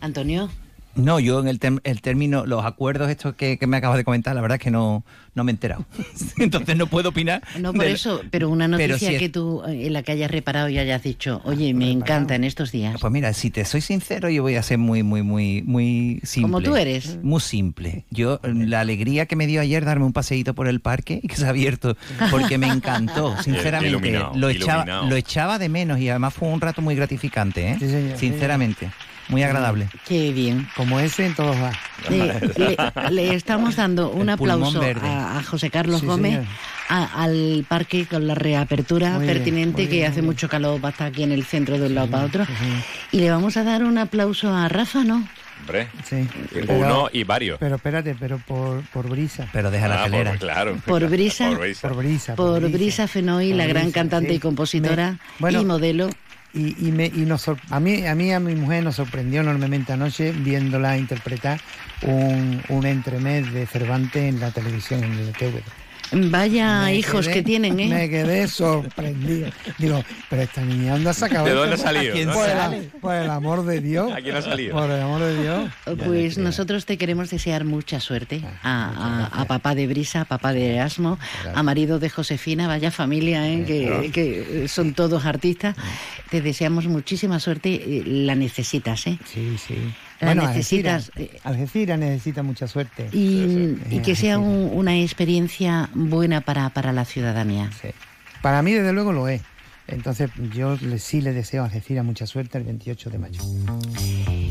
Antonio. 0.00 0.48
No, 0.94 1.20
yo 1.20 1.38
en 1.40 1.46
el, 1.48 1.60
el 1.84 2.00
término, 2.02 2.44
los 2.44 2.64
acuerdos 2.64 3.08
estos 3.08 3.34
que, 3.36 3.56
que 3.56 3.66
me 3.68 3.76
acabas 3.76 3.98
de 3.98 4.04
comentar, 4.04 4.34
la 4.34 4.40
verdad 4.40 4.56
es 4.56 4.62
que 4.64 4.72
no, 4.72 5.04
no 5.36 5.44
me 5.44 5.52
he 5.52 5.54
enterado. 5.54 5.84
Entonces 6.38 6.76
no 6.76 6.88
puedo 6.88 7.10
opinar. 7.10 7.40
No 7.60 7.72
por 7.72 7.84
del- 7.84 7.94
eso, 7.94 8.20
pero 8.32 8.48
una 8.48 8.66
Pero 8.76 8.94
noticia 8.94 9.12
es- 9.12 9.18
que 9.20 9.28
tú 9.28 9.62
en 9.64 9.92
la 9.92 10.02
que 10.02 10.10
hayas 10.12 10.28
reparado 10.28 10.68
y 10.68 10.78
hayas 10.78 11.02
dicho, 11.04 11.40
oye, 11.44 11.72
me 11.72 11.90
encanta 11.92 12.34
en 12.34 12.42
estos 12.42 12.72
días. 12.72 12.96
Pues 13.00 13.12
mira, 13.12 13.32
si 13.32 13.50
te 13.50 13.64
soy 13.64 13.80
sincero, 13.80 14.28
yo 14.28 14.42
voy 14.42 14.56
a 14.56 14.62
ser 14.64 14.78
muy, 14.78 15.04
muy, 15.04 15.22
muy, 15.22 15.62
muy 15.62 16.20
simple. 16.24 16.42
Como 16.50 16.60
tú 16.62 16.74
eres. 16.74 17.18
Muy 17.22 17.40
simple. 17.40 18.04
Yo, 18.10 18.40
la 18.42 18.80
alegría 18.80 19.26
que 19.26 19.36
me 19.36 19.46
dio 19.46 19.60
ayer 19.60 19.84
darme 19.84 20.04
un 20.04 20.12
paseíto 20.12 20.52
por 20.54 20.66
el 20.66 20.80
parque 20.80 21.20
y 21.22 21.28
que 21.28 21.36
se 21.36 21.46
ha 21.46 21.50
abierto, 21.50 21.96
porque 22.32 22.58
me 22.58 22.66
encantó, 22.66 23.36
sinceramente. 23.44 23.90
Iluminado, 23.90 24.32
lo, 24.34 24.48
echaba, 24.48 24.82
iluminado. 24.82 25.08
lo 25.10 25.14
echaba 25.16 25.58
de 25.60 25.68
menos 25.68 26.00
y 26.00 26.08
además 26.08 26.34
fue 26.34 26.48
un 26.48 26.60
rato 26.60 26.82
muy 26.82 26.96
gratificante, 26.96 27.70
¿eh? 27.70 27.76
Sí, 27.78 27.88
señor, 27.88 28.18
sí, 28.18 28.26
sinceramente. 28.30 28.90
Muy 29.28 29.42
agradable. 29.42 29.88
Qué 30.06 30.32
bien. 30.32 30.66
Como 30.76 30.98
ese 31.00 31.26
en 31.26 31.34
todos 31.34 31.56
lados. 31.56 31.76
Le, 32.08 32.40
le- 32.56 33.10
le 33.10 33.34
estamos 33.34 33.76
dando 33.76 34.10
un 34.10 34.22
El 34.22 34.30
aplauso 34.30 34.80
a, 35.02 35.38
a 35.38 35.42
José 35.42 35.70
Carlos 35.70 36.00
Sí, 36.00 36.06
Gómez 36.06 36.46
a- 36.88 37.22
al 37.22 37.64
parque 37.68 38.06
con 38.06 38.26
la 38.26 38.34
reapertura 38.34 39.18
Muy 39.18 39.26
pertinente 39.26 39.84
que 39.88 39.96
bien, 39.96 40.06
hace 40.06 40.20
bien. 40.20 40.26
mucho 40.26 40.48
calor 40.48 40.80
para 40.80 40.92
estar 40.92 41.06
aquí 41.08 41.22
en 41.24 41.32
el 41.32 41.44
centro 41.44 41.78
de 41.78 41.86
un 41.86 41.94
lado 41.94 42.08
para 42.08 42.24
otro. 42.24 42.44
sí. 42.46 42.52
Y 43.12 43.20
le 43.20 43.30
vamos 43.30 43.56
a 43.56 43.64
dar 43.64 43.84
un 43.84 43.98
aplauso 43.98 44.54
a 44.54 44.68
Rafa, 44.68 45.04
¿no? 45.04 45.28
Hombre, 45.60 45.88
Sí. 46.08 46.26
uno 46.68 47.08
y 47.12 47.24
varios. 47.24 47.58
Pero 47.58 47.76
espérate, 47.76 48.14
pero 48.18 48.38
por, 48.38 48.80
por 48.92 49.08
brisa. 49.08 49.48
Pero 49.52 49.70
deja 49.72 49.88
la 49.88 50.02
Ah, 50.02 50.04
telera. 50.04 50.30
por- 50.30 50.38
claro. 50.38 50.76
Por 50.86 51.08
brisa. 51.08 51.48
Por 51.48 51.58
brisa. 51.58 51.88
Por 51.88 51.96
brisa. 51.96 52.34
Por 52.36 52.70
Brisa 52.70 53.08
Fenoy, 53.08 53.48
Por 53.48 53.56
la 53.58 53.66
gran 53.66 53.90
cantante 53.90 54.30
sí. 54.30 54.36
y 54.36 54.38
compositora 54.38 55.10
Me- 55.12 55.18
bueno, 55.40 55.60
y 55.60 55.64
modelo. 55.64 56.10
Y, 56.54 56.88
y, 56.88 56.92
me, 56.92 57.06
y 57.06 57.26
nos 57.26 57.46
a, 57.48 57.80
mí, 57.80 58.06
a 58.06 58.14
mí, 58.14 58.32
a 58.32 58.40
mi 58.40 58.54
mujer 58.54 58.82
nos 58.82 58.96
sorprendió 58.96 59.42
enormemente 59.42 59.92
anoche 59.92 60.32
viéndola 60.32 60.96
interpretar 60.96 61.60
un, 62.02 62.62
un 62.70 62.86
entremés 62.86 63.52
de 63.52 63.66
Cervantes 63.66 64.22
en 64.22 64.40
la 64.40 64.50
televisión, 64.50 65.04
en 65.04 65.12
el 65.12 65.32
TV. 65.32 65.62
Vaya 66.12 66.82
Me 66.84 66.94
hijos 66.96 67.26
quedé- 67.26 67.34
que 67.34 67.42
tienen, 67.42 67.80
¿eh? 67.80 67.88
Me 67.88 68.08
quedé 68.08 68.48
sorprendido. 68.48 69.50
Digo, 69.78 70.02
pero 70.30 70.42
esta 70.42 70.62
niña, 70.62 70.92
¿dónde 70.92 71.10
ha 71.10 71.14
sacado 71.14 71.44
¿De 71.46 71.52
dónde 71.52 71.74
ha 71.74 71.78
salido? 71.78 72.12
¿A 72.12 72.14
quién 72.14 72.28
¿Dónde 72.28 72.40
por, 72.40 72.48
el, 72.50 72.56
sale? 72.56 72.90
por 73.00 73.14
el 73.14 73.30
amor 73.30 73.64
de 73.66 73.80
Dios. 73.80 74.12
¿A 74.12 74.16
quién 74.22 74.36
ha 74.36 74.42
salido? 74.42 74.74
Por 74.74 74.90
el 74.90 75.00
amor 75.00 75.20
de 75.22 75.42
Dios. 75.42 75.70
Pues 76.04 76.38
nosotros 76.38 76.86
te 76.86 76.96
queremos 76.98 77.30
desear 77.30 77.64
mucha 77.64 78.00
suerte 78.00 78.42
a, 78.62 79.28
a- 79.32 79.42
a 79.42 79.44
papá 79.46 79.74
de 79.74 79.86
Brisa, 79.86 80.22
a 80.22 80.24
papá 80.24 80.52
de 80.52 80.74
Erasmo, 80.76 81.18
a 81.54 81.62
marido 81.62 81.98
de 81.98 82.08
Josefina, 82.10 82.66
vaya 82.68 82.90
familia, 82.90 83.48
¿eh? 83.48 83.64
que, 83.66 84.10
que 84.12 84.68
son 84.68 84.94
todos 84.94 85.24
artistas. 85.26 85.76
Te 86.30 86.40
deseamos 86.40 86.86
muchísima 86.86 87.38
suerte, 87.40 88.02
la 88.06 88.34
necesitas, 88.34 89.06
¿eh? 89.06 89.18
Sí, 89.32 89.56
sí. 89.58 89.74
La 90.20 90.26
Bueno, 90.28 90.48
necesitas. 90.48 91.10
Algeciras, 91.14 91.44
Algeciras 91.46 91.98
necesita 91.98 92.42
mucha 92.42 92.66
suerte. 92.66 93.08
Y, 93.12 93.76
que 94.04 94.16
sea 94.16 94.38
un- 94.38 94.70
una 94.74 94.98
experiencia 94.98 95.88
buena 95.94 96.40
para, 96.40 96.70
para 96.70 96.92
la 96.92 97.04
ciudadanía. 97.04 97.70
Sí. 97.80 97.88
Para 98.42 98.62
mí, 98.62 98.72
desde 98.72 98.92
luego, 98.92 99.12
lo 99.12 99.28
es. 99.28 99.42
Entonces, 99.86 100.30
yo 100.54 100.76
le- 100.80 100.98
sí 100.98 101.20
le 101.20 101.32
deseo 101.32 101.62
a 101.62 101.66
Algeciras 101.66 102.04
mucha 102.04 102.26
suerte 102.26 102.58
el 102.58 102.64
28 102.64 103.10
de 103.10 103.18
mayo. 103.18 103.40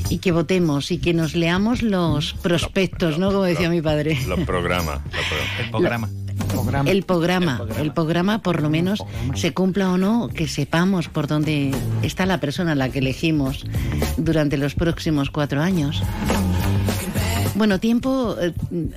Y 0.10 0.18
que 0.20 0.32
votemos 0.32 0.90
y 0.92 0.98
que 1.00 1.14
nos 1.14 1.36
leamos 1.36 1.82
los 1.84 2.34
prospectos, 2.34 3.20
¿no? 3.20 3.28
Como 3.32 3.44
decía 3.44 3.70
mi 3.70 3.82
padre. 3.82 4.18
Los 4.28 4.40
programas. 4.42 5.00
los 5.04 5.26
programas. 5.26 5.60
El 5.60 5.70
programa. 5.72 6.10
Programa. 6.46 6.90
El 6.90 7.04
programa, 7.04 7.62
el 7.80 7.94
programa 7.94 8.42
por 8.42 8.62
lo 8.62 8.70
menos 8.70 9.04
se 9.36 9.54
cumpla 9.54 9.92
o 9.92 9.98
no, 9.98 10.30
que 10.30 10.48
sepamos 10.48 11.10
por 11.10 11.28
dónde 11.28 11.74
está 12.04 12.26
la 12.26 12.40
persona 12.40 12.74
a 12.74 12.76
la 12.76 12.90
que 12.90 13.00
elegimos 13.00 13.66
durante 14.18 14.58
los 14.58 14.76
próximos 14.76 15.30
cuatro 15.30 15.62
años. 15.62 16.02
Bueno, 17.56 17.80
tiempo, 17.80 18.36
eh, 18.40 18.54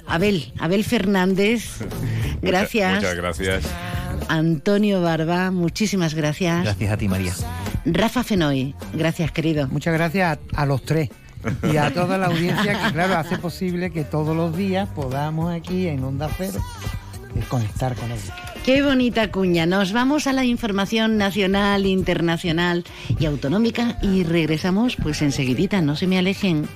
Abel, 0.06 0.52
Abel 0.58 0.84
Fernández, 0.84 1.78
gracias. 2.42 2.96
Muchas 2.96 3.16
gracias. 3.16 3.64
Antonio 4.28 5.02
Barba, 5.02 5.50
muchísimas 5.50 6.14
gracias. 6.14 6.62
Gracias 6.62 6.92
a 6.92 6.96
ti, 6.96 7.08
María. 7.08 7.32
Rafa 7.86 8.22
Fenoy, 8.22 8.74
gracias 8.92 9.32
querido. 9.32 9.66
Muchas 9.68 9.94
gracias 9.94 10.38
a, 10.54 10.62
a 10.62 10.66
los 10.66 10.82
tres 10.82 11.08
y 11.72 11.76
a 11.78 11.92
toda 11.92 12.18
la 12.18 12.26
audiencia 12.26 12.84
que, 12.84 12.92
claro, 12.92 13.16
hace 13.16 13.38
posible 13.38 13.90
que 13.90 14.04
todos 14.04 14.36
los 14.36 14.56
días 14.56 14.88
podamos 14.90 15.52
aquí 15.52 15.86
en 15.88 16.04
Onda 16.04 16.28
Cero 16.36 16.60
conectar 17.48 17.94
con 17.96 18.10
ellos. 18.10 18.30
Qué 18.64 18.82
bonita 18.82 19.30
cuña. 19.30 19.66
Nos 19.66 19.92
vamos 19.92 20.26
a 20.26 20.32
la 20.32 20.44
información 20.44 21.16
nacional, 21.16 21.86
internacional 21.86 22.84
y 23.18 23.26
autonómica 23.26 23.98
y 24.02 24.24
regresamos 24.24 24.96
pues 24.96 25.22
enseguidita, 25.22 25.80
no 25.80 25.96
se 25.96 26.06
me 26.06 26.18
alejen. 26.18 26.68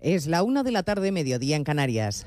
Es 0.00 0.26
la 0.26 0.42
una 0.42 0.62
de 0.62 0.70
la 0.70 0.84
tarde, 0.84 1.10
mediodía 1.10 1.56
en 1.56 1.64
Canarias. 1.64 2.26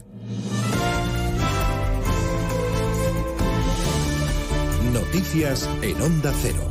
Noticias 4.91 5.69
en 5.81 6.01
Onda 6.01 6.33
Cero. 6.41 6.69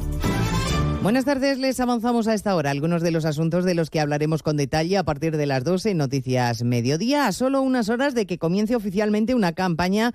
Buenas 1.02 1.24
tardes, 1.24 1.58
les 1.58 1.78
avanzamos 1.78 2.26
a 2.26 2.34
esta 2.34 2.56
hora 2.56 2.72
algunos 2.72 3.02
de 3.02 3.12
los 3.12 3.24
asuntos 3.24 3.64
de 3.64 3.74
los 3.74 3.88
que 3.88 4.00
hablaremos 4.00 4.42
con 4.42 4.56
detalle 4.56 4.98
a 4.98 5.04
partir 5.04 5.36
de 5.36 5.46
las 5.46 5.62
12 5.62 5.90
en 5.90 5.96
Noticias 5.98 6.64
Mediodía, 6.64 7.28
a 7.28 7.32
solo 7.32 7.62
unas 7.62 7.88
horas 7.88 8.16
de 8.16 8.26
que 8.26 8.36
comience 8.36 8.74
oficialmente 8.74 9.36
una 9.36 9.52
campaña 9.52 10.12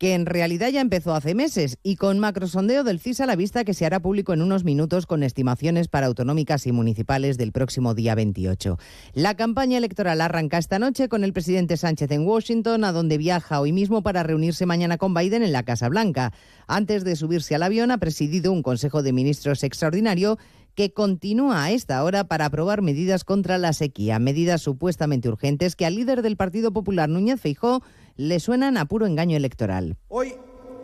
que 0.00 0.14
en 0.14 0.24
realidad 0.24 0.70
ya 0.70 0.80
empezó 0.80 1.14
hace 1.14 1.34
meses 1.34 1.76
y 1.82 1.96
con 1.96 2.18
macrosondeo 2.18 2.84
del 2.84 3.00
CIS 3.00 3.20
a 3.20 3.26
la 3.26 3.36
vista 3.36 3.64
que 3.64 3.74
se 3.74 3.84
hará 3.84 4.00
público 4.00 4.32
en 4.32 4.40
unos 4.40 4.64
minutos 4.64 5.04
con 5.04 5.22
estimaciones 5.22 5.88
para 5.88 6.06
autonómicas 6.06 6.66
y 6.66 6.72
municipales 6.72 7.36
del 7.36 7.52
próximo 7.52 7.92
día 7.92 8.14
28. 8.14 8.78
La 9.12 9.34
campaña 9.36 9.76
electoral 9.76 10.22
arranca 10.22 10.56
esta 10.56 10.78
noche 10.78 11.10
con 11.10 11.22
el 11.22 11.34
presidente 11.34 11.76
Sánchez 11.76 12.10
en 12.12 12.26
Washington, 12.26 12.84
a 12.84 12.92
donde 12.92 13.18
viaja 13.18 13.60
hoy 13.60 13.72
mismo 13.72 14.02
para 14.02 14.22
reunirse 14.22 14.64
mañana 14.64 14.96
con 14.96 15.12
Biden 15.12 15.42
en 15.42 15.52
la 15.52 15.64
Casa 15.64 15.90
Blanca. 15.90 16.32
Antes 16.66 17.04
de 17.04 17.14
subirse 17.14 17.54
al 17.54 17.62
avión 17.62 17.90
ha 17.90 17.98
presidido 17.98 18.52
un 18.52 18.62
Consejo 18.62 19.02
de 19.02 19.12
Ministros 19.12 19.62
extraordinario 19.64 20.38
que 20.74 20.94
continúa 20.94 21.64
a 21.64 21.72
esta 21.72 22.02
hora 22.04 22.24
para 22.24 22.46
aprobar 22.46 22.80
medidas 22.80 23.24
contra 23.24 23.58
la 23.58 23.74
sequía, 23.74 24.18
medidas 24.18 24.62
supuestamente 24.62 25.28
urgentes 25.28 25.76
que 25.76 25.84
al 25.84 25.96
líder 25.96 26.22
del 26.22 26.38
Partido 26.38 26.72
Popular, 26.72 27.10
Núñez 27.10 27.38
Feijó, 27.38 27.82
le 28.20 28.38
suenan 28.38 28.76
a 28.76 28.84
puro 28.84 29.06
engaño 29.06 29.34
electoral. 29.34 29.96
Hoy 30.08 30.34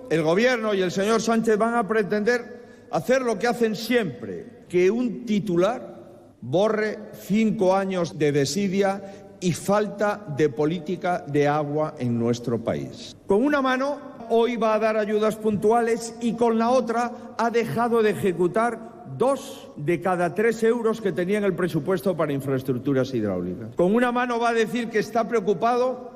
el 0.09 0.23
Gobierno 0.23 0.73
y 0.73 0.81
el 0.81 0.91
señor 0.91 1.21
Sánchez 1.21 1.59
van 1.59 1.75
a 1.75 1.87
pretender 1.87 2.87
hacer 2.91 3.21
lo 3.21 3.39
que 3.39 3.47
hacen 3.47 3.77
siempre, 3.77 4.65
que 4.71 4.91
un 4.91 5.27
titular 5.27 5.97
borre 6.41 6.99
cinco 7.13 7.77
años 7.77 8.19
de 8.19 8.33
desidia 8.33 9.03
y 9.39 9.53
falta 9.53 10.25
de 10.35 10.49
política 10.49 11.25
de 11.27 11.47
agua 11.47 11.95
en 11.99 12.19
nuestro 12.19 12.65
país. 12.65 13.15
Con 13.27 13.45
una 13.45 13.61
mano 13.61 13.99
hoy 14.31 14.57
va 14.57 14.73
a 14.73 14.79
dar 14.79 14.97
ayudas 14.97 15.37
puntuales 15.37 16.15
y 16.23 16.33
con 16.33 16.59
la 16.59 16.71
otra 16.71 17.35
ha 17.37 17.51
dejado 17.51 18.03
de 18.03 18.11
ejecutar 18.11 19.05
dos 19.19 19.71
de 19.77 20.01
cada 20.01 20.35
tres 20.35 20.63
euros 20.63 21.03
que 21.03 21.13
tenía 21.13 21.37
en 21.37 21.45
el 21.45 21.55
presupuesto 21.55 22.17
para 22.17 22.33
infraestructuras 22.33 23.13
hidráulicas. 23.13 23.75
Con 23.77 23.95
una 23.95 24.11
mano 24.11 24.41
va 24.41 24.51
a 24.51 24.55
decir 24.55 24.89
que 24.89 25.01
está 25.01 25.29
preocupado 25.29 26.16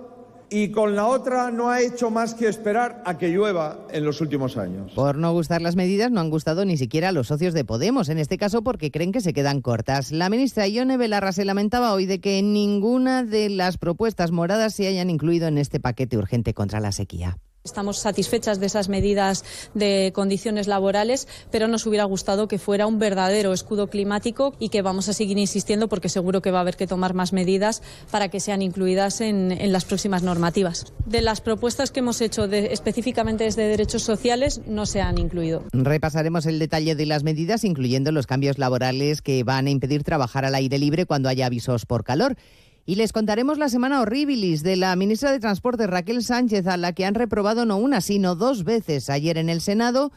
y 0.51 0.71
con 0.71 0.97
la 0.97 1.07
otra 1.07 1.51
no 1.51 1.71
ha 1.71 1.81
hecho 1.81 2.11
más 2.11 2.35
que 2.35 2.49
esperar 2.49 3.03
a 3.07 3.19
que 3.19 3.29
llueva 3.29 3.87
en 3.91 4.05
los 4.05 4.21
últimos 4.21 4.57
años. 4.57 4.93
Por 4.93 5.17
no 5.17 5.33
gustar 5.33 5.63
las 5.63 5.77
medidas, 5.77 6.11
no 6.11 6.21
han 6.21 6.31
gustado 6.31 6.65
ni 6.65 6.77
siquiera 6.77 7.11
a 7.11 7.13
los 7.13 7.29
socios 7.29 7.55
de 7.55 7.65
Podemos, 7.65 8.09
en 8.09 8.19
este 8.19 8.37
caso 8.37 8.63
porque 8.63 8.91
creen 8.91 9.13
que 9.13 9.21
se 9.21 9.33
quedan 9.33 9.63
cortas. 9.63 10.11
La 10.11 10.29
ministra 10.29 10.67
Ione 10.67 10.97
Belarra 10.97 11.33
se 11.33 11.45
lamentaba 11.45 11.95
hoy 11.95 12.07
de 12.07 12.21
que 12.21 12.43
ninguna 12.43 13.25
de 13.25 13.49
las 13.49 13.79
propuestas 13.79 14.33
moradas 14.33 14.75
se 14.75 14.89
hayan 14.89 15.11
incluido 15.11 15.47
en 15.47 15.59
este 15.59 15.81
paquete 15.81 16.19
urgente 16.19 16.55
contra 16.55 16.81
la 16.81 16.93
sequía. 16.93 17.39
Estamos 17.63 17.99
satisfechas 17.99 18.59
de 18.59 18.65
esas 18.65 18.89
medidas 18.89 19.45
de 19.75 20.13
condiciones 20.15 20.67
laborales, 20.67 21.29
pero 21.51 21.69
nos 21.69 21.85
hubiera 21.85 22.05
gustado 22.05 22.49
que 22.49 22.59
fuera 22.59 22.87
un 22.87 22.99
verdadero 22.99 23.53
escudo 23.53 23.89
climático 23.89 24.55
y 24.59 24.71
que 24.71 24.81
vamos 24.81 25.11
a 25.11 25.13
seguir 25.13 25.37
insistiendo 25.37 25.87
porque 25.87 26.09
seguro 26.09 26.41
que 26.41 26.51
va 26.51 26.59
a 26.59 26.61
haber 26.63 26.77
que 26.77 26.87
tomar 26.87 27.13
más 27.13 27.35
medidas 27.35 27.83
para 28.11 28.29
que 28.29 28.41
sean 28.41 28.63
incluidas 28.63 29.21
en, 29.21 29.51
las 29.73 29.85
próximas 29.85 30.23
normativas. 30.23 30.91
De 31.05 31.21
las 31.21 31.43
propuestas 31.43 31.91
que 31.91 32.01
hemos 32.01 32.23
hecho 32.23 32.45
específicamente 32.45 33.45
desde 33.45 33.69
derechos 33.69 34.05
sociales 34.05 34.63
no 34.67 34.87
se 34.87 35.03
han 35.03 35.19
incluido. 35.19 35.63
Repasaremos 35.75 36.47
el 36.47 36.59
detalle 36.59 36.95
de 36.95 37.05
las 37.05 37.25
medidas, 37.25 37.65
incluyendo 37.65 38.11
los 38.11 38.27
cambios 38.27 38.59
laborales 38.59 39.21
que 39.21 39.45
van 39.45 39.67
a 39.67 39.71
impedir 39.71 40.03
trabajar 40.03 40.47
al 40.47 40.55
aire 40.55 40.79
libre 40.79 41.05
cuando 41.05 41.29
haya 41.29 41.45
avisos 41.45 41.85
por 41.85 42.05
calor. 42.05 42.37
Y 42.91 42.97
les 42.97 43.13
contaremos 43.13 43.57
la 43.57 43.69
semana 43.69 44.01
horribilis 44.01 44.65
de 44.65 44.75
la 44.75 44.97
ministra 44.97 45.31
de 45.31 45.39
Transporte 45.39 45.87
Raquel 45.87 46.25
Sánchez, 46.25 46.67
a 46.67 46.77
la 46.77 46.93
que 46.93 47.07
han 47.07 47.15
reprobado 47.15 47.65
no 47.65 47.77
una, 47.77 48.01
sino 48.01 48.35
dos 48.35 48.65
veces 48.65 49.11
ayer 49.11 49.39
en 49.39 49.49
el 49.49 49.61
Senado 49.61 50.11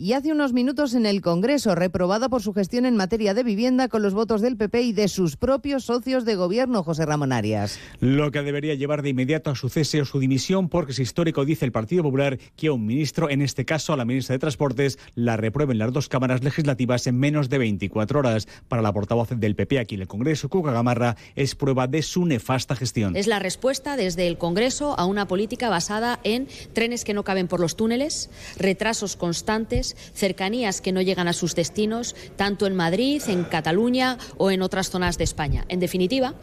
y 0.00 0.12
hace 0.12 0.30
unos 0.30 0.52
minutos 0.52 0.94
en 0.94 1.06
el 1.06 1.20
Congreso, 1.20 1.74
reprobada 1.74 2.28
por 2.28 2.40
su 2.40 2.52
gestión 2.54 2.86
en 2.86 2.94
materia 2.94 3.34
de 3.34 3.42
vivienda 3.42 3.88
con 3.88 4.00
los 4.00 4.14
votos 4.14 4.40
del 4.40 4.56
PP 4.56 4.82
y 4.82 4.92
de 4.92 5.08
sus 5.08 5.36
propios 5.36 5.84
socios 5.84 6.24
de 6.24 6.36
gobierno, 6.36 6.84
José 6.84 7.04
Ramón 7.04 7.32
Arias. 7.32 7.80
Lo 7.98 8.30
que 8.30 8.42
debería 8.42 8.76
llevar 8.76 9.02
de 9.02 9.08
inmediato 9.08 9.50
a 9.50 9.56
su 9.56 9.68
cese 9.68 10.00
o 10.00 10.04
su 10.04 10.20
dimisión, 10.20 10.68
porque 10.68 10.92
es 10.92 11.00
histórico, 11.00 11.44
dice 11.44 11.64
el 11.64 11.72
Partido 11.72 12.04
Popular, 12.04 12.38
que 12.54 12.68
a 12.68 12.72
un 12.72 12.86
ministro, 12.86 13.28
en 13.28 13.42
este 13.42 13.64
caso 13.64 13.92
a 13.92 13.96
la 13.96 14.04
ministra 14.04 14.34
de 14.34 14.38
Transportes, 14.38 15.00
la 15.16 15.36
reprueben 15.36 15.78
las 15.78 15.92
dos 15.92 16.08
cámaras 16.08 16.44
legislativas 16.44 17.08
en 17.08 17.18
menos 17.18 17.48
de 17.48 17.58
24 17.58 18.20
horas. 18.20 18.46
Para 18.68 18.82
la 18.82 18.92
portavoz 18.92 19.30
del 19.30 19.56
PP 19.56 19.80
aquí 19.80 19.96
en 19.96 20.02
el 20.02 20.06
Congreso, 20.06 20.48
Cuca 20.48 20.70
Gamarra, 20.70 21.16
es 21.34 21.56
prueba 21.56 21.88
de 21.88 22.02
su 22.02 22.24
nefasta 22.24 22.76
gestión. 22.76 23.16
Es 23.16 23.26
la 23.26 23.40
respuesta 23.40 23.96
desde 23.96 24.28
el 24.28 24.38
Congreso 24.38 24.96
a 24.96 25.06
una 25.06 25.26
política 25.26 25.68
basada 25.68 26.20
en 26.22 26.46
trenes 26.72 27.02
que 27.02 27.14
no 27.14 27.24
caben 27.24 27.48
por 27.48 27.58
los 27.58 27.74
túneles, 27.74 28.30
retrasos 28.58 29.16
constantes, 29.16 29.87
cercanías 30.12 30.80
que 30.80 30.92
no 30.92 31.02
llegan 31.02 31.28
a 31.28 31.32
sus 31.32 31.54
destinos, 31.54 32.14
tanto 32.36 32.66
en 32.66 32.76
Madrid, 32.76 33.22
en 33.28 33.44
Cataluña 33.44 34.18
o 34.36 34.50
en 34.50 34.62
otras 34.62 34.90
zonas 34.90 35.18
de 35.18 35.24
España. 35.24 35.64
En 35.68 35.80
definitiva, 35.80 36.34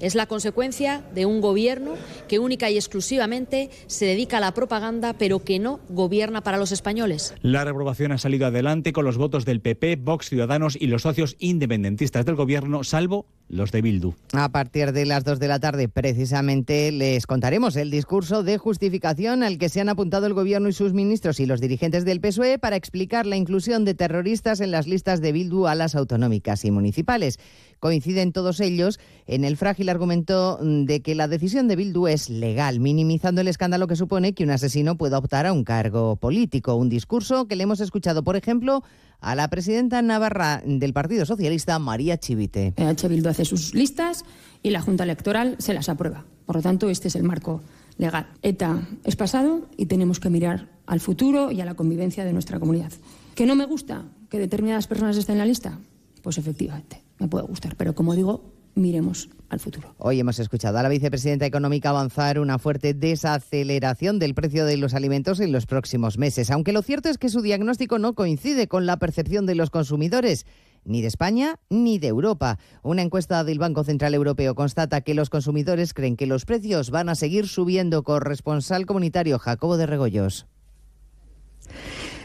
es 0.00 0.14
la 0.14 0.26
consecuencia 0.26 1.02
de 1.14 1.26
un 1.26 1.40
gobierno 1.40 1.94
que 2.28 2.38
única 2.38 2.70
y 2.70 2.76
exclusivamente 2.76 3.70
se 3.86 4.06
dedica 4.06 4.38
a 4.38 4.40
la 4.40 4.54
propaganda, 4.54 5.12
pero 5.12 5.44
que 5.44 5.58
no 5.58 5.80
gobierna 5.88 6.42
para 6.42 6.58
los 6.58 6.72
españoles. 6.72 7.34
La 7.42 7.64
reprobación 7.64 8.12
ha 8.12 8.18
salido 8.18 8.46
adelante 8.46 8.92
con 8.92 9.04
los 9.04 9.18
votos 9.18 9.44
del 9.44 9.60
PP, 9.60 9.96
Vox, 9.96 10.28
Ciudadanos 10.28 10.76
y 10.80 10.86
los 10.86 11.02
socios 11.02 11.36
independentistas 11.38 12.24
del 12.24 12.36
gobierno, 12.36 12.84
salvo 12.84 13.26
los 13.50 13.72
de 13.72 13.82
Bildu. 13.82 14.14
A 14.32 14.48
partir 14.50 14.92
de 14.92 15.04
las 15.04 15.24
2 15.24 15.38
de 15.40 15.48
la 15.48 15.58
tarde, 15.58 15.88
precisamente, 15.88 16.92
les 16.92 17.26
contaremos 17.26 17.76
el 17.76 17.90
discurso 17.90 18.42
de 18.42 18.58
justificación 18.58 19.42
al 19.42 19.58
que 19.58 19.68
se 19.68 19.80
han 19.80 19.88
apuntado 19.88 20.26
el 20.26 20.34
gobierno 20.34 20.68
y 20.68 20.72
sus 20.72 20.94
ministros 20.94 21.40
y 21.40 21.46
los 21.46 21.60
dirigentes 21.60 22.04
del 22.04 22.20
PSOE 22.20 22.58
para 22.58 22.76
explicar 22.76 23.26
la 23.26 23.36
inclusión 23.36 23.84
de 23.84 23.94
terroristas 23.94 24.60
en 24.60 24.70
las 24.70 24.86
listas 24.86 25.20
de 25.20 25.32
Bildu 25.32 25.66
a 25.66 25.74
las 25.74 25.94
autonómicas 25.94 26.64
y 26.64 26.70
municipales. 26.70 27.38
Coinciden 27.80 28.32
todos 28.32 28.60
ellos 28.60 29.00
en 29.26 29.44
el 29.44 29.56
frágil 29.56 29.88
argumento 29.88 30.58
de 30.62 31.00
que 31.00 31.14
la 31.14 31.28
decisión 31.28 31.66
de 31.66 31.76
Bildu 31.76 32.06
es 32.06 32.30
legal, 32.30 32.78
minimizando 32.78 33.40
el 33.40 33.48
escándalo 33.48 33.86
que 33.86 33.96
supone 33.96 34.34
que 34.34 34.44
un 34.44 34.50
asesino 34.50 34.96
pueda 34.96 35.18
optar 35.18 35.46
a 35.46 35.52
un 35.52 35.64
cargo 35.64 36.16
político. 36.16 36.76
Un 36.76 36.88
discurso 36.88 37.46
que 37.46 37.56
le 37.56 37.64
hemos 37.64 37.80
escuchado, 37.80 38.22
por 38.22 38.36
ejemplo, 38.36 38.84
a 39.20 39.34
la 39.34 39.48
presidenta 39.48 40.02
navarra 40.02 40.62
del 40.64 40.92
Partido 40.92 41.26
Socialista, 41.26 41.78
María 41.78 42.18
Chivite. 42.18 42.74
EH 42.76 43.28
hace 43.28 43.44
sus 43.44 43.74
listas 43.74 44.24
y 44.62 44.70
la 44.70 44.80
Junta 44.80 45.04
Electoral 45.04 45.56
se 45.58 45.74
las 45.74 45.88
aprueba. 45.88 46.24
Por 46.46 46.56
lo 46.56 46.62
tanto, 46.62 46.90
este 46.90 47.08
es 47.08 47.16
el 47.16 47.22
marco 47.22 47.62
legal. 47.98 48.26
ETA 48.42 48.88
es 49.04 49.16
pasado 49.16 49.68
y 49.76 49.86
tenemos 49.86 50.20
que 50.20 50.30
mirar 50.30 50.68
al 50.86 51.00
futuro 51.00 51.52
y 51.52 51.60
a 51.60 51.64
la 51.64 51.74
convivencia 51.74 52.24
de 52.24 52.32
nuestra 52.32 52.58
comunidad. 52.58 52.92
¿Que 53.34 53.46
no 53.46 53.54
me 53.54 53.66
gusta 53.66 54.04
que 54.28 54.38
determinadas 54.38 54.86
personas 54.86 55.16
estén 55.16 55.34
en 55.34 55.38
la 55.38 55.46
lista? 55.46 55.78
Pues 56.22 56.38
efectivamente, 56.38 57.02
me 57.18 57.28
puede 57.28 57.46
gustar. 57.46 57.76
Pero 57.76 57.94
como 57.94 58.14
digo, 58.14 58.52
miremos 58.80 59.28
al 59.48 59.60
futuro. 59.60 59.94
Hoy 59.98 60.20
hemos 60.20 60.38
escuchado 60.38 60.78
a 60.78 60.82
la 60.82 60.88
vicepresidenta 60.88 61.46
económica 61.46 61.90
avanzar 61.90 62.38
una 62.38 62.58
fuerte 62.58 62.94
desaceleración 62.94 64.18
del 64.18 64.34
precio 64.34 64.64
de 64.64 64.76
los 64.76 64.94
alimentos 64.94 65.40
en 65.40 65.52
los 65.52 65.66
próximos 65.66 66.18
meses, 66.18 66.50
aunque 66.50 66.72
lo 66.72 66.82
cierto 66.82 67.08
es 67.08 67.18
que 67.18 67.28
su 67.28 67.42
diagnóstico 67.42 67.98
no 67.98 68.14
coincide 68.14 68.68
con 68.68 68.86
la 68.86 68.98
percepción 68.98 69.46
de 69.46 69.54
los 69.54 69.70
consumidores 69.70 70.46
ni 70.84 71.02
de 71.02 71.08
España 71.08 71.58
ni 71.68 71.98
de 71.98 72.08
Europa. 72.08 72.58
Una 72.82 73.02
encuesta 73.02 73.44
del 73.44 73.58
Banco 73.58 73.84
Central 73.84 74.14
Europeo 74.14 74.54
constata 74.54 75.02
que 75.02 75.14
los 75.14 75.30
consumidores 75.30 75.94
creen 75.94 76.16
que 76.16 76.26
los 76.26 76.44
precios 76.44 76.90
van 76.90 77.08
a 77.08 77.14
seguir 77.14 77.48
subiendo. 77.48 78.02
Corresponsal 78.02 78.86
comunitario 78.86 79.38
Jacobo 79.38 79.76
de 79.76 79.86
Regoyos. 79.86 80.46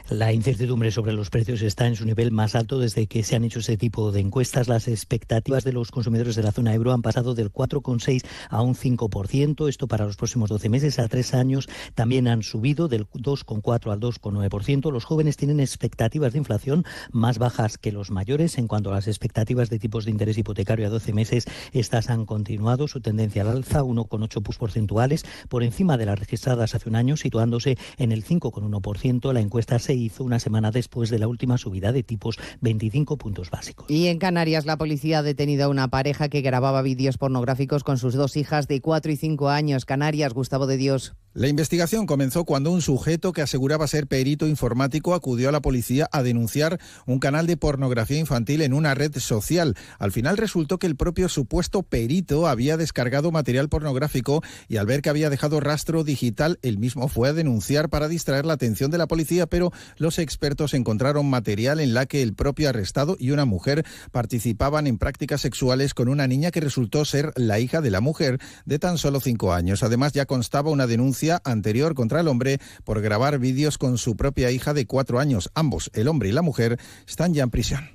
La 0.10 0.32
incertidumbre 0.32 0.92
sobre 0.92 1.14
los 1.14 1.32
precios 1.32 1.64
está 1.64 1.88
en 1.88 1.96
su 1.96 2.06
nivel 2.06 2.32
más 2.32 2.54
alto 2.54 2.78
desde 2.78 3.08
que 3.08 3.24
se 3.24 3.36
han 3.36 3.44
hecho 3.44 3.58
ese 3.58 3.76
tipo 3.76 4.12
de 4.12 4.20
encuestas. 4.20 4.68
Las 4.68 4.88
expectativas 4.88 5.64
de 5.64 5.74
los 5.74 5.90
consumidores 5.90 6.36
de 6.36 6.44
la 6.44 6.52
zona 6.52 6.76
euro 6.76 6.94
han 6.94 7.02
pasado 7.02 7.34
del 7.34 7.52
4,6 7.52 8.24
a 8.52 8.62
un 8.62 8.76
5%. 8.76 9.68
Esto 9.68 9.88
para 9.88 10.06
los 10.06 10.16
próximos 10.16 10.52
12 10.52 10.70
meses. 10.70 11.00
A 11.00 11.08
tres 11.08 11.34
años 11.34 11.68
también 11.96 12.28
han 12.28 12.44
subido 12.44 12.88
del 12.88 13.08
2,4 13.08 13.92
al 13.92 14.00
2,9%. 14.00 14.92
Los 14.92 15.06
jóvenes 15.06 15.38
tienen 15.38 15.60
expectativas 15.60 16.34
de 16.34 16.38
inflación 16.38 16.86
más 17.12 17.40
bajas 17.40 17.80
que 17.80 17.92
los 17.92 18.12
mayores. 18.12 18.60
En 18.60 18.68
cuanto 18.68 18.92
a 18.92 18.94
las 18.94 19.08
expectativas 19.08 19.72
de 19.72 19.80
tipos 19.80 20.06
de 20.06 20.12
interés 20.12 20.38
hipotecario 20.38 20.86
a 20.86 20.92
12 20.92 21.14
meses, 21.14 21.46
estas 21.72 22.12
han 22.12 22.28
continuado 22.28 22.88
su 22.88 23.02
tendencia 23.02 23.42
al 23.42 23.48
alza, 23.48 23.82
1,8 23.82 24.08
puntos 24.08 24.58
porcentuales, 24.60 25.26
por 25.50 25.64
encima 25.64 25.98
de 25.98 26.06
las 26.06 26.20
registradas 26.20 26.76
hace 26.76 26.90
un 26.90 26.96
año, 26.96 27.18
situándose 27.18 27.80
en 27.98 28.12
el 28.12 28.24
5,1%. 28.24 29.34
La 29.34 29.40
encuesta 29.40 29.80
se 29.80 29.95
hizo 29.96 30.24
una 30.24 30.40
semana 30.40 30.72
después 30.72 31.10
de 31.10 31.20
la 31.20 31.28
última 31.28 31.58
subida 31.58 31.92
de 31.92 32.04
tipos 32.04 32.38
25 32.62 33.18
puntos 33.18 33.50
básicos. 33.50 33.90
Y 33.90 34.08
en 34.08 34.20
Canarias 34.20 34.66
la 34.66 34.78
policía 34.78 35.20
ha 35.20 35.24
detenido 35.24 35.66
a 35.66 35.70
una 35.70 35.90
pareja 35.90 36.30
que 36.30 36.42
grababa 36.42 36.82
vídeos 36.82 37.18
pornográficos 37.18 37.84
con 37.84 37.98
sus 37.98 38.14
dos 38.14 38.38
hijas 38.38 38.68
de 38.68 38.82
4 38.82 39.12
y 39.12 39.16
5 39.16 39.50
años. 39.50 39.86
Canarias, 39.86 40.34
Gustavo 40.34 40.68
de 40.68 40.78
Dios. 40.78 41.16
La 41.38 41.50
investigación 41.50 42.06
comenzó 42.06 42.46
cuando 42.46 42.72
un 42.72 42.82
sujeto 42.82 43.34
que 43.34 43.42
aseguraba 43.42 43.88
ser 43.88 44.08
perito 44.08 44.48
informático 44.48 45.14
acudió 45.14 45.50
a 45.50 45.52
la 45.52 45.62
policía 45.62 46.08
a 46.14 46.24
denunciar 46.24 46.80
un 47.06 47.20
canal 47.20 47.46
de 47.46 47.58
pornografía 47.58 48.18
infantil 48.18 48.62
en 48.62 48.74
una 48.74 48.96
red 48.96 49.18
social. 49.18 49.76
Al 50.00 50.14
final 50.14 50.38
resultó 50.38 50.80
que 50.80 50.88
el 50.88 50.96
propio 50.96 51.28
supuesto 51.28 51.84
perito 51.84 52.48
había 52.48 52.78
descargado 52.78 53.32
material 53.32 53.68
pornográfico 53.68 54.44
y 54.70 54.78
al 54.78 54.86
ver 54.86 55.02
que 55.02 55.10
había 55.10 55.30
dejado 55.30 55.60
rastro 55.60 56.06
digital, 56.06 56.58
el 56.62 56.78
mismo 56.78 57.10
fue 57.10 57.28
a 57.28 57.34
denunciar 57.34 57.90
para 57.90 58.08
distraer 58.08 58.46
la 58.46 58.54
atención 58.54 58.90
de 58.90 58.98
la 58.98 59.08
policía, 59.08 59.46
pero 59.46 59.74
los 59.98 60.20
expertos 60.20 60.74
encontraron 60.74 61.30
material 61.30 61.82
en 61.82 61.94
la 61.94 62.06
que 62.06 62.22
el 62.22 62.34
propio 62.34 62.70
arrestado 62.70 63.18
y 63.20 63.32
una 63.32 63.44
mujer 63.44 63.86
participaban 64.14 64.88
en 64.88 64.98
prácticas 64.98 65.42
sexuales 65.42 65.94
con 65.94 66.08
una 66.08 66.28
niña 66.28 66.52
que 66.52 66.62
resultó 66.62 67.04
ser 67.04 67.34
la 67.36 67.60
hija 67.60 67.82
de 67.82 67.92
la 67.92 68.00
mujer 68.00 68.40
de 68.64 68.80
tan 68.80 68.98
solo 68.98 69.20
cinco 69.20 69.52
años. 69.52 69.84
Además, 69.84 70.14
ya 70.14 70.26
constaba 70.26 70.72
una 70.72 70.88
denuncia 70.88 71.25
anterior 71.44 71.96
contra 71.96 72.22
el 72.22 72.28
hombre 72.28 72.60
por 72.84 73.02
grabar 73.02 73.40
vídeos 73.40 73.78
con 73.78 73.98
su 73.98 74.16
propia 74.16 74.52
hija 74.52 74.74
de 74.74 74.86
cuatro 74.86 75.20
años. 75.20 75.50
Ambos, 75.54 75.92
el 75.94 76.08
hombre 76.08 76.30
y 76.30 76.32
la 76.32 76.42
mujer, 76.42 76.80
están 77.08 77.34
ya 77.34 77.44
en 77.44 77.50
prisión. 77.50 77.90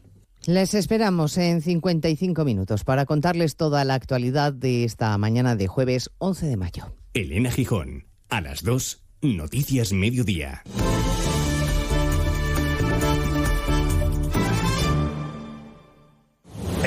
Les 0.47 0.73
esperamos 0.75 1.37
en 1.37 1.61
55 1.61 2.45
minutos 2.45 2.85
para 2.85 3.05
contarles 3.05 3.57
toda 3.57 3.85
la 3.85 3.95
actualidad 3.95 4.53
de 4.55 4.85
esta 4.85 5.17
mañana 5.19 5.55
de 5.55 5.67
jueves 5.67 6.11
11 6.19 6.47
de 6.47 6.57
mayo. 6.57 6.95
Elena 7.13 7.51
Gijón, 7.51 8.07
a 8.31 8.41
las 8.41 8.63
2, 8.63 9.03
Noticias 9.23 9.93
Mediodía. 9.93 10.63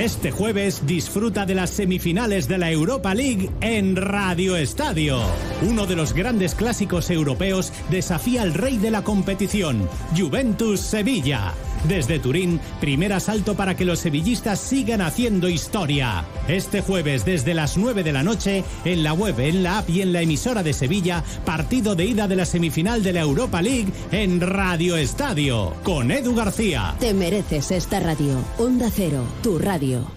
Este 0.04 0.32
jueves 0.32 0.86
disfruta 0.86 1.46
de 1.46 1.56
las 1.56 1.70
semifinales 1.70 2.50
de 2.50 2.58
la 2.58 2.70
Europa 2.70 3.16
League 3.16 3.50
en 3.62 3.96
Radio 3.96 4.58
Estadio. 4.58 5.18
Uno 5.62 5.86
de 5.86 5.96
los 5.96 6.12
grandes 6.12 6.56
clásicos 6.56 7.10
europeos 7.10 7.72
desafía 7.90 8.42
al 8.42 8.54
rey 8.54 8.78
de 8.78 8.92
la 8.92 9.06
competición, 9.06 9.88
Juventus 10.14 10.82
Sevilla. 10.82 11.54
Desde 11.88 12.20
Turín, 12.20 12.60
primer 12.80 13.14
asalto 13.14 13.56
para 13.56 13.76
que 13.76 13.86
los 13.86 14.00
sevillistas 14.00 14.60
sigan 14.60 15.02
haciendo 15.02 15.50
historia. 15.50 16.26
Este 16.48 16.82
jueves 16.82 17.26
desde 17.26 17.54
las 17.54 17.78
9 17.78 18.04
de 18.04 18.14
la 18.14 18.24
noche, 18.24 18.64
en 18.86 19.04
la 19.04 19.14
web, 19.14 19.40
en 19.40 19.64
la 19.64 19.80
app 19.80 19.90
y 19.90 20.02
en 20.02 20.14
la 20.14 20.22
emisora 20.22 20.64
de 20.64 20.74
Sevilla, 20.74 21.24
partido 21.46 21.96
de 21.96 22.06
ida 22.06 22.28
de 22.28 22.36
la 22.36 22.46
semifinal 22.46 23.04
de 23.04 23.14
la 23.14 23.22
Europa 23.22 23.62
League 23.62 23.92
en 24.12 24.40
Radio 24.40 24.96
Estadio, 24.96 25.74
con 25.84 26.12
Edu 26.12 26.36
García. 26.36 26.96
Te 27.00 27.14
mereces 27.14 27.72
esta 27.72 28.00
radio. 28.00 28.38
Onda 28.58 28.90
Cero, 28.90 29.24
tu 29.42 29.60
radio. 29.60 30.08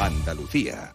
Andalucía. 0.00 0.94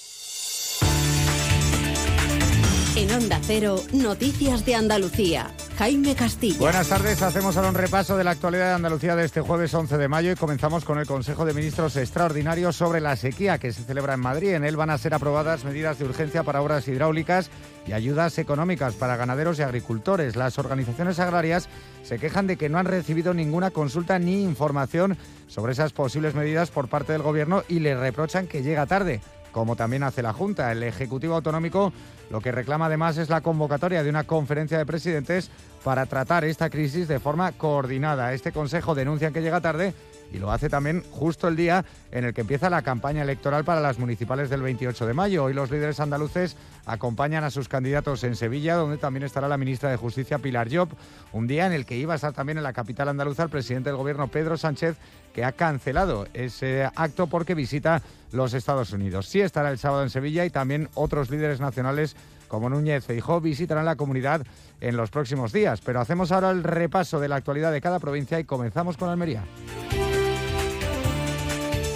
En 2.93 3.09
Onda 3.09 3.39
Cero, 3.41 3.77
Noticias 3.93 4.65
de 4.65 4.75
Andalucía. 4.75 5.49
Jaime 5.77 6.13
Castillo. 6.13 6.59
Buenas 6.59 6.89
tardes, 6.89 7.21
hacemos 7.21 7.55
ahora 7.55 7.69
un 7.69 7.75
repaso 7.75 8.17
de 8.17 8.25
la 8.25 8.31
actualidad 8.31 8.67
de 8.67 8.73
Andalucía 8.73 9.15
de 9.15 9.23
este 9.23 9.39
jueves 9.39 9.73
11 9.73 9.97
de 9.97 10.09
mayo 10.09 10.29
y 10.29 10.35
comenzamos 10.35 10.83
con 10.83 10.99
el 10.99 11.07
Consejo 11.07 11.45
de 11.45 11.53
Ministros 11.53 11.95
Extraordinario 11.95 12.73
sobre 12.73 12.99
la 12.99 13.15
sequía 13.15 13.59
que 13.59 13.71
se 13.71 13.83
celebra 13.83 14.15
en 14.15 14.19
Madrid. 14.19 14.55
En 14.55 14.65
él 14.65 14.75
van 14.75 14.89
a 14.89 14.97
ser 14.97 15.13
aprobadas 15.13 15.63
medidas 15.63 15.99
de 15.99 16.05
urgencia 16.05 16.43
para 16.43 16.61
obras 16.61 16.85
hidráulicas 16.89 17.49
y 17.87 17.93
ayudas 17.93 18.37
económicas 18.37 18.95
para 18.95 19.15
ganaderos 19.15 19.57
y 19.59 19.61
agricultores. 19.61 20.35
Las 20.35 20.59
organizaciones 20.59 21.17
agrarias 21.19 21.69
se 22.03 22.19
quejan 22.19 22.45
de 22.45 22.57
que 22.57 22.67
no 22.67 22.77
han 22.77 22.87
recibido 22.87 23.33
ninguna 23.33 23.71
consulta 23.71 24.19
ni 24.19 24.43
información 24.43 25.17
sobre 25.47 25.71
esas 25.71 25.93
posibles 25.93 26.35
medidas 26.35 26.71
por 26.71 26.89
parte 26.89 27.13
del 27.13 27.21
Gobierno 27.21 27.63
y 27.69 27.79
le 27.79 27.95
reprochan 27.95 28.47
que 28.47 28.63
llega 28.63 28.85
tarde 28.85 29.21
como 29.51 29.75
también 29.75 30.03
hace 30.03 30.21
la 30.21 30.33
Junta. 30.33 30.71
El 30.71 30.83
Ejecutivo 30.83 31.35
Autonómico 31.35 31.93
lo 32.29 32.39
que 32.39 32.51
reclama 32.51 32.85
además 32.85 33.17
es 33.17 33.29
la 33.29 33.41
convocatoria 33.41 34.03
de 34.03 34.09
una 34.09 34.23
conferencia 34.23 34.77
de 34.77 34.85
presidentes 34.85 35.51
para 35.83 36.05
tratar 36.05 36.45
esta 36.45 36.69
crisis 36.69 37.07
de 37.07 37.19
forma 37.19 37.51
coordinada. 37.51 38.33
Este 38.33 38.51
Consejo 38.51 38.95
denuncia 38.95 39.31
que 39.31 39.41
llega 39.41 39.59
tarde 39.59 39.93
y 40.31 40.39
lo 40.39 40.51
hace 40.51 40.69
también 40.69 41.03
justo 41.11 41.47
el 41.47 41.55
día 41.55 41.85
en 42.11 42.25
el 42.25 42.33
que 42.33 42.41
empieza 42.41 42.69
la 42.69 42.81
campaña 42.81 43.21
electoral 43.21 43.63
para 43.63 43.81
las 43.81 43.99
municipales 43.99 44.49
del 44.49 44.61
28 44.61 45.05
de 45.05 45.13
mayo. 45.13 45.43
Hoy 45.43 45.53
los 45.53 45.71
líderes 45.71 45.99
andaluces 45.99 46.55
acompañan 46.85 47.43
a 47.43 47.51
sus 47.51 47.67
candidatos 47.67 48.23
en 48.23 48.35
Sevilla, 48.35 48.75
donde 48.75 48.97
también 48.97 49.23
estará 49.23 49.47
la 49.47 49.57
ministra 49.57 49.89
de 49.89 49.97
Justicia 49.97 50.39
Pilar 50.39 50.69
Job, 50.71 50.89
un 51.33 51.47
día 51.47 51.65
en 51.65 51.73
el 51.73 51.85
que 51.85 51.97
iba 51.97 52.13
a 52.13 52.15
estar 52.15 52.33
también 52.33 52.57
en 52.57 52.63
la 52.63 52.73
capital 52.73 53.09
andaluza 53.09 53.43
el 53.43 53.49
presidente 53.49 53.89
del 53.89 53.97
gobierno 53.97 54.27
Pedro 54.27 54.57
Sánchez, 54.57 54.97
que 55.33 55.45
ha 55.45 55.51
cancelado 55.51 56.27
ese 56.33 56.89
acto 56.95 57.27
porque 57.27 57.55
visita 57.55 58.01
los 58.31 58.53
Estados 58.53 58.91
Unidos. 58.93 59.27
Sí 59.27 59.41
estará 59.41 59.69
el 59.69 59.77
sábado 59.77 60.03
en 60.03 60.09
Sevilla 60.09 60.45
y 60.45 60.49
también 60.49 60.89
otros 60.93 61.29
líderes 61.29 61.59
nacionales 61.59 62.15
como 62.47 62.69
Núñez 62.69 63.05
Feijó 63.05 63.39
visitarán 63.39 63.85
la 63.85 63.95
comunidad 63.95 64.45
en 64.81 64.97
los 64.97 65.09
próximos 65.09 65.53
días. 65.53 65.79
Pero 65.79 66.01
hacemos 66.01 66.33
ahora 66.33 66.51
el 66.51 66.63
repaso 66.63 67.19
de 67.21 67.29
la 67.29 67.37
actualidad 67.37 67.71
de 67.71 67.79
cada 67.79 67.99
provincia 67.99 68.39
y 68.41 68.43
comenzamos 68.43 68.97
con 68.97 69.07
Almería. 69.07 69.45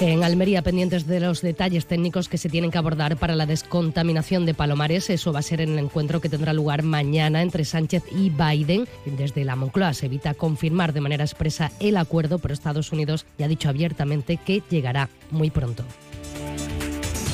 En 0.02 0.24
Almería, 0.24 0.62
pendientes 0.62 1.08
de 1.08 1.22
los 1.22 1.42
detalles 1.42 1.86
técnicos 1.86 2.28
que 2.28 2.38
se 2.38 2.50
tienen 2.50 2.70
que 2.70 2.78
abordar 2.78 3.16
para 3.16 3.34
la 3.34 3.46
descontaminación 3.46 4.46
de 4.46 4.54
Palomares. 4.54 5.10
Eso 5.10 5.32
va 5.32 5.40
a 5.40 5.42
ser 5.42 5.62
en 5.62 5.72
el 5.72 5.80
encuentro 5.80 6.20
que 6.20 6.28
tendrá 6.28 6.52
lugar 6.52 6.84
mañana 6.84 7.42
entre 7.42 7.64
Sánchez 7.64 8.04
y 8.12 8.30
Biden. 8.30 8.88
Desde 9.06 9.46
la 9.46 9.56
Moncloa 9.56 9.94
se 9.94 10.08
evita 10.08 10.34
confirmar 10.34 10.92
de 10.92 11.02
manera 11.02 11.24
expresa 11.24 11.72
el 11.80 11.96
acuerdo, 11.96 12.40
pero 12.40 12.54
Estados 12.54 12.92
Unidos 12.92 13.26
ya 13.38 13.46
ha 13.46 13.50
dicho 13.50 13.70
abiertamente 13.70 14.38
que 14.38 14.62
llegará 14.70 15.10
muy 15.32 15.50
pronto. 15.50 15.86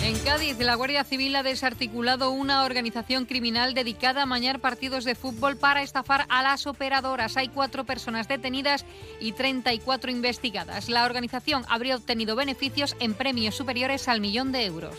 En 0.03 0.17
Cádiz, 0.19 0.57
la 0.59 0.73
Guardia 0.73 1.03
Civil 1.03 1.35
ha 1.35 1.43
desarticulado 1.43 2.31
una 2.31 2.63
organización 2.63 3.25
criminal 3.25 3.75
dedicada 3.75 4.23
a 4.23 4.25
mañar 4.25 4.59
partidos 4.59 5.05
de 5.05 5.13
fútbol 5.13 5.57
para 5.57 5.83
estafar 5.83 6.25
a 6.29 6.41
las 6.41 6.65
operadoras. 6.65 7.37
Hay 7.37 7.49
cuatro 7.49 7.85
personas 7.85 8.27
detenidas 8.27 8.83
y 9.19 9.33
34 9.33 10.09
investigadas. 10.09 10.89
La 10.89 11.05
organización 11.05 11.65
habría 11.69 11.95
obtenido 11.95 12.35
beneficios 12.35 12.95
en 12.99 13.13
premios 13.13 13.53
superiores 13.53 14.07
al 14.07 14.21
millón 14.21 14.51
de 14.51 14.65
euros. 14.65 14.95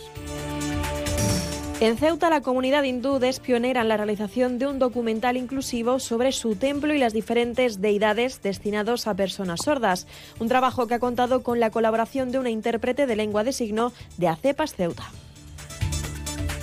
En 1.82 1.98
Ceuta, 1.98 2.30
la 2.30 2.42
comunidad 2.42 2.84
hindú 2.84 3.16
es 3.24 3.40
pionera 3.40 3.80
en 3.80 3.88
la 3.88 3.96
realización 3.96 4.60
de 4.60 4.68
un 4.68 4.78
documental 4.78 5.36
inclusivo 5.36 5.98
sobre 5.98 6.30
su 6.30 6.54
templo 6.54 6.94
y 6.94 6.98
las 6.98 7.12
diferentes 7.12 7.80
deidades 7.80 8.40
destinados 8.40 9.08
a 9.08 9.14
personas 9.14 9.62
sordas. 9.64 10.06
Un 10.38 10.46
trabajo 10.46 10.86
que 10.86 10.94
ha 10.94 11.00
contado 11.00 11.42
con 11.42 11.58
la 11.58 11.70
colaboración 11.70 12.30
de 12.30 12.38
una 12.38 12.50
intérprete 12.50 13.08
de 13.08 13.16
lengua 13.16 13.42
de 13.42 13.52
signo 13.52 13.92
de 14.16 14.28
ACEPAS 14.28 14.76
Ceuta. 14.76 15.10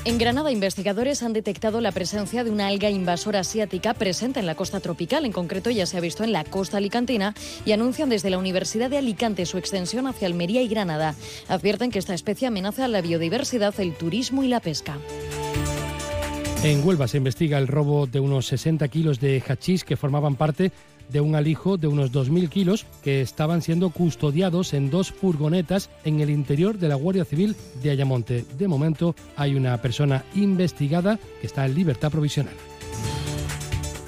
En 0.05 0.17
Granada, 0.17 0.51
investigadores 0.51 1.23
han 1.23 1.33
detectado 1.33 1.81
la 1.81 1.91
presencia 1.91 2.45
de 2.45 2.51
una 2.51 2.67
alga 2.67 2.89
invasora 2.89 3.41
asiática 3.41 3.93
presente 3.93 4.39
en 4.39 4.45
la 4.45 4.55
costa 4.55 4.79
tropical. 4.79 5.25
En 5.25 5.33
concreto, 5.33 5.69
ya 5.69 5.85
se 5.85 5.97
ha 5.97 6.01
visto 6.01 6.23
en 6.23 6.31
la 6.31 6.45
costa 6.45 6.77
alicantina 6.77 7.35
y 7.65 7.73
anuncian 7.73 8.09
desde 8.09 8.29
la 8.29 8.37
Universidad 8.37 8.89
de 8.89 8.97
Alicante 8.97 9.45
su 9.45 9.57
extensión 9.57 10.07
hacia 10.07 10.27
Almería 10.27 10.61
y 10.61 10.69
Granada. 10.69 11.15
Advierten 11.49 11.91
que 11.91 11.99
esta 11.99 12.13
especie 12.13 12.47
amenaza 12.47 12.87
la 12.87 13.01
biodiversidad, 13.01 13.77
el 13.79 13.93
turismo 13.93 14.43
y 14.43 14.47
la 14.47 14.61
pesca. 14.61 14.97
En 16.63 16.85
Huelva 16.85 17.07
se 17.07 17.17
investiga 17.17 17.57
el 17.57 17.67
robo 17.67 18.07
de 18.07 18.19
unos 18.19 18.47
60 18.47 18.87
kilos 18.87 19.19
de 19.19 19.43
hachís 19.47 19.83
que 19.83 19.97
formaban 19.97 20.35
parte 20.35 20.71
de 21.09 21.21
un 21.21 21.35
alijo 21.35 21.77
de 21.77 21.87
unos 21.87 22.11
2.000 22.11 22.49
kilos 22.49 22.85
que 23.03 23.21
estaban 23.21 23.61
siendo 23.61 23.89
custodiados 23.89 24.73
en 24.73 24.89
dos 24.89 25.11
furgonetas 25.11 25.89
en 26.05 26.19
el 26.21 26.29
interior 26.29 26.77
de 26.77 26.87
la 26.87 26.95
Guardia 26.95 27.25
Civil 27.25 27.55
de 27.81 27.91
Ayamonte. 27.91 28.45
De 28.57 28.67
momento 28.67 29.15
hay 29.35 29.55
una 29.55 29.81
persona 29.81 30.23
investigada 30.35 31.19
que 31.41 31.47
está 31.47 31.65
en 31.65 31.75
libertad 31.75 32.11
provisional. 32.11 32.53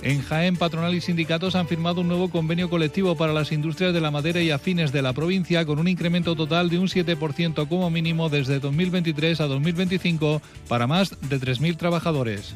En 0.03 0.21
Jaén, 0.21 0.57
patronal 0.57 0.95
y 0.95 1.01
sindicatos 1.01 1.55
han 1.55 1.67
firmado 1.67 2.01
un 2.01 2.07
nuevo 2.07 2.29
convenio 2.29 2.71
colectivo 2.71 3.15
para 3.15 3.33
las 3.33 3.51
industrias 3.51 3.93
de 3.93 4.01
la 4.01 4.09
madera 4.09 4.41
y 4.41 4.49
afines 4.49 4.91
de 4.91 5.03
la 5.03 5.13
provincia 5.13 5.63
con 5.65 5.77
un 5.77 5.87
incremento 5.87 6.35
total 6.35 6.69
de 6.69 6.79
un 6.79 6.87
7% 6.87 7.67
como 7.67 7.89
mínimo 7.91 8.27
desde 8.29 8.59
2023 8.59 9.41
a 9.41 9.45
2025 9.45 10.41
para 10.67 10.87
más 10.87 11.11
de 11.29 11.39
3.000 11.39 11.77
trabajadores. 11.77 12.55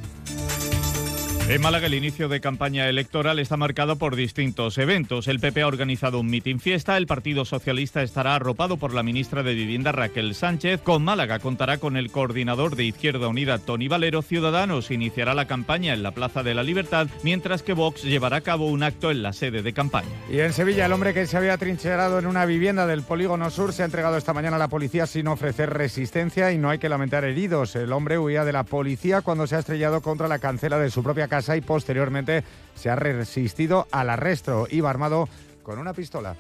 En 1.48 1.62
Málaga 1.62 1.86
el 1.86 1.94
inicio 1.94 2.28
de 2.28 2.42
campaña 2.42 2.90
electoral 2.90 3.38
está 3.38 3.56
marcado 3.56 3.98
por 3.98 4.16
distintos 4.16 4.80
eventos. 4.80 5.28
El 5.28 5.40
PP 5.40 5.62
ha 5.62 5.68
organizado 5.68 6.20
un 6.20 6.26
mitin 6.26 6.60
fiesta, 6.60 6.98
el 6.98 7.06
Partido 7.06 7.46
Socialista 7.46 8.02
estará 8.02 8.34
arropado 8.34 8.78
por 8.78 8.96
la 8.96 9.04
ministra 9.04 9.44
de 9.44 9.54
Vivienda 9.54 9.92
Raquel 9.92 10.34
Sánchez, 10.34 10.82
con 10.82 11.04
Málaga 11.04 11.38
contará 11.38 11.78
con 11.78 11.98
el 11.98 12.10
coordinador 12.10 12.76
de 12.76 12.86
Izquierda 12.86 13.28
Unida 13.28 13.60
Tony 13.60 13.88
Valero, 13.88 14.24
Ciudadanos 14.24 14.90
iniciará 14.90 15.36
la 15.36 15.46
campaña 15.46 15.94
en 15.94 16.02
la 16.02 16.14
Plaza 16.14 16.42
de 16.42 16.56
la 16.56 16.64
Libertad, 16.64 17.10
mientras 17.22 17.62
que 17.62 17.74
Vox 17.74 18.02
llevará 18.02 18.38
a 18.38 18.42
cabo 18.42 18.68
un 18.68 18.82
acto 18.82 19.12
en 19.12 19.22
la 19.22 19.32
sede 19.32 19.62
de 19.62 19.72
campaña. 19.72 20.10
Y 20.32 20.40
en 20.40 20.52
Sevilla 20.52 20.88
el 20.88 20.94
hombre 20.94 21.14
que 21.14 21.28
se 21.28 21.38
había 21.38 21.60
trincherado 21.60 22.18
en 22.18 22.26
una 22.26 22.48
vivienda 22.48 22.88
del 22.88 23.04
Polígono 23.04 23.52
Sur 23.52 23.72
se 23.72 23.84
ha 23.84 23.86
entregado 23.86 24.18
esta 24.18 24.34
mañana 24.34 24.56
a 24.56 24.60
la 24.60 24.68
policía 24.68 25.06
sin 25.06 25.28
ofrecer 25.28 25.70
resistencia 25.70 26.52
y 26.52 26.58
no 26.58 26.72
hay 26.72 26.80
que 26.80 26.90
lamentar 26.90 27.24
heridos. 27.24 27.76
El 27.76 27.94
hombre 27.94 28.18
huía 28.18 28.46
de 28.46 28.52
la 28.52 28.64
policía 28.64 29.22
cuando 29.22 29.46
se 29.46 29.56
ha 29.56 29.60
estrellado 29.60 30.02
contra 30.02 30.28
la 30.28 30.40
cancela 30.40 30.80
de 30.80 30.90
su 30.90 31.04
propia 31.04 31.28
casa 31.28 31.35
y 31.56 31.62
posteriormente 31.62 32.44
se 32.76 32.90
ha 32.90 32.96
resistido 32.96 33.88
al 33.92 34.10
arresto. 34.10 34.68
Iba 34.70 34.90
armado 34.90 35.28
con 35.64 35.80
una 35.80 35.94
pistola. 35.94 36.36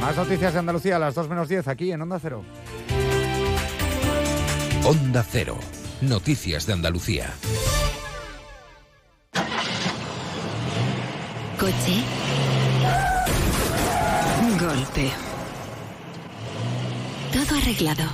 Más 0.00 0.16
noticias 0.16 0.52
de 0.52 0.58
Andalucía 0.58 0.96
a 0.96 0.98
las 0.98 1.14
2 1.14 1.28
menos 1.28 1.48
10 1.48 1.68
aquí 1.68 1.90
en 1.90 2.02
Onda 2.02 2.18
Cero. 2.20 2.44
Onda 4.84 5.24
Cero. 5.28 5.58
Noticias 6.02 6.66
de 6.66 6.72
Andalucía. 6.74 7.32
Coche. 11.58 12.04
Golpe. 14.60 15.10
Todo 17.32 17.58
arreglado. 17.58 18.04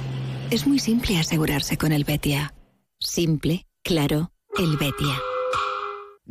Es 0.50 0.66
muy 0.66 0.78
simple 0.78 1.18
asegurarse 1.18 1.76
con 1.76 1.92
el 1.92 2.04
Betia. 2.04 2.54
Simple, 2.98 3.66
claro, 3.82 4.32
el 4.56 4.76
Betia. 4.76 5.31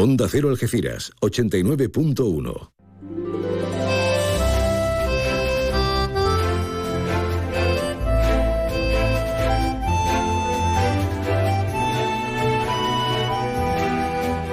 Onda 0.00 0.28
Cero 0.28 0.48
Algeciras, 0.48 1.10
89.1. 1.20 2.70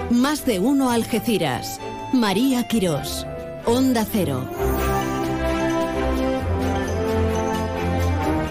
Más 0.09 0.47
de 0.47 0.59
uno 0.59 0.89
Algeciras. 0.89 1.79
María 2.11 2.67
Quirós. 2.67 3.27
Onda 3.65 4.03
Cero. 4.03 4.49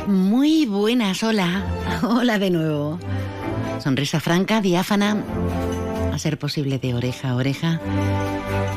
Muy 0.06 0.64
buenas, 0.66 1.24
hola. 1.24 1.64
Hola 2.04 2.38
de 2.38 2.50
nuevo. 2.50 3.00
Sonrisa 3.80 4.20
franca, 4.20 4.60
diáfana 4.60 5.24
a 6.14 6.18
ser 6.18 6.38
posible 6.38 6.78
de 6.78 6.94
oreja 6.94 7.30
a 7.30 7.34
oreja. 7.34 7.80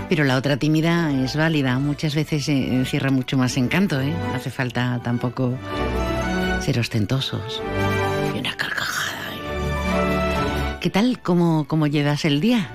Pero 0.09 0.23
la 0.23 0.38
otra 0.38 0.57
tímida 0.57 1.11
es 1.23 1.35
válida, 1.35 1.77
muchas 1.77 2.15
veces 2.15 2.49
encierra 2.49 3.11
mucho 3.11 3.38
más 3.38 3.57
encanto, 3.57 4.01
¿eh? 4.01 4.11
No 4.11 4.33
hace 4.33 4.49
falta 4.49 4.99
tampoco 5.03 5.53
ser 6.61 6.79
ostentosos. 6.79 7.61
Y 8.35 8.39
una 8.39 8.55
carcajada. 8.55 9.33
¿eh? 9.33 10.77
¿Qué 10.81 10.89
tal? 10.89 11.19
¿Cómo, 11.21 11.65
¿Cómo 11.67 11.85
llevas 11.85 12.25
el 12.25 12.41
día? 12.41 12.69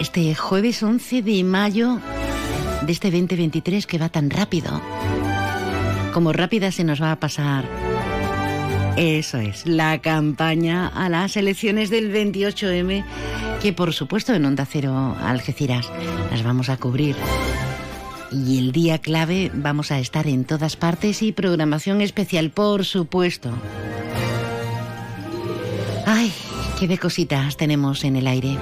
Este 0.00 0.34
jueves 0.34 0.82
11 0.82 1.22
de 1.22 1.44
mayo 1.44 2.00
de 2.82 2.92
este 2.92 3.10
2023 3.10 3.86
que 3.86 3.98
va 3.98 4.08
tan 4.08 4.30
rápido. 4.30 4.80
Como 6.14 6.32
rápida 6.32 6.72
se 6.72 6.84
nos 6.84 7.02
va 7.02 7.12
a 7.12 7.20
pasar 7.20 7.83
eso 8.96 9.38
es, 9.38 9.66
la 9.66 10.00
campaña 10.00 10.86
a 10.86 11.08
las 11.08 11.36
elecciones 11.36 11.90
del 11.90 12.12
28M, 12.12 13.04
que 13.60 13.72
por 13.72 13.92
supuesto 13.92 14.34
en 14.34 14.44
Onda 14.44 14.66
Cero 14.66 15.16
Algeciras 15.20 15.90
las 16.30 16.42
vamos 16.42 16.68
a 16.68 16.76
cubrir. 16.76 17.16
Y 18.30 18.58
el 18.58 18.72
día 18.72 18.98
clave 18.98 19.50
vamos 19.54 19.90
a 19.90 19.98
estar 19.98 20.26
en 20.26 20.44
todas 20.44 20.76
partes 20.76 21.22
y 21.22 21.32
programación 21.32 22.00
especial, 22.00 22.50
por 22.50 22.84
supuesto. 22.84 23.50
Ay, 26.06 26.32
qué 26.78 26.88
de 26.88 26.98
cositas 26.98 27.56
tenemos 27.56 28.04
en 28.04 28.16
el 28.16 28.26
aire. 28.26 28.56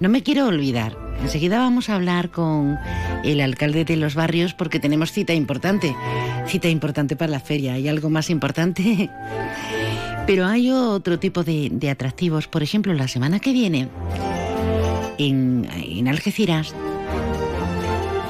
No 0.00 0.08
me 0.08 0.22
quiero 0.22 0.46
olvidar. 0.46 0.96
Enseguida 1.22 1.58
vamos 1.58 1.88
a 1.88 1.94
hablar 1.94 2.30
con 2.30 2.78
el 3.22 3.40
alcalde 3.40 3.84
de 3.84 3.96
los 3.96 4.14
barrios 4.14 4.54
porque 4.54 4.80
tenemos 4.80 5.12
cita 5.12 5.34
importante. 5.34 5.94
Cita 6.46 6.68
importante 6.68 7.16
para 7.16 7.30
la 7.30 7.40
feria. 7.40 7.74
¿Hay 7.74 7.88
algo 7.88 8.10
más 8.10 8.30
importante? 8.30 9.10
Pero 10.26 10.46
hay 10.46 10.70
otro 10.70 11.18
tipo 11.18 11.44
de, 11.44 11.88
atractivos. 11.90 12.48
Por 12.48 12.62
ejemplo, 12.62 12.94
la 12.94 13.08
semana 13.08 13.40
que 13.40 13.52
viene, 13.52 13.88
en, 15.18 15.68
en 15.70 16.08
Algeciras, 16.08 16.74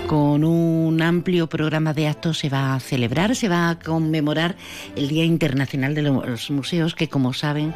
con 0.07 0.45
un 0.45 1.01
amplio 1.01 1.49
programa 1.49 1.95
de 1.95 2.09
actos 2.09 2.39
se 2.39 2.49
va 2.49 2.75
a 2.75 2.81
celebrar, 2.81 3.37
se 3.37 3.49
va 3.49 3.71
a 3.71 3.79
conmemorar 3.79 4.57
el 4.97 5.09
Día 5.09 5.25
Internacional 5.25 5.95
de 5.95 6.03
los 6.03 6.51
Museos, 6.51 6.95
que 6.95 7.09
como 7.09 7.33
saben 7.33 7.75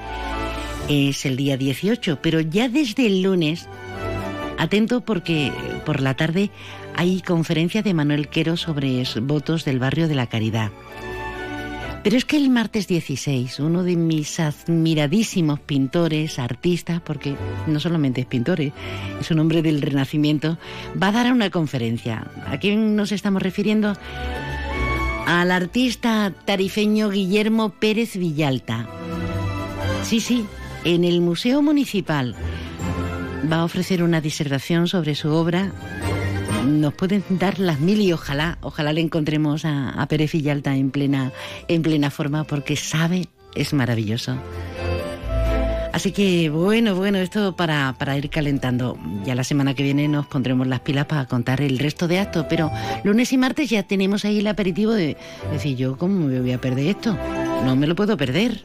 es 0.89 1.27
el 1.27 1.37
día 1.37 1.57
18, 1.57 2.19
pero 2.23 2.41
ya 2.41 2.69
desde 2.69 3.07
el 3.07 3.23
lunes, 3.23 3.69
atento 4.57 5.03
porque 5.03 5.53
por 5.85 6.01
la 6.01 6.15
tarde 6.15 6.51
hay 6.97 7.21
conferencia 7.21 7.83
de 7.83 7.95
Manuel 7.95 8.29
Quero 8.29 8.57
sobre 8.57 9.05
votos 9.23 9.65
del 9.65 9.79
barrio 9.79 10.09
de 10.09 10.15
la 10.15 10.27
Caridad. 10.27 10.71
Pero 12.03 12.17
es 12.17 12.25
que 12.25 12.37
el 12.37 12.49
martes 12.49 12.87
16, 12.87 13.61
uno 13.61 13.83
de 13.83 13.97
mis 13.97 14.41
admiradísimos 14.41 15.61
pintores, 15.61 16.39
artistas, 16.39 17.01
porque 17.03 17.35
no 17.67 17.81
solamente 17.81 18.23
es 18.23 18.27
pintor, 18.27 18.61
¿eh? 18.61 18.73
es 19.21 19.31
un 19.31 19.41
hombre 19.41 19.63
del 19.63 19.83
Renacimiento, 19.83 20.59
va 21.01 21.09
a 21.09 21.13
dar 21.13 21.33
una 21.33 21.51
conferencia. 21.51 22.27
¿A 22.47 22.59
quién 22.59 22.97
nos 22.97 23.13
estamos 23.13 23.43
refiriendo? 23.43 23.95
Al 25.27 25.51
artista 25.51 26.33
tarifeño 26.47 27.11
Guillermo 27.11 27.71
Pérez 27.71 28.17
Villalta. 28.17 28.89
Sí, 30.03 30.21
sí, 30.21 30.47
en 30.95 31.05
el 31.05 31.21
Museo 31.21 31.61
Municipal 31.61 32.35
va 33.51 33.57
a 33.57 33.65
ofrecer 33.65 34.03
una 34.03 34.23
disertación 34.23 34.89
sobre 34.89 35.15
su 35.15 35.29
obra 35.29 35.71
nos 36.67 36.95
pueden 36.95 37.23
dar 37.29 37.59
las 37.59 37.79
mil 37.79 38.01
y 38.01 38.13
ojalá, 38.13 38.57
ojalá 38.63 38.95
le 38.95 39.03
encontremos 39.03 39.65
a, 39.65 40.07
Pérez 40.09 40.33
Villalta 40.33 40.75
en 40.75 40.91
plena, 40.91 41.33
en 41.69 41.83
plena 41.83 42.11
forma 42.11 42.45
porque 42.45 42.75
sabe, 42.75 43.27
es 43.55 43.75
maravilloso. 43.75 44.37
Así 45.93 46.13
que 46.13 46.49
bueno, 46.49 46.95
bueno, 46.95 47.19
esto 47.19 47.55
para, 47.55 47.95
para, 47.99 48.17
ir 48.17 48.31
calentando. 48.31 48.99
Ya 49.25 49.35
la 49.35 49.45
semana 49.45 49.75
que 49.75 49.83
viene 49.83 50.09
nos 50.09 50.27
pondremos 50.27 50.67
las 50.67 50.81
pilas 50.81 51.07
para 51.07 51.27
contar 51.27 51.61
el 51.61 51.79
resto 51.79 52.09
de 52.09 52.19
actos, 52.19 52.47
pero 52.49 52.71
lunes 53.05 53.33
y 53.33 53.37
martes 53.37 53.69
ya 53.69 53.83
tenemos 53.83 54.25
ahí 54.25 54.39
el 54.39 54.47
aperitivo 54.47 54.93
de 54.93 55.17
decir 55.53 55.77
yo, 55.77 55.99
¿cómo 55.99 56.27
me 56.27 56.41
voy 56.41 56.53
a 56.53 56.61
perder 56.61 56.87
esto? 56.87 57.17
No 57.65 57.77
me 57.77 57.87
lo 57.87 57.95
puedo 57.95 58.17
perder. 58.17 58.65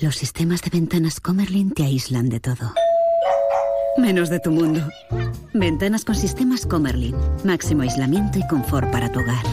Los 0.00 0.14
sistemas 0.14 0.62
de 0.62 0.70
ventanas 0.70 1.18
Comerlin 1.18 1.72
te 1.72 1.82
aíslan 1.82 2.28
de 2.28 2.38
todo. 2.38 2.72
Menos 3.96 4.30
de 4.30 4.38
tu 4.38 4.52
mundo. 4.52 4.88
Ventanas 5.52 6.04
con 6.04 6.14
sistemas 6.14 6.66
Comerlin. 6.66 7.16
Máximo 7.42 7.82
aislamiento 7.82 8.38
y 8.38 8.46
confort 8.46 8.92
para 8.92 9.10
tu 9.10 9.18
hogar. 9.18 9.44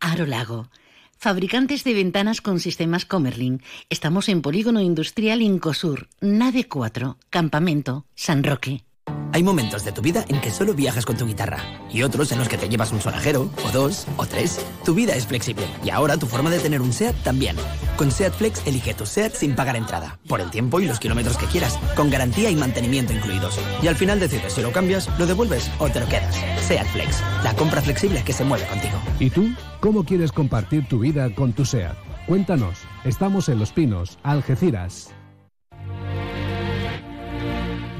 Aro 0.00 0.24
Lago. 0.24 0.70
Fabricantes 1.18 1.84
de 1.84 1.92
ventanas 1.92 2.40
con 2.40 2.60
sistemas 2.60 3.04
Comerlin. 3.04 3.62
Estamos 3.90 4.30
en 4.30 4.40
Polígono 4.40 4.80
Industrial 4.80 5.42
Incosur, 5.42 6.08
Nave 6.22 6.66
4, 6.66 7.18
Campamento, 7.28 8.06
San 8.14 8.42
Roque. 8.42 8.84
Hay 9.32 9.42
momentos 9.42 9.84
de 9.84 9.92
tu 9.92 10.02
vida 10.02 10.24
en 10.28 10.40
que 10.40 10.50
solo 10.50 10.74
viajas 10.74 11.06
con 11.06 11.16
tu 11.16 11.26
guitarra 11.26 11.58
y 11.90 12.02
otros 12.02 12.32
en 12.32 12.38
los 12.38 12.48
que 12.48 12.58
te 12.58 12.68
llevas 12.68 12.92
un 12.92 13.00
sonajero, 13.00 13.50
o 13.64 13.70
dos, 13.72 14.06
o 14.16 14.26
tres. 14.26 14.64
Tu 14.84 14.94
vida 14.94 15.14
es 15.14 15.26
flexible 15.26 15.66
y 15.84 15.90
ahora 15.90 16.16
tu 16.16 16.26
forma 16.26 16.50
de 16.50 16.58
tener 16.58 16.80
un 16.80 16.92
SEAT 16.92 17.14
también. 17.22 17.56
Con 17.96 18.10
SEAT 18.10 18.32
Flex 18.34 18.66
elige 18.66 18.94
tu 18.94 19.06
SEAT 19.06 19.34
sin 19.34 19.54
pagar 19.54 19.76
entrada, 19.76 20.18
por 20.28 20.40
el 20.40 20.50
tiempo 20.50 20.80
y 20.80 20.86
los 20.86 20.98
kilómetros 20.98 21.36
que 21.36 21.46
quieras, 21.46 21.78
con 21.96 22.10
garantía 22.10 22.50
y 22.50 22.56
mantenimiento 22.56 23.12
incluidos. 23.12 23.58
Y 23.82 23.88
al 23.88 23.96
final 23.96 24.20
decides 24.20 24.52
si 24.52 24.62
lo 24.62 24.72
cambias, 24.72 25.08
lo 25.18 25.26
devuelves 25.26 25.70
o 25.78 25.88
te 25.88 26.00
lo 26.00 26.06
quedas. 26.06 26.34
SEAT 26.66 26.86
Flex, 26.88 27.22
la 27.44 27.54
compra 27.54 27.80
flexible 27.82 28.22
que 28.24 28.32
se 28.32 28.44
mueve 28.44 28.66
contigo. 28.66 28.98
¿Y 29.18 29.30
tú? 29.30 29.48
¿Cómo 29.80 30.04
quieres 30.04 30.32
compartir 30.32 30.86
tu 30.88 30.98
vida 30.98 31.34
con 31.34 31.52
tu 31.52 31.64
SEAT? 31.64 31.96
Cuéntanos. 32.26 32.78
Estamos 33.04 33.48
en 33.48 33.58
Los 33.58 33.72
Pinos, 33.72 34.18
Algeciras. 34.22 35.14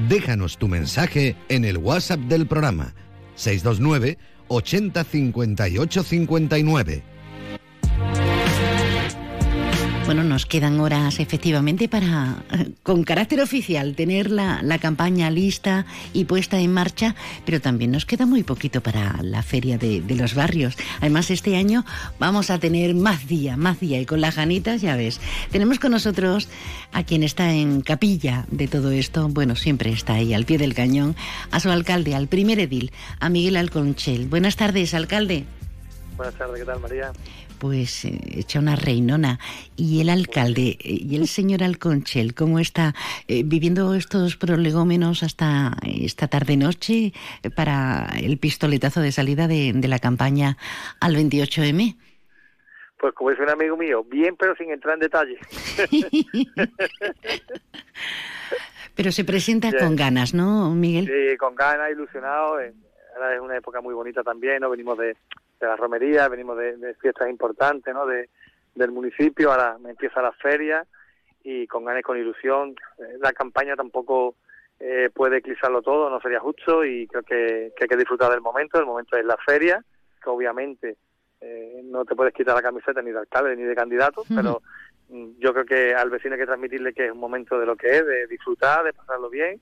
Déjanos 0.09 0.57
tu 0.57 0.67
mensaje 0.67 1.35
en 1.49 1.63
el 1.63 1.77
WhatsApp 1.77 2.21
del 2.21 2.47
programa 2.47 2.93
629 3.35 4.17
80 4.47 5.03
58 5.03 6.03
59. 6.03 7.10
Bueno, 10.05 10.23
nos 10.23 10.45
quedan 10.45 10.79
horas 10.79 11.19
efectivamente 11.19 11.87
para, 11.87 12.43
con 12.83 13.03
carácter 13.03 13.39
oficial, 13.39 13.95
tener 13.95 14.29
la, 14.29 14.61
la, 14.61 14.77
campaña 14.77 15.29
lista 15.29 15.85
y 16.11 16.25
puesta 16.25 16.59
en 16.59 16.73
marcha, 16.73 17.15
pero 17.45 17.61
también 17.61 17.91
nos 17.91 18.05
queda 18.05 18.25
muy 18.25 18.43
poquito 18.43 18.81
para 18.81 19.21
la 19.21 19.41
feria 19.41 19.77
de, 19.77 20.01
de 20.01 20.15
los 20.15 20.33
barrios. 20.33 20.75
Además, 20.99 21.31
este 21.31 21.55
año 21.55 21.85
vamos 22.19 22.49
a 22.49 22.59
tener 22.59 22.93
más 22.93 23.27
día, 23.27 23.55
más 23.55 23.79
día, 23.79 24.01
y 24.01 24.05
con 24.05 24.19
las 24.19 24.35
ganitas, 24.35 24.81
ya 24.81 24.95
ves. 24.95 25.21
Tenemos 25.51 25.79
con 25.79 25.91
nosotros 25.91 26.49
a 26.91 27.03
quien 27.03 27.23
está 27.23 27.53
en 27.53 27.81
capilla 27.81 28.45
de 28.51 28.67
todo 28.67 28.91
esto, 28.91 29.29
bueno, 29.29 29.55
siempre 29.55 29.91
está 29.91 30.15
ahí, 30.15 30.33
al 30.33 30.45
pie 30.45 30.57
del 30.57 30.73
cañón, 30.73 31.15
a 31.51 31.59
su 31.59 31.69
alcalde, 31.69 32.15
al 32.15 32.27
primer 32.27 32.59
edil, 32.59 32.91
a 33.19 33.29
Miguel 33.29 33.55
Alconchel. 33.55 34.27
Buenas 34.27 34.57
tardes, 34.57 34.93
alcalde. 34.93 35.45
Buenas 36.17 36.35
tardes, 36.35 36.59
¿qué 36.59 36.65
tal, 36.65 36.79
María? 36.79 37.11
pues 37.61 38.05
eh, 38.05 38.19
echa 38.37 38.59
una 38.59 38.75
reinona. 38.75 39.37
¿Y 39.77 40.01
el 40.01 40.09
alcalde 40.09 40.77
eh, 40.79 40.97
y 41.07 41.15
el 41.15 41.27
señor 41.27 41.61
Alconchel, 41.61 42.33
cómo 42.33 42.57
está 42.57 42.95
eh, 43.27 43.43
viviendo 43.45 43.93
estos 43.93 44.35
prolegómenos 44.35 45.21
hasta 45.21 45.73
esta 45.83 46.27
tarde-noche 46.27 47.13
para 47.55 48.07
el 48.19 48.39
pistoletazo 48.39 48.99
de 48.99 49.11
salida 49.11 49.47
de, 49.47 49.73
de 49.75 49.87
la 49.87 49.99
campaña 49.99 50.57
al 50.99 51.15
28M? 51.15 51.95
Pues 52.97 53.13
como 53.13 53.29
dice 53.29 53.43
un 53.43 53.49
amigo 53.49 53.77
mío, 53.77 54.03
bien 54.03 54.35
pero 54.37 54.55
sin 54.55 54.71
entrar 54.71 54.95
en 54.95 55.01
detalle. 55.01 55.37
pero 58.95 59.11
se 59.11 59.23
presenta 59.23 59.71
con 59.77 59.95
ganas, 59.95 60.33
¿no, 60.33 60.71
Miguel? 60.71 61.05
Sí, 61.05 61.37
con 61.37 61.53
ganas, 61.53 61.91
ilusionado. 61.91 62.57
Ahora 63.15 63.35
es 63.35 63.41
una 63.41 63.57
época 63.57 63.81
muy 63.81 63.93
bonita 63.93 64.23
también, 64.23 64.61
¿no? 64.61 64.69
Venimos 64.69 64.97
de, 64.97 65.15
de 65.61 65.71
la 65.71 65.77
romería, 65.77 66.27
venimos 66.27 66.57
de, 66.57 66.77
de, 66.77 66.93
fiestas 66.95 67.29
importantes 67.29 67.93
¿no? 67.93 68.05
de, 68.05 68.29
del 68.75 68.91
municipio, 68.91 69.51
ahora 69.51 69.77
empieza 69.87 70.21
la 70.21 70.31
feria 70.33 70.85
y 71.43 71.67
con 71.67 71.85
ganas 71.85 72.03
con 72.03 72.17
ilusión. 72.17 72.75
Eh, 72.97 73.17
la 73.19 73.33
campaña 73.33 73.75
tampoco 73.75 74.35
eh, 74.79 75.09
puede 75.13 75.37
eclipsarlo 75.37 75.81
todo, 75.81 76.09
no 76.09 76.19
sería 76.19 76.39
justo 76.39 76.83
y 76.85 77.07
creo 77.07 77.23
que, 77.23 77.71
que, 77.75 77.83
hay 77.83 77.87
que 77.87 77.97
disfrutar 77.97 78.31
del 78.31 78.41
momento, 78.41 78.79
el 78.79 78.85
momento 78.85 79.17
es 79.17 79.25
la 79.25 79.37
feria, 79.37 79.83
que 80.21 80.29
obviamente 80.29 80.97
eh, 81.39 81.81
no 81.83 82.05
te 82.05 82.15
puedes 82.15 82.33
quitar 82.33 82.55
la 82.55 82.61
camiseta 82.61 83.01
ni 83.01 83.11
de 83.11 83.19
alcalde 83.19 83.55
ni 83.55 83.63
de 83.63 83.75
candidato, 83.75 84.23
pero 84.33 84.61
mm, 85.09 85.39
yo 85.39 85.53
creo 85.53 85.65
que 85.65 85.93
al 85.93 86.09
vecino 86.09 86.35
hay 86.35 86.39
que 86.39 86.45
transmitirle 86.45 86.93
que 86.93 87.07
es 87.07 87.11
un 87.11 87.19
momento 87.19 87.59
de 87.59 87.65
lo 87.65 87.75
que 87.75 87.97
es, 87.97 88.05
de 88.05 88.27
disfrutar, 88.27 88.83
de 88.83 88.93
pasarlo 88.93 89.29
bien, 89.29 89.59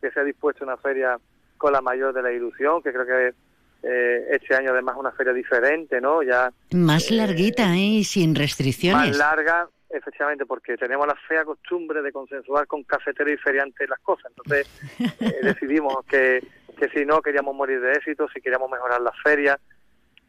que 0.00 0.10
se 0.10 0.20
ha 0.20 0.24
dispuesto 0.24 0.64
una 0.64 0.76
feria 0.76 1.18
con 1.58 1.72
la 1.72 1.80
mayor 1.80 2.12
de 2.12 2.22
la 2.22 2.32
ilusión, 2.32 2.82
que 2.82 2.92
creo 2.92 3.06
que 3.06 3.34
eh, 3.82 4.26
este 4.30 4.54
año 4.54 4.72
además 4.72 4.96
una 4.98 5.12
feria 5.12 5.32
diferente, 5.32 6.00
¿no? 6.00 6.22
Ya 6.22 6.50
más 6.72 7.10
larguita, 7.10 7.76
¿eh? 7.76 8.02
sin 8.04 8.34
restricciones. 8.34 9.08
Más 9.08 9.18
larga, 9.18 9.68
efectivamente, 9.90 10.46
porque 10.46 10.76
tenemos 10.76 11.06
la 11.06 11.14
fea 11.28 11.44
costumbre 11.44 12.02
de 12.02 12.12
consensuar 12.12 12.66
con 12.66 12.82
cafeteros 12.84 13.34
y 13.34 13.36
feriantes 13.36 13.88
las 13.88 14.00
cosas. 14.00 14.32
Entonces 14.36 14.68
eh, 15.20 15.38
decidimos 15.42 16.04
que, 16.06 16.40
que 16.78 16.88
si 16.88 17.04
no 17.04 17.20
queríamos 17.22 17.54
morir 17.54 17.80
de 17.80 17.92
éxito, 17.92 18.28
si 18.32 18.40
queríamos 18.40 18.70
mejorar 18.70 19.00
las 19.00 19.14
ferias, 19.22 19.58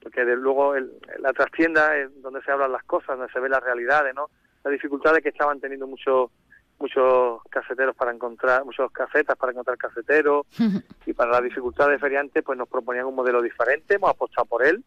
porque 0.01 0.23
de 0.23 0.35
luego 0.35 0.75
el, 0.75 0.91
la 1.19 1.33
trastienda 1.33 1.97
es 1.97 2.09
donde 2.21 2.41
se 2.43 2.51
hablan 2.51 2.71
las 2.71 2.83
cosas, 2.83 3.17
donde 3.17 3.31
se 3.31 3.39
ven 3.39 3.51
las 3.51 3.63
realidades, 3.63 4.13
¿no? 4.13 4.29
Las 4.63 4.71
dificultades 4.71 5.23
que 5.23 5.29
estaban 5.29 5.59
teniendo 5.59 5.87
muchos 5.87 6.31
muchos 6.79 7.41
caseteros 7.49 7.95
para 7.95 8.11
encontrar, 8.11 8.63
muchos 8.65 8.91
casetas 8.91 9.37
para 9.37 9.51
encontrar 9.51 9.77
caseteros 9.77 10.45
y 11.05 11.13
para 11.13 11.31
la 11.31 11.41
dificultad 11.41 11.89
de 11.89 11.99
feriantes 11.99 12.43
pues 12.43 12.57
nos 12.57 12.67
proponían 12.67 13.05
un 13.05 13.15
modelo 13.15 13.41
diferente, 13.41 13.95
hemos 13.95 14.11
apostado 14.11 14.45
por 14.45 14.65
él, 14.65 14.83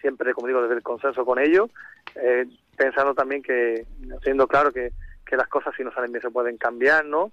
siempre 0.00 0.32
como 0.32 0.46
digo 0.46 0.62
desde 0.62 0.76
el 0.76 0.82
consenso 0.82 1.24
con 1.24 1.38
ellos, 1.38 1.70
eh, 2.14 2.46
pensando 2.76 3.14
también 3.14 3.42
que, 3.42 3.86
siendo 4.22 4.46
claro 4.46 4.72
que, 4.72 4.92
que 5.24 5.36
las 5.36 5.48
cosas 5.48 5.74
si 5.76 5.84
no 5.84 5.92
salen 5.92 6.12
bien 6.12 6.22
se 6.22 6.30
pueden 6.30 6.56
cambiar, 6.56 7.04
¿no? 7.04 7.32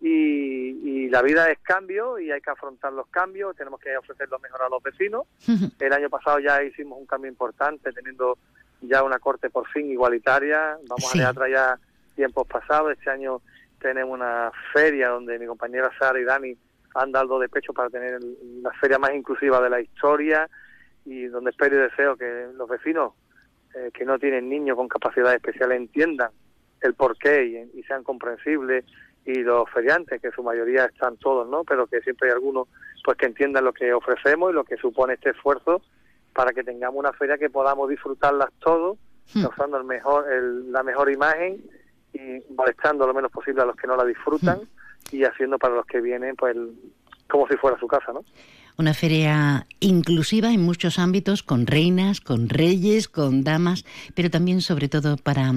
Y, 0.00 1.04
y 1.04 1.08
la 1.08 1.22
vida 1.22 1.50
es 1.50 1.58
cambio 1.60 2.18
y 2.18 2.30
hay 2.30 2.40
que 2.40 2.50
afrontar 2.50 2.92
los 2.92 3.06
cambios, 3.08 3.56
tenemos 3.56 3.80
que 3.80 3.96
ofrecer 3.96 4.28
lo 4.28 4.38
mejor 4.38 4.62
a 4.62 4.68
los 4.68 4.82
vecinos. 4.82 5.22
El 5.78 5.92
año 5.92 6.10
pasado 6.10 6.40
ya 6.40 6.62
hicimos 6.62 6.98
un 6.98 7.06
cambio 7.06 7.30
importante 7.30 7.92
teniendo 7.92 8.36
ya 8.82 9.02
una 9.02 9.18
corte 9.18 9.50
por 9.50 9.66
fin 9.68 9.90
igualitaria, 9.90 10.76
vamos 10.88 11.10
sí. 11.10 11.20
a 11.20 11.28
dejar 11.28 11.50
ya 11.50 11.78
tiempos 12.14 12.46
pasados. 12.46 12.92
Este 12.92 13.10
año 13.10 13.40
tenemos 13.80 14.14
una 14.14 14.50
feria 14.72 15.08
donde 15.10 15.38
mi 15.38 15.46
compañera 15.46 15.90
Sara 15.98 16.18
y 16.18 16.24
Dani 16.24 16.56
han 16.94 17.12
dado 17.12 17.38
de 17.38 17.48
pecho 17.48 17.72
para 17.72 17.90
tener 17.90 18.18
la 18.62 18.72
feria 18.74 18.98
más 18.98 19.12
inclusiva 19.14 19.60
de 19.60 19.70
la 19.70 19.80
historia 19.80 20.48
y 21.04 21.26
donde 21.26 21.50
espero 21.50 21.76
y 21.76 21.80
deseo 21.80 22.16
que 22.16 22.48
los 22.54 22.68
vecinos 22.68 23.12
eh, 23.74 23.90
que 23.92 24.04
no 24.04 24.18
tienen 24.18 24.48
niños 24.48 24.76
con 24.76 24.88
capacidades 24.88 25.36
especiales 25.36 25.76
entiendan 25.76 26.30
el 26.80 26.94
porqué 26.94 27.44
y, 27.44 27.78
y 27.78 27.82
sean 27.82 28.04
comprensibles 28.04 28.84
y 29.24 29.42
los 29.42 29.68
feriantes, 29.70 30.20
que 30.20 30.28
en 30.28 30.32
su 30.32 30.42
mayoría 30.42 30.84
están 30.84 31.16
todos, 31.16 31.48
¿no? 31.48 31.64
Pero 31.64 31.86
que 31.86 32.00
siempre 32.02 32.28
hay 32.28 32.34
algunos 32.34 32.68
pues 33.02 33.16
que 33.16 33.26
entiendan 33.26 33.64
lo 33.64 33.72
que 33.72 33.92
ofrecemos 33.92 34.50
y 34.50 34.54
lo 34.54 34.64
que 34.64 34.76
supone 34.76 35.14
este 35.14 35.30
esfuerzo 35.30 35.82
para 36.32 36.52
que 36.52 36.64
tengamos 36.64 36.98
una 36.98 37.12
feria 37.12 37.38
que 37.38 37.50
podamos 37.50 37.88
disfrutarlas 37.88 38.50
todos, 38.60 38.98
hmm. 39.34 39.46
usando 39.46 39.78
el 39.78 39.84
mejor, 39.84 40.30
el, 40.30 40.72
la 40.72 40.82
mejor 40.82 41.10
imagen 41.10 41.62
molestando 42.56 43.06
lo 43.06 43.14
menos 43.14 43.30
posible 43.30 43.62
a 43.62 43.66
los 43.66 43.76
que 43.76 43.86
no 43.86 43.96
la 43.96 44.04
disfrutan 44.04 44.60
y 45.10 45.24
haciendo 45.24 45.58
para 45.58 45.74
los 45.74 45.86
que 45.86 46.00
vienen 46.00 46.36
pues 46.36 46.56
como 47.28 47.46
si 47.48 47.56
fuera 47.56 47.78
su 47.78 47.86
casa, 47.86 48.12
¿no? 48.12 48.24
Una 48.76 48.94
feria 48.94 49.66
inclusiva 49.80 50.52
en 50.52 50.62
muchos 50.62 50.98
ámbitos, 50.98 51.42
con 51.42 51.66
reinas, 51.66 52.20
con 52.20 52.48
reyes, 52.48 53.08
con 53.08 53.44
damas, 53.44 53.84
pero 54.14 54.30
también 54.30 54.62
sobre 54.62 54.88
todo 54.88 55.16
para 55.16 55.52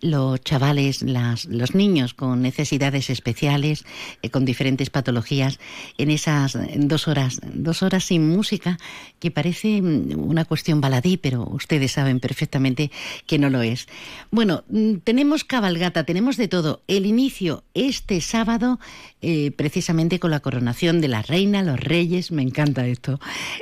los 0.00 0.40
chavales, 0.40 1.02
las, 1.02 1.44
los 1.44 1.74
niños 1.74 2.14
con 2.14 2.40
necesidades 2.40 3.10
especiales, 3.10 3.84
eh, 4.22 4.30
con 4.30 4.44
diferentes 4.44 4.90
patologías, 4.90 5.58
en 5.98 6.10
esas 6.10 6.56
dos 6.76 7.08
horas, 7.08 7.40
dos 7.52 7.82
horas 7.82 8.04
sin 8.04 8.28
música, 8.28 8.78
que 9.18 9.30
parece 9.30 9.82
mm, 9.82 10.18
una 10.18 10.44
cuestión 10.44 10.80
baladí, 10.80 11.16
pero 11.16 11.44
ustedes 11.44 11.92
saben 11.92 12.20
perfectamente 12.20 12.90
que 13.26 13.38
no 13.38 13.50
lo 13.50 13.62
es. 13.62 13.88
Bueno, 14.30 14.64
mm, 14.68 14.96
tenemos 15.04 15.44
cabalgata, 15.44 16.04
tenemos 16.04 16.36
de 16.36 16.48
todo. 16.48 16.82
El 16.88 17.06
inicio 17.06 17.64
este 17.74 18.20
sábado, 18.20 18.78
eh, 19.20 19.50
precisamente 19.50 20.18
con 20.18 20.30
la 20.30 20.40
coronación 20.40 21.00
de 21.00 21.08
la 21.08 21.22
reina, 21.22 21.62
los 21.62 21.80
reyes, 21.80 22.30
me 22.30 22.42
encanta 22.54 22.86
esto, 22.86 23.18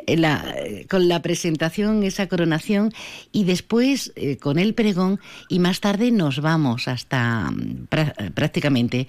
eh, 0.07 0.17
eh, 0.17 0.87
con 0.89 1.09
la 1.09 1.23
presentación, 1.23 2.03
esa 2.03 2.27
coronación, 2.27 2.93
y 3.33 3.45
después 3.45 4.13
con 4.41 4.59
el 4.59 4.75
pregón, 4.75 5.19
y 5.49 5.59
más 5.59 5.81
tarde 5.81 6.11
nos 6.11 6.41
vamos 6.41 6.89
hasta 6.89 7.51
mm, 7.51 7.89
prácticamente 8.35 9.09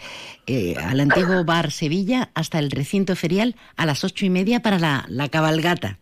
al 0.82 1.00
antiguo 1.00 1.44
bar 1.44 1.72
Sevilla, 1.72 2.30
hasta 2.34 2.60
el 2.60 2.72
recinto 2.72 3.16
ferial 3.16 3.56
a 3.76 3.86
las 3.86 4.04
ocho 4.04 4.26
y 4.26 4.30
media 4.30 4.62
para 4.62 4.80
la, 4.80 5.06
la 5.10 5.28
cabalgata 5.30 5.98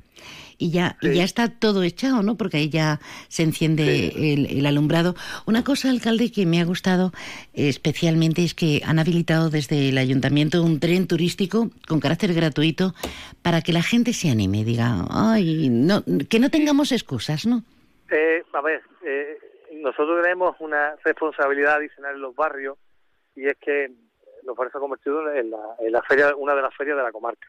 y 0.61 0.69
ya, 0.69 0.95
ya 1.01 1.23
está 1.23 1.49
todo 1.49 1.81
echado, 1.81 2.21
¿no? 2.21 2.37
Porque 2.37 2.57
ahí 2.57 2.69
ya 2.69 2.99
se 3.29 3.41
enciende 3.41 4.13
el, 4.33 4.65
alumbrado. 4.67 5.15
Una 5.47 5.63
cosa, 5.63 5.89
alcalde, 5.89 6.31
que 6.31 6.45
me 6.45 6.61
ha 6.61 6.65
gustado 6.65 7.11
especialmente 7.53 8.43
es 8.43 8.53
que 8.53 8.81
han 8.85 8.99
habilitado 8.99 9.49
desde 9.49 9.89
el 9.89 9.97
ayuntamiento 9.97 10.61
un 10.61 10.79
tren 10.79 11.07
turístico 11.07 11.71
con 11.87 11.99
carácter 11.99 12.35
gratuito 12.35 12.93
para 13.41 13.61
que 13.61 13.73
la 13.73 13.81
gente 13.81 14.13
se 14.13 14.29
anime, 14.29 14.63
diga, 14.63 15.07
ay, 15.09 15.69
no, 15.71 16.03
que 16.29 16.39
no 16.39 16.51
tengamos 16.51 16.91
excusas, 16.91 17.47
¿no? 17.47 17.63
Eh, 18.11 18.43
a 18.53 18.61
ver, 18.61 18.83
eh, 19.03 19.39
nosotros 19.73 20.21
tenemos 20.21 20.55
una 20.59 20.95
responsabilidad 21.03 21.77
adicional 21.77 22.15
en 22.15 22.21
los 22.21 22.35
barrios 22.35 22.77
y 23.35 23.47
es 23.47 23.57
que 23.57 23.89
los 24.43 24.55
barrios 24.55 24.73
se 24.73 24.77
han 24.77 24.81
convertido 24.81 25.33
en 25.33 25.49
la, 25.49 25.57
en 25.79 25.91
la 25.91 26.03
feria, 26.03 26.35
una 26.35 26.53
de 26.53 26.61
las 26.61 26.75
ferias 26.75 26.97
de 26.97 27.03
la 27.03 27.11
comarca 27.11 27.47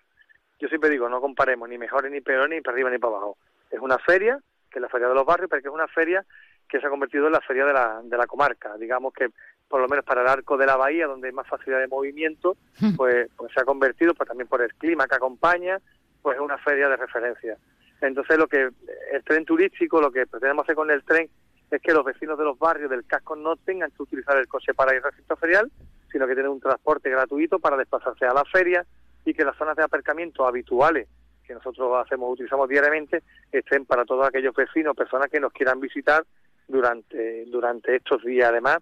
yo 0.59 0.69
siempre 0.69 0.91
digo, 0.91 1.09
no 1.09 1.21
comparemos 1.21 1.69
ni 1.69 1.79
mejores 1.79 2.11
ni 2.11 2.21
peores, 2.21 2.51
ni 2.51 2.61
para 2.61 2.75
arriba 2.75 2.91
ni 2.91 2.99
para 2.99 3.17
abajo. 3.17 3.37
Es 3.71 3.81
una 3.81 3.99
feria, 3.99 4.39
que 4.71 4.79
es 4.79 4.83
la 4.83 4.89
feria 4.89 5.09
de 5.09 5.15
los 5.15 5.27
barrios, 5.27 5.49
pero 5.51 5.63
que 5.63 5.69
es 5.69 5.75
una 5.75 5.89
feria 5.89 6.25
que 6.69 6.81
se 6.81 6.87
ha 6.87 6.91
convertido 6.91 7.27
en 7.27 7.33
la 7.33 7.41
feria 7.41 7.67
de 7.67 7.73
la, 7.73 8.01
de 8.03 8.17
la 8.17 8.27
comarca. 8.27 8.77
Digamos 8.77 9.13
que, 9.13 9.29
por 9.69 9.81
lo 9.81 9.89
menos 9.89 10.05
para 10.05 10.23
el 10.23 10.29
arco 10.29 10.57
de 10.57 10.67
la 10.67 10.77
bahía, 10.77 11.07
donde 11.07 11.29
hay 11.29 11.35
más 11.35 11.47
facilidad 11.49 11.81
de 11.81 11.89
movimiento, 11.89 12.57
hmm. 12.81 12.97
pues, 12.97 13.29
pues 13.37 13.53
se 13.53 13.61
ha 13.61 13.65
convertido, 13.65 14.15
pues 14.15 14.29
también 14.29 14.49
por 14.49 14.63
el 14.63 14.75
clima 14.75 15.07
que 15.07 15.17
acompaña, 15.17 15.79
pues 16.23 16.37
es 16.37 16.43
una 16.43 16.59
feria 16.59 16.89
de 16.89 16.97
referencia. 16.97 17.57
Entonces, 18.01 18.39
lo 18.39 18.47
que 18.47 18.71
el 19.13 19.25
tren 19.25 19.45
turístico, 19.45 20.01
lo 20.01 20.11
que 20.11 20.27
pretendemos 20.27 20.65
hacer 20.65 20.75
con 20.75 20.91
el 20.91 21.05
tren 21.05 21.29
es 21.71 21.81
que 21.81 21.93
los 21.93 22.05
vecinos 22.05 22.39
de 22.39 22.45
los 22.45 22.59
barrios 22.59 22.91
del 22.91 23.07
casco 23.07 23.37
no 23.37 23.57
tengan 23.57 23.91
que 23.91 24.03
utilizar 24.03 24.37
el 24.37 24.49
coche 24.49 24.75
para 24.75 24.93
ir 24.93 24.99
al 24.99 25.11
recinto 25.11 25.37
ferial, 25.37 25.71
sino 26.11 26.27
que 26.27 26.35
tienen 26.35 26.53
un 26.53 26.61
transporte 26.61 27.11
gratuito 27.11 27.59
para 27.59 27.77
desplazarse 27.77 28.27
a 28.27 28.35
la 28.35 28.45
feria, 28.45 28.85
y 29.25 29.35
que 29.35 29.45
las 29.45 29.57
zonas 29.57 29.77
de 29.77 29.85
aparcamiento 29.85 30.47
habituales 30.47 31.09
que 31.47 31.55
nosotros 31.55 32.05
hacemos, 32.05 32.33
utilizamos 32.33 32.69
diariamente, 32.69 33.23
estén 33.51 33.85
para 33.85 34.05
todos 34.05 34.27
aquellos 34.27 34.55
vecinos, 34.55 34.97
personas 34.97 35.29
que 35.29 35.41
nos 35.41 35.53
quieran 35.53 35.81
visitar 35.81 36.25
durante, 36.69 37.45
durante 37.47 37.97
estos 37.97 38.23
días. 38.25 38.49
Además, 38.49 38.79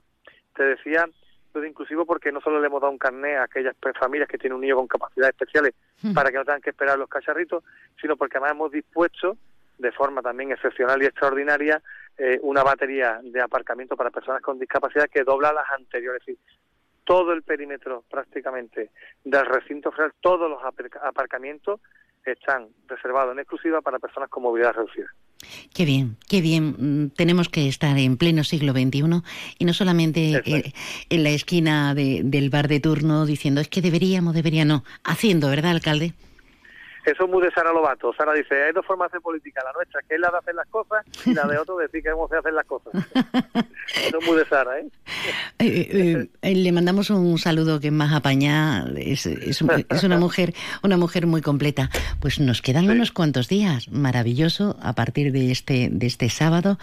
te 0.54 0.64
decía 0.64 1.08
lo 1.52 1.60
de 1.60 1.68
inclusivo 1.68 2.06
porque 2.06 2.30
no 2.30 2.40
solo 2.40 2.60
le 2.60 2.66
hemos 2.66 2.80
dado 2.80 2.92
un 2.92 2.98
carné 2.98 3.36
a 3.36 3.44
aquellas 3.44 3.74
familias 3.98 4.28
que 4.28 4.38
tienen 4.38 4.54
un 4.54 4.60
niño 4.60 4.76
con 4.76 4.86
capacidades 4.86 5.34
especiales 5.34 5.74
hmm. 6.02 6.14
para 6.14 6.30
que 6.30 6.36
no 6.36 6.44
tengan 6.44 6.60
que 6.60 6.70
esperar 6.70 6.98
los 6.98 7.08
cacharritos, 7.08 7.64
sino 8.00 8.16
porque 8.16 8.36
además 8.36 8.52
hemos 8.52 8.72
dispuesto 8.72 9.36
de 9.78 9.92
forma 9.92 10.22
también 10.22 10.52
excepcional 10.52 11.02
y 11.02 11.06
extraordinaria 11.06 11.82
eh, 12.18 12.38
una 12.42 12.62
batería 12.62 13.18
de 13.22 13.40
aparcamiento 13.40 13.96
para 13.96 14.10
personas 14.10 14.42
con 14.42 14.58
discapacidad 14.58 15.08
que 15.08 15.24
dobla 15.24 15.52
las 15.52 15.68
anteriores 15.70 16.22
todo 17.04 17.32
el 17.32 17.42
perímetro 17.42 18.04
prácticamente 18.10 18.90
del 19.24 19.46
recinto 19.46 19.90
federal, 19.90 20.12
todos 20.20 20.48
los 20.50 20.60
aparcamientos 21.02 21.80
están 22.24 22.68
reservados 22.86 23.32
en 23.32 23.40
exclusiva 23.40 23.80
para 23.80 23.98
personas 23.98 24.28
con 24.28 24.42
movilidad 24.42 24.74
reducida. 24.74 25.06
Qué 25.74 25.84
bien, 25.84 26.16
qué 26.28 26.40
bien. 26.40 26.74
Mm, 26.78 27.10
tenemos 27.10 27.48
que 27.48 27.66
estar 27.66 27.96
en 27.96 28.16
pleno 28.18 28.44
siglo 28.44 28.72
XXI 28.72 29.22
y 29.58 29.64
no 29.64 29.72
solamente 29.72 30.42
eh, 30.44 30.72
en 31.08 31.24
la 31.24 31.30
esquina 31.30 31.94
del 31.94 32.50
bar 32.50 32.68
de 32.68 32.80
turno 32.80 33.24
diciendo 33.24 33.60
es 33.60 33.68
que 33.68 33.80
deberíamos, 33.80 34.34
debería 34.34 34.64
no, 34.64 34.84
haciendo, 35.02 35.48
¿verdad, 35.48 35.70
alcalde? 35.70 36.12
Eso 37.04 37.24
es 37.24 37.30
muy 37.30 37.42
de 37.42 37.50
Sara 37.50 37.72
Lobato. 37.72 38.12
Sara 38.12 38.32
dice, 38.32 38.62
hay 38.62 38.72
dos 38.72 38.84
formas 38.86 39.10
de 39.12 39.20
política, 39.20 39.62
la 39.64 39.72
nuestra, 39.72 40.00
que 40.08 40.14
es 40.14 40.20
la 40.20 40.30
de 40.30 40.38
hacer 40.38 40.54
las 40.54 40.68
cosas, 40.68 41.04
y 41.24 41.34
la 41.34 41.46
de 41.46 41.58
otro 41.58 41.76
decir 41.76 42.02
que 42.02 42.10
hemos 42.10 42.30
de 42.30 42.38
hacer 42.38 42.52
las 42.52 42.66
cosas. 42.66 42.92
Eso 44.06 44.18
es 44.18 44.26
muy 44.26 44.36
de 44.36 44.46
Sara, 44.46 44.78
¿eh? 44.78 44.86
Eh, 45.58 45.88
¿eh? 45.90 46.28
eh, 46.42 46.54
le 46.54 46.72
mandamos 46.72 47.10
un 47.10 47.38
saludo 47.38 47.80
que 47.80 47.88
es 47.88 47.92
más 47.92 48.12
apañada, 48.12 48.90
es, 48.96 49.26
es, 49.26 49.62
una 49.62 50.18
mujer 50.18 50.54
una 50.82 50.96
mujer 50.96 51.26
muy 51.26 51.40
completa. 51.40 51.90
Pues 52.20 52.40
nos 52.40 52.62
quedan 52.62 52.88
unos 52.88 53.12
cuantos 53.12 53.48
días, 53.48 53.88
maravilloso, 53.90 54.76
a 54.82 54.94
partir 54.94 55.32
de 55.32 55.50
este, 55.50 55.88
de 55.90 56.06
este 56.06 56.28
sábado, 56.28 56.78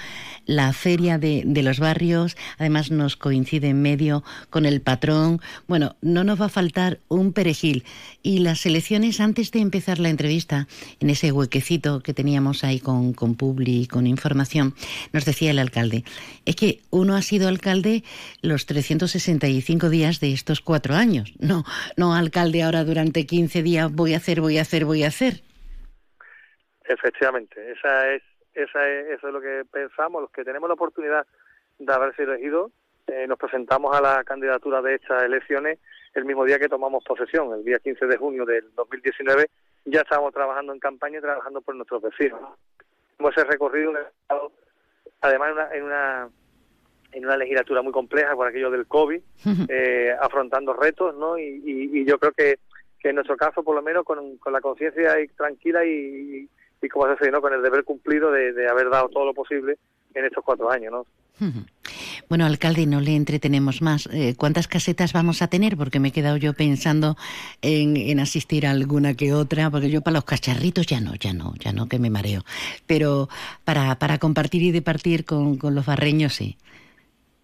la 0.45 0.73
feria 0.73 1.17
de, 1.17 1.43
de 1.45 1.63
los 1.63 1.79
barrios, 1.79 2.37
además 2.57 2.91
nos 2.91 3.15
coincide 3.15 3.69
en 3.69 3.81
medio 3.81 4.23
con 4.49 4.65
el 4.65 4.81
patrón. 4.81 5.41
Bueno, 5.67 5.95
no 6.01 6.23
nos 6.23 6.41
va 6.41 6.45
a 6.45 6.49
faltar 6.49 6.99
un 7.07 7.33
perejil. 7.33 7.83
Y 8.23 8.39
las 8.39 8.65
elecciones, 8.65 9.19
antes 9.19 9.51
de 9.51 9.59
empezar 9.59 9.99
la 9.99 10.06
entrevista, 10.09 10.67
en 10.99 11.09
ese 11.09 11.31
huequecito 11.31 12.01
que 12.01 12.13
teníamos 12.13 12.63
ahí 12.63 12.79
con, 12.79 13.13
con 13.13 13.35
Publi, 13.35 13.87
con 13.87 14.07
información, 14.07 14.73
nos 15.13 15.25
decía 15.25 15.51
el 15.51 15.59
alcalde, 15.59 16.03
es 16.45 16.55
que 16.55 16.79
uno 16.91 17.15
ha 17.15 17.21
sido 17.21 17.47
alcalde 17.47 18.03
los 18.41 18.65
365 18.65 19.89
días 19.89 20.19
de 20.19 20.33
estos 20.33 20.61
cuatro 20.61 20.95
años, 20.95 21.33
no, 21.39 21.63
no 21.95 22.13
alcalde 22.13 22.63
ahora 22.63 22.83
durante 22.83 23.25
15 23.25 23.63
días 23.63 23.91
voy 23.91 24.13
a 24.13 24.17
hacer, 24.17 24.41
voy 24.41 24.57
a 24.57 24.61
hacer, 24.61 24.85
voy 24.85 25.03
a 25.03 25.07
hacer. 25.07 25.41
Efectivamente, 26.85 27.71
esa 27.71 28.13
es, 28.13 28.23
esa 28.53 28.87
es, 28.89 29.07
eso 29.17 29.27
es 29.27 29.33
lo 29.33 29.41
que 29.41 29.63
pensamos, 29.71 30.21
los 30.21 30.31
que 30.31 30.43
tenemos 30.43 30.69
la 30.69 30.75
oportunidad 30.75 31.25
de 31.79 31.93
haberse 31.93 32.23
elegido, 32.23 32.71
eh, 33.07 33.25
nos 33.27 33.37
presentamos 33.37 33.95
a 33.95 34.01
la 34.01 34.23
candidatura 34.23 34.81
de 34.81 34.95
estas 34.95 35.23
elecciones 35.23 35.79
el 36.13 36.25
mismo 36.25 36.43
día 36.45 36.59
que 36.59 36.67
tomamos 36.67 37.03
posesión, 37.03 37.53
el 37.53 37.63
día 37.63 37.79
15 37.79 38.05
de 38.05 38.17
junio 38.17 38.45
del 38.45 38.73
2019, 38.75 39.49
ya 39.87 40.01
estábamos 40.01 40.33
trabajando 40.33 40.73
en 40.73 40.79
campaña 40.79 41.19
y 41.19 41.21
trabajando 41.21 41.61
por 41.61 41.75
nuestros 41.75 42.01
vecinos. 42.01 42.39
Hemos 43.17 43.35
recorrido 43.35 43.93
además 45.21 45.49
en 45.73 45.83
una, 45.83 46.29
en 47.11 47.25
una, 47.25 47.37
legislatura 47.37 47.81
muy 47.81 47.91
compleja 47.91 48.35
por 48.35 48.47
aquello 48.47 48.69
del 48.69 48.85
COVID, 48.85 49.21
eh, 49.69 50.15
afrontando 50.21 50.73
retos, 50.73 51.15
¿no? 51.15 51.37
Y, 51.39 52.05
yo 52.05 52.19
creo 52.19 52.31
que, 52.33 52.59
que 52.99 53.09
en 53.09 53.15
nuestro 53.15 53.37
caso, 53.37 53.63
por 53.63 53.75
lo 53.75 53.81
menos, 53.81 54.03
con, 54.03 54.37
con 54.37 54.53
la 54.53 54.61
conciencia 54.61 55.15
tranquila 55.35 55.83
y, 55.85 56.47
y, 56.81 56.89
como 56.89 57.05
se 57.05 57.11
dice, 57.13 57.31
¿no? 57.31 57.41
Con 57.41 57.53
el 57.53 57.63
deber 57.63 57.83
cumplido 57.83 58.31
de, 58.31 58.53
de 58.53 58.69
haber 58.69 58.89
dado 58.89 59.09
todo 59.09 59.25
lo 59.25 59.33
posible 59.33 59.77
en 60.13 60.25
estos 60.25 60.43
cuatro 60.43 60.69
años, 60.69 60.91
¿no? 60.91 61.05
Bueno, 62.29 62.45
alcalde, 62.45 62.85
no 62.85 62.99
le 62.99 63.15
entretenemos 63.15 63.81
más. 63.81 64.09
Eh, 64.11 64.35
¿Cuántas 64.37 64.67
casetas 64.67 65.13
vamos 65.13 65.41
a 65.41 65.47
tener? 65.47 65.77
Porque 65.77 65.99
me 65.99 66.09
he 66.09 66.11
quedado 66.11 66.35
yo 66.35 66.53
pensando 66.53 67.15
en, 67.61 68.19
asistir 68.19 68.67
a 68.67 68.71
alguna 68.71 69.13
que 69.13 69.33
otra, 69.33 69.69
porque 69.69 69.89
yo 69.89 70.01
para 70.01 70.15
los 70.15 70.25
cacharritos 70.25 70.85
ya 70.87 70.99
no, 70.99 71.15
ya 71.15 71.33
no, 71.33 71.53
ya 71.59 71.71
no, 71.71 71.87
que 71.87 71.99
me 71.99 72.09
mareo. 72.09 72.41
Pero 72.85 73.29
para, 73.63 73.95
para 73.95 74.17
compartir 74.17 74.61
y 74.63 74.71
departir 74.71 75.23
con, 75.23 75.57
con 75.57 75.73
los 75.73 75.85
barreños, 75.85 76.33
sí. 76.33 76.57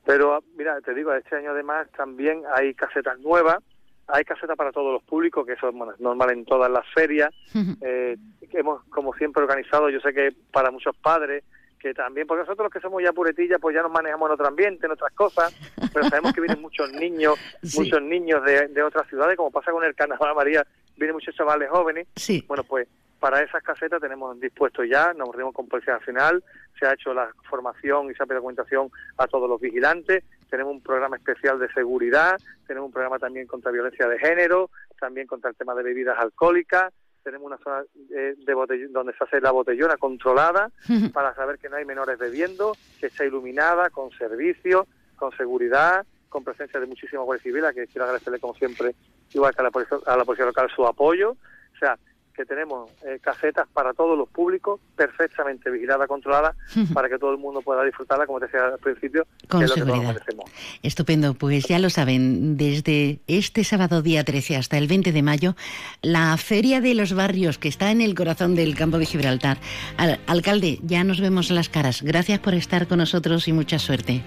Pero 0.06 0.44
mira, 0.58 0.82
te 0.82 0.94
digo, 0.94 1.14
este 1.14 1.38
año 1.38 1.52
además 1.52 1.88
también 1.96 2.44
hay 2.54 2.74
casetas 2.74 3.18
nuevas, 3.20 3.60
hay 4.08 4.26
casetas 4.26 4.58
para 4.58 4.72
todos 4.72 4.92
los 4.92 5.04
públicos, 5.04 5.46
que 5.46 5.54
eso 5.54 5.70
es 5.70 6.00
normal 6.00 6.32
en 6.32 6.46
todas 6.46 6.70
las 6.70 6.86
ferias. 6.94 7.34
eh, 7.82 8.18
hemos, 8.52 8.84
como 8.86 9.14
siempre, 9.14 9.42
organizado, 9.42 9.90
yo 9.90 10.00
sé 10.02 10.14
que 10.14 10.34
para 10.52 10.72
muchos 10.72 10.96
padres, 10.98 11.44
que 11.84 11.94
también, 11.94 12.26
porque 12.26 12.44
nosotros 12.44 12.66
los 12.66 12.74
que 12.74 12.80
somos 12.80 13.04
ya 13.04 13.12
puretillas, 13.12 13.60
pues 13.60 13.76
ya 13.76 13.82
nos 13.82 13.92
manejamos 13.92 14.30
en 14.30 14.34
otro 14.34 14.48
ambiente, 14.48 14.86
en 14.86 14.94
otras 14.94 15.12
cosas, 15.12 15.54
pero 15.94 16.08
sabemos 16.08 16.34
que 16.34 16.40
vienen 16.40 16.62
muchos 16.62 16.90
niños, 16.94 17.38
muchos 17.76 18.02
niños 18.02 18.42
de, 18.46 18.70
de, 18.70 18.84
otras 18.84 19.06
ciudades, 19.10 19.36
como 19.36 19.52
pasa 19.52 19.72
con 19.72 19.84
el 19.84 19.94
Carnaval 19.94 20.34
María, 20.34 20.66
vienen 20.96 21.16
muchos 21.16 21.36
chavales 21.36 21.70
jóvenes. 21.70 22.08
Bueno, 22.48 22.64
pues 22.64 22.88
para 23.20 23.42
esas 23.42 23.62
casetas 23.64 24.00
tenemos 24.00 24.40
dispuesto 24.40 24.86
ya, 24.86 25.14
nos 25.14 25.28
reunimos 25.30 25.54
con 25.54 25.68
Policía 25.68 25.98
Nacional, 25.98 26.42
se 26.80 26.86
ha 26.86 26.94
hecho 26.94 27.14
la 27.14 27.30
formación 27.50 28.10
y 28.10 28.16
se 28.16 28.24
ha 28.24 28.26
pedido 28.26 28.40
documentación 28.40 28.90
a 29.18 29.28
todos 29.28 29.50
los 29.50 29.60
vigilantes, 29.60 30.24
tenemos 30.50 30.74
un 30.74 30.82
programa 30.82 31.18
especial 31.18 31.60
de 31.60 31.72
seguridad, 31.74 32.38
tenemos 32.66 32.88
un 32.88 32.94
programa 32.94 33.20
también 33.20 33.46
contra 33.46 33.72
violencia 33.72 34.08
de 34.08 34.20
género, 34.20 34.70
también 35.00 35.28
contra 35.28 35.50
el 35.50 35.56
tema 35.58 35.76
de 35.76 35.84
bebidas 35.84 36.18
alcohólicas, 36.18 36.94
tenemos 37.24 37.48
una 37.48 37.58
zona 37.58 37.84
eh, 38.12 38.36
de 38.38 38.88
donde 38.90 39.14
se 39.14 39.24
hace 39.24 39.42
la 39.42 39.52
botellona 39.52 39.98
controlada 39.98 40.72
para 41.14 41.34
saber 41.36 41.58
que 41.58 41.70
no 41.70 41.78
hay 41.78 41.86
menores 41.86 42.20
bebiendo, 42.20 42.74
que 43.00 43.08
está 43.08 43.26
iluminada, 43.26 43.90
con 43.90 44.12
servicio, 44.12 44.88
con 45.16 45.36
seguridad, 45.36 46.06
con 46.30 46.44
presencia 46.44 46.80
de 46.80 46.88
muchísimos 46.88 47.26
guardias 47.26 47.44
civiles, 47.44 47.74
que 47.74 47.88
quiero 47.88 48.06
agradecerle 48.06 48.40
como 48.40 48.56
siempre, 48.56 48.96
igual 49.34 49.54
que 49.54 49.62
a 49.62 49.64
la, 49.64 49.72
policía, 49.72 49.98
a 50.06 50.18
la 50.18 50.26
policía 50.26 50.46
local, 50.46 50.70
su 50.76 50.86
apoyo. 50.86 51.32
O 51.32 51.78
sea, 51.80 51.98
que 52.34 52.46
tenemos 52.46 52.90
eh, 53.06 53.20
casetas 53.22 53.68
para 53.74 53.94
todos 53.94 54.18
los 54.18 54.28
públicos, 54.30 54.80
perfectamente 54.96 55.70
vigilada, 55.70 56.08
controlada, 56.08 56.56
para 56.94 57.10
que 57.10 57.18
todo 57.20 57.32
el 57.32 57.38
mundo 57.38 57.62
pueda 57.62 57.84
disfrutarla, 57.84 58.26
como 58.26 58.40
te 58.40 58.46
decía 58.48 58.66
al 58.66 58.80
principio, 58.80 59.26
Con 59.48 59.60
que 59.62 59.66
es 59.66 59.70
lo 59.72 59.76
que 59.76 59.82
todos 59.82 59.94
seguridad. 59.94 60.14
merecemos. 60.14 60.52
Estupendo, 60.82 61.34
pues 61.36 61.66
ya 61.68 61.80
lo 61.80 61.90
saben, 61.90 62.58
desde 62.58 63.20
este 63.28 63.64
sábado 63.64 64.02
día 64.02 64.24
13 64.24 64.58
hasta 64.58 64.78
el 64.78 64.88
20 64.88 65.12
de 65.12 65.22
mayo, 65.22 65.56
la 66.02 66.36
Feria 66.38 66.82
de 66.82 66.96
los 66.96 67.14
Barrios, 67.14 67.58
que 67.58 67.68
está 67.68 67.92
en 67.92 68.02
el 68.02 68.16
corazón 68.16 68.56
del 68.56 68.76
campo 68.76 68.98
de 68.98 69.06
Gibraltar. 69.06 69.58
Al- 69.98 70.20
alcalde, 70.28 70.80
ya 70.84 71.04
nos 71.04 71.22
vemos 71.22 71.52
las 71.52 71.70
caras. 71.70 72.02
Gracias 72.02 72.40
por 72.40 72.54
estar 72.56 72.88
con 72.88 72.98
nosotros 72.98 73.48
y 73.48 73.54
mucha 73.54 73.80
suerte. 73.80 74.22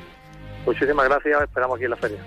Muchísimas 0.64 1.08
gracias, 1.08 1.42
esperamos 1.42 1.76
aquí 1.76 1.84
en 1.84 1.90
la 1.90 1.96
feria. 1.96 2.18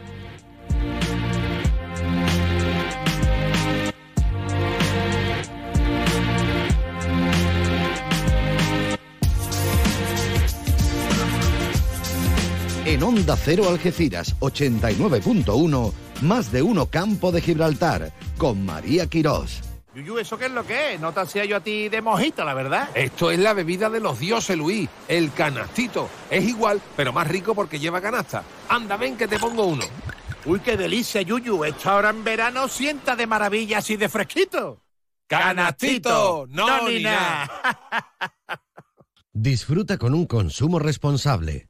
En 12.90 13.04
Onda 13.04 13.38
Cero 13.38 13.70
Algeciras 13.70 14.36
89.1, 14.40 15.94
más 16.24 16.52
de 16.52 16.64
uno 16.64 16.88
Campo 16.88 17.32
de 17.32 17.40
Gibraltar, 17.40 18.12
con 18.36 18.66
María 18.66 19.06
Quirós. 19.06 19.62
Yuyu, 19.94 20.18
¿eso 20.18 20.40
qué 20.40 20.48
es 20.48 20.52
lo 20.52 20.66
que 20.66 20.96
es? 20.96 21.00
No 21.00 21.14
te 21.14 21.20
hacía 21.20 21.46
yo 21.46 21.58
a 21.58 21.60
ti 21.60 21.88
de 21.88 22.02
mojito, 22.02 22.44
la 22.44 22.56
verdad. 22.56 22.90
Esto 22.96 23.30
es 23.30 23.38
la 23.38 23.54
bebida 23.54 23.92
de 23.92 24.00
los 24.00 24.18
dioses, 24.18 24.58
Luis, 24.58 24.90
el 25.08 25.32
canastito. 25.32 26.10
Es 26.32 26.44
igual, 26.44 26.82
pero 26.96 27.14
más 27.14 27.28
rico 27.28 27.54
porque 27.54 27.78
lleva 27.78 28.02
canasta. 28.02 28.42
Anda, 28.70 28.98
ven 28.98 29.18
que 29.18 29.28
te 29.28 29.38
pongo 29.38 29.68
uno. 29.68 29.86
Uy, 30.46 30.60
qué 30.60 30.76
delicia, 30.76 31.22
Yuyu. 31.22 31.66
Esto 31.66 31.92
ahora 31.92 32.10
en 32.10 32.24
verano 32.24 32.68
sienta 32.68 33.16
de 33.16 33.28
maravilla 33.28 33.78
así 33.78 33.98
de 33.98 34.10
fresquito. 34.10 34.82
¡Canastito! 35.28 36.48
No, 36.50 36.90
ni 36.90 37.04
nada. 37.04 37.52
Disfruta 39.32 40.00
con 40.00 40.16
un 40.16 40.26
consumo 40.26 40.80
responsable. 40.80 41.70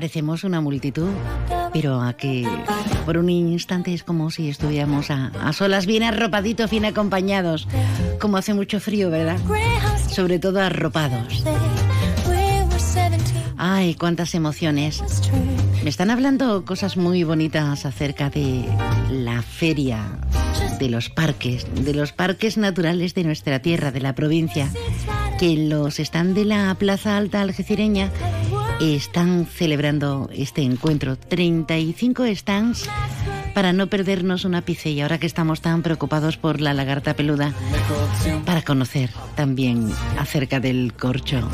Parecemos 0.00 0.44
una 0.44 0.62
multitud, 0.62 1.10
pero 1.74 2.00
a 2.00 2.14
que 2.14 2.48
por 3.04 3.18
un 3.18 3.28
instante 3.28 3.92
es 3.92 4.02
como 4.02 4.30
si 4.30 4.48
estuviéramos 4.48 5.10
a, 5.10 5.26
a 5.26 5.52
solas, 5.52 5.84
bien 5.84 6.02
arropaditos, 6.02 6.70
bien 6.70 6.86
acompañados. 6.86 7.68
Como 8.18 8.38
hace 8.38 8.54
mucho 8.54 8.80
frío, 8.80 9.10
¿verdad? 9.10 9.36
Sobre 10.08 10.38
todo 10.38 10.58
arropados. 10.62 11.44
Ay, 13.58 13.94
cuántas 13.94 14.34
emociones. 14.34 15.02
Me 15.84 15.90
están 15.90 16.08
hablando 16.08 16.64
cosas 16.64 16.96
muy 16.96 17.22
bonitas 17.22 17.84
acerca 17.84 18.30
de 18.30 18.64
la 19.10 19.42
feria, 19.42 20.18
de 20.78 20.88
los 20.88 21.10
parques, 21.10 21.66
de 21.74 21.92
los 21.92 22.12
parques 22.12 22.56
naturales 22.56 23.12
de 23.12 23.24
nuestra 23.24 23.58
tierra, 23.60 23.92
de 23.92 24.00
la 24.00 24.14
provincia, 24.14 24.70
que 25.38 25.58
los 25.58 26.00
están 26.00 26.32
de 26.32 26.46
la 26.46 26.74
Plaza 26.76 27.18
Alta 27.18 27.42
Algecireña 27.42 28.10
están 28.80 29.46
celebrando 29.46 30.30
este 30.32 30.62
encuentro. 30.62 31.16
35 31.16 32.24
stands 32.34 32.88
para 33.54 33.72
no 33.72 33.88
perdernos 33.88 34.44
un 34.44 34.54
ápice 34.54 34.90
y 34.90 35.00
ahora 35.00 35.18
que 35.18 35.26
estamos 35.26 35.60
tan 35.60 35.82
preocupados 35.82 36.36
por 36.36 36.60
la 36.60 36.74
lagarta 36.74 37.14
peluda, 37.14 37.52
para 38.44 38.62
conocer 38.62 39.10
también 39.36 39.90
acerca 40.18 40.60
del 40.60 40.92
corcho. 40.94 41.48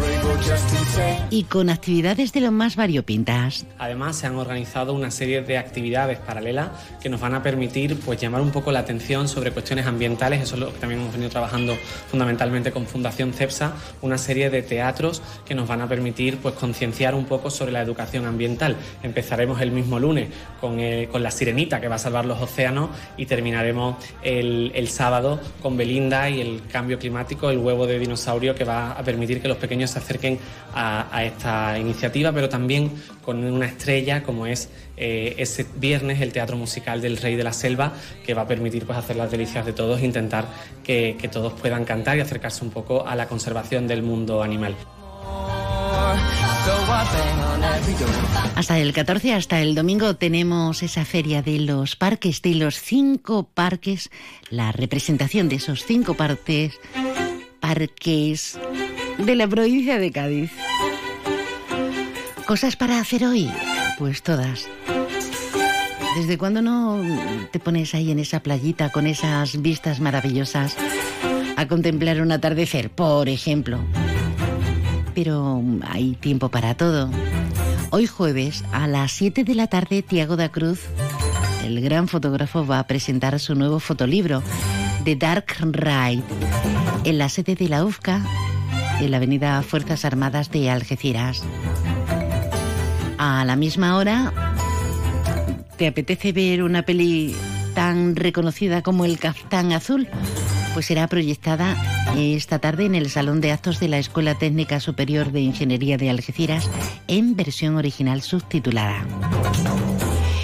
Y 1.31 1.45
con 1.45 1.71
actividades 1.71 2.33
de 2.33 2.41
lo 2.41 2.53
más 2.53 2.77
variopintas. 2.77 3.67
Además, 3.79 4.17
se 4.17 4.27
han 4.27 4.37
organizado 4.37 4.93
una 4.93 5.11
serie 5.11 5.43
de 5.43 5.59
actividades 5.59 6.19
paralelas 6.19 6.69
que 7.01 7.09
nos 7.09 7.21
van 7.21 7.35
a 7.35 7.43
permitir 7.43 7.99
pues, 8.01 8.21
llamar 8.21 8.41
un 8.41 8.51
poco 8.51 8.73
la 8.73 8.81
atención 8.81 9.29
sobre 9.29 9.51
cuestiones 9.51 9.87
ambientales. 9.87 10.43
Eso 10.43 10.55
es 10.55 10.61
lo 10.61 10.73
que 10.73 10.79
también 10.79 11.01
hemos 11.01 11.13
venido 11.13 11.31
trabajando 11.31 11.77
fundamentalmente 12.11 12.71
con 12.71 12.87
Fundación 12.87 13.33
CEPSA, 13.33 13.73
una 14.03 14.19
serie 14.19 14.51
de 14.51 14.63
teatros 14.63 15.23
que 15.45 15.55
nos 15.55 15.69
van 15.69 15.81
a 15.81 15.89
permitir 15.89 16.39
pues, 16.39 16.55
concienciar 16.55 17.15
un 17.15 17.25
poco 17.25 17.51
sobre 17.51 17.73
la 17.73 17.83
educación 17.83 18.27
ambiental. 18.27 18.77
Empezaremos 19.03 19.61
el 19.61 19.73
mismo 19.73 19.99
lunes 19.99 20.29
con, 20.61 20.79
eh, 20.81 21.09
con 21.11 21.23
La 21.23 21.31
Sirenita, 21.31 21.81
que 21.81 21.89
va 21.89 21.96
a 21.97 21.99
salvar 21.99 22.25
los 22.25 22.41
océanos, 22.41 22.91
y 23.17 23.27
terminaremos 23.27 23.97
el, 24.23 24.89
sábado 24.89 25.41
con 25.61 25.77
Belinda 25.77 26.31
y 26.31 26.41
el 26.41 26.63
cambio 26.71 26.99
climático, 26.99 27.51
el 27.51 27.59
huevo 27.59 27.87
de 27.87 27.99
dinosaurio, 27.99 28.55
que 28.55 28.65
va 28.65 28.93
a 28.93 29.03
permitir 29.03 29.43
que 29.43 29.49
los 29.49 29.57
pequeños 29.57 29.91
se 29.91 29.99
acerquen 29.99 30.39
a, 30.75 31.25
esta 31.25 31.79
iniciativa, 31.79 32.33
pero 32.33 32.49
también 32.49 32.93
con 33.23 33.43
una 33.45 33.67
estrella 33.67 34.23
como 34.23 34.47
es 34.47 34.69
eh, 34.97 35.35
ese 35.39 35.67
viernes 35.77 36.21
el 36.21 36.33
Teatro 36.33 36.57
Musical 36.57 37.01
del 37.01 37.17
Rey 37.17 37.35
de 37.35 37.45
la 37.45 37.53
Selva, 37.53 37.93
que 38.25 38.35
va 38.35 38.43
a 38.43 38.47
permitir 38.47 38.87
pues, 38.87 38.99
hacer 38.99 39.17
las 39.17 39.31
delicias 39.31 39.67
de 39.67 39.73
todos 39.73 40.03
intentar 40.03 40.47
que 40.85 41.29
todos 41.33 41.53
puedan 41.55 41.85
cantar 41.85 42.17
y 42.17 42.21
acercarse 42.21 42.65
un 42.65 42.71
poco 42.71 43.07
a 43.07 43.17
la 43.17 43.27
conservación 43.27 43.89
del 43.89 44.03
mundo 44.03 44.43
animal. 44.43 44.77
Hasta 48.55 48.79
el 48.79 48.93
14, 48.93 49.35
hasta 49.35 49.61
el 49.61 49.75
domingo, 49.75 50.17
tenemos 50.17 50.83
esa 50.83 51.05
feria 51.05 51.43
de 51.43 51.61
los 51.61 51.95
parques, 51.95 52.43
de 52.43 52.55
los 52.55 52.81
cinco 52.81 53.49
parques, 53.53 54.11
la 54.51 54.73
representación 54.73 55.49
de 55.49 55.57
esos 55.57 55.85
cinco 55.85 56.15
parques, 56.15 56.81
parques 57.61 58.59
de 59.19 59.35
la 59.35 59.47
provincia 59.47 59.99
de 59.99 60.11
Cádiz. 60.11 60.51
¿Cosas 62.47 62.77
para 62.77 62.99
hacer 62.99 63.25
hoy? 63.25 63.51
Pues 63.99 64.23
todas. 64.23 64.69
¿Desde 66.17 66.39
cuándo 66.39 66.63
no 66.63 67.03
te 67.51 67.61
pones 67.61 67.95
ahí 67.95 68.11
en 68.11 68.19
esa 68.19 68.41
playita 68.41 68.91
con 68.91 69.07
esas 69.07 69.61
vistas 69.61 70.01
maravillosas 70.01 70.77
a 71.57 71.69
contemplar 71.69 72.23
un 72.23 72.33
atardecer, 72.33 72.91
por 72.91 73.29
ejemplo? 73.29 73.81
Pero 75.17 75.63
hay 75.89 76.13
tiempo 76.13 76.51
para 76.51 76.75
todo. 76.75 77.11
Hoy 77.89 78.07
jueves 78.07 78.63
a 78.71 78.87
las 78.87 79.13
7 79.13 79.45
de 79.45 79.55
la 79.55 79.67
tarde, 79.67 80.03
Tiago 80.03 80.37
da 80.37 80.51
Cruz, 80.51 80.83
el 81.65 81.81
gran 81.81 82.07
fotógrafo, 82.07 82.67
va 82.67 82.81
a 82.81 82.87
presentar 82.87 83.41
su 83.41 83.55
nuevo 83.55 83.81
fotolibro, 83.81 84.43
The 85.05 85.17
Dark 85.17 85.57
Ride, 85.61 86.23
en 87.05 87.17
la 87.17 87.31
sede 87.31 87.55
de 87.55 87.67
la 87.71 87.83
UFCA, 87.87 88.21
en 89.01 89.11
la 89.11 89.17
avenida 89.17 89.63
Fuerzas 89.63 90.05
Armadas 90.05 90.51
de 90.51 90.69
Algeciras. 90.69 91.43
A 93.17 93.43
la 93.47 93.57
misma 93.57 93.97
hora, 93.97 94.35
¿te 95.79 95.87
apetece 95.87 96.33
ver 96.33 96.63
una 96.63 96.83
peli 96.83 97.35
tan 97.75 98.17
reconocida 98.17 98.83
como 98.83 99.07
El 99.07 99.19
Caftán 99.19 99.73
Azul? 99.73 100.09
Pues 100.77 100.85
será 100.85 101.07
proyectada 101.07 101.75
esta 102.19 102.59
tarde 102.59 102.85
en 102.85 102.95
el 102.95 103.09
Salón 103.09 103.41
de 103.41 103.51
Actos 103.51 103.81
de 103.81 103.89
la 103.89 103.97
Escuela 103.97 104.35
Técnica 104.35 104.79
Superior 104.79 105.33
de 105.33 105.41
Ingeniería 105.41 105.97
de 105.97 106.11
Algeciras 106.11 106.71
en 107.09 107.35
versión 107.35 107.77
original 107.77 108.21
subtitulada. 108.21 109.07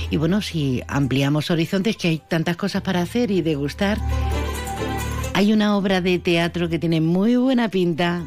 Y 0.09 0.17
bueno, 0.17 0.41
si 0.41 0.83
ampliamos 0.89 1.51
horizontes, 1.51 1.99
que 1.99 2.09
hay 2.09 2.23
tantas 2.27 2.57
cosas 2.57 2.81
para 2.81 3.03
hacer 3.03 3.31
y 3.31 3.43
degustar, 3.43 3.99
hay 5.35 5.53
una 5.53 5.77
obra 5.77 6.01
de 6.01 6.19
teatro 6.19 6.71
que 6.71 6.79
tiene 6.79 7.03
muy 7.03 7.37
buena 7.37 7.69
pinta, 7.69 8.25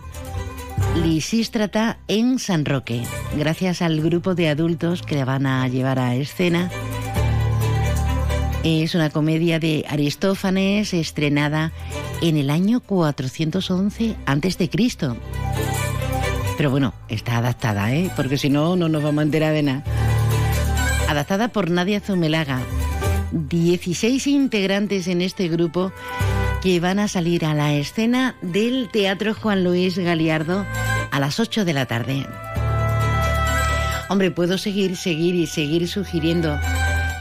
Lisístrata 1.03 1.97
en 2.07 2.37
San 2.37 2.65
Roque, 2.65 3.01
gracias 3.35 3.81
al 3.81 3.99
grupo 3.99 4.35
de 4.35 4.49
adultos 4.49 5.01
que 5.01 5.15
la 5.15 5.25
van 5.25 5.47
a 5.47 5.67
llevar 5.69 5.97
a 5.97 6.13
escena. 6.13 6.69
Es 8.67 8.95
una 8.95 9.11
comedia 9.11 9.59
de 9.59 9.85
Aristófanes 9.87 10.95
estrenada 10.95 11.71
en 12.23 12.35
el 12.35 12.49
año 12.49 12.79
411 12.79 14.15
a.C. 14.25 14.69
Pero 16.57 16.71
bueno, 16.71 16.95
está 17.07 17.37
adaptada, 17.37 17.93
¿eh? 17.93 18.09
Porque 18.15 18.39
si 18.39 18.49
no, 18.49 18.75
no 18.75 18.89
nos 18.89 19.03
vamos 19.03 19.19
a 19.19 19.25
enterar 19.25 19.53
de 19.53 19.61
nada. 19.61 19.83
Adaptada 21.07 21.49
por 21.49 21.69
Nadia 21.69 21.99
Zumelaga. 21.99 22.59
16 23.33 24.25
integrantes 24.25 25.07
en 25.09 25.21
este 25.21 25.47
grupo 25.47 25.91
que 26.63 26.79
van 26.79 26.97
a 26.97 27.07
salir 27.07 27.45
a 27.45 27.53
la 27.53 27.75
escena 27.75 28.35
del 28.41 28.89
Teatro 28.91 29.35
Juan 29.35 29.63
Luis 29.63 29.95
Galiardo 29.99 30.65
a 31.11 31.19
las 31.19 31.39
8 31.39 31.65
de 31.65 31.73
la 31.73 31.85
tarde. 31.85 32.25
Hombre, 34.09 34.31
puedo 34.31 34.57
seguir, 34.57 34.97
seguir 34.97 35.35
y 35.35 35.45
seguir 35.45 35.87
sugiriendo, 35.87 36.59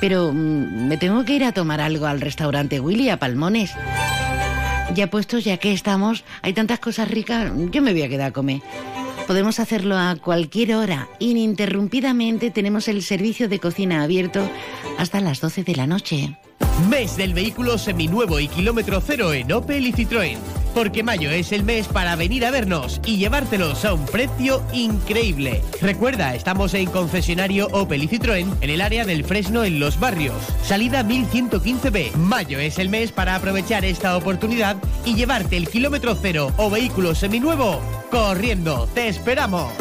pero 0.04 0.34
mm, 0.34 0.86
me 0.86 0.98
tengo 0.98 1.24
que 1.24 1.32
ir 1.32 1.44
a 1.44 1.52
tomar 1.52 1.80
algo 1.80 2.04
al 2.04 2.20
restaurante 2.20 2.78
Willy 2.78 3.08
a 3.08 3.18
Palmones. 3.18 3.70
Ya 4.94 5.08
puestos, 5.08 5.44
ya 5.44 5.56
que 5.56 5.72
estamos, 5.72 6.24
hay 6.42 6.52
tantas 6.52 6.78
cosas 6.78 7.10
ricas, 7.10 7.50
yo 7.70 7.80
me 7.80 7.92
voy 7.92 8.02
a 8.02 8.08
quedar 8.10 8.28
a 8.28 8.32
comer. 8.32 8.60
Podemos 9.26 9.60
hacerlo 9.60 9.96
a 9.96 10.14
cualquier 10.16 10.74
hora. 10.74 11.08
Ininterrumpidamente 11.20 12.50
tenemos 12.50 12.86
el 12.88 13.02
servicio 13.02 13.48
de 13.48 13.60
cocina 13.60 14.02
abierto 14.02 14.46
hasta 14.98 15.22
las 15.22 15.40
12 15.40 15.64
de 15.64 15.74
la 15.74 15.86
noche. 15.86 16.36
Mes 16.90 17.16
del 17.16 17.32
vehículo 17.32 17.78
seminuevo 17.78 18.40
y 18.40 18.48
kilómetro 18.48 19.00
cero 19.00 19.32
en 19.32 19.50
Opel 19.52 19.86
y 19.86 19.92
Citroën. 19.94 20.36
Porque 20.74 21.02
mayo 21.02 21.30
es 21.30 21.52
el 21.52 21.62
mes 21.62 21.86
para 21.86 22.16
venir 22.16 22.44
a 22.44 22.50
vernos 22.50 23.00
y 23.06 23.16
llevártelos 23.16 23.84
a 23.84 23.94
un 23.94 24.04
precio 24.06 24.62
increíble. 24.72 25.62
Recuerda, 25.80 26.34
estamos 26.34 26.74
en 26.74 26.90
concesionario 26.90 27.68
Opel 27.72 28.02
y 28.02 28.08
Citroën 28.08 28.52
en 28.60 28.70
el 28.70 28.80
área 28.80 29.04
del 29.04 29.24
Fresno 29.24 29.64
en 29.64 29.78
Los 29.78 30.00
Barrios. 30.00 30.36
Salida 30.62 31.04
1115B. 31.04 32.14
Mayo 32.16 32.58
es 32.58 32.78
el 32.78 32.88
mes 32.88 33.12
para 33.12 33.36
aprovechar 33.36 33.84
esta 33.84 34.16
oportunidad 34.16 34.76
y 35.04 35.14
llevarte 35.14 35.56
el 35.56 35.68
kilómetro 35.68 36.16
cero 36.20 36.52
o 36.56 36.68
vehículo 36.68 37.14
seminuevo 37.14 37.80
corriendo. 38.10 38.88
¡Te 38.94 39.08
esperamos! 39.08 39.72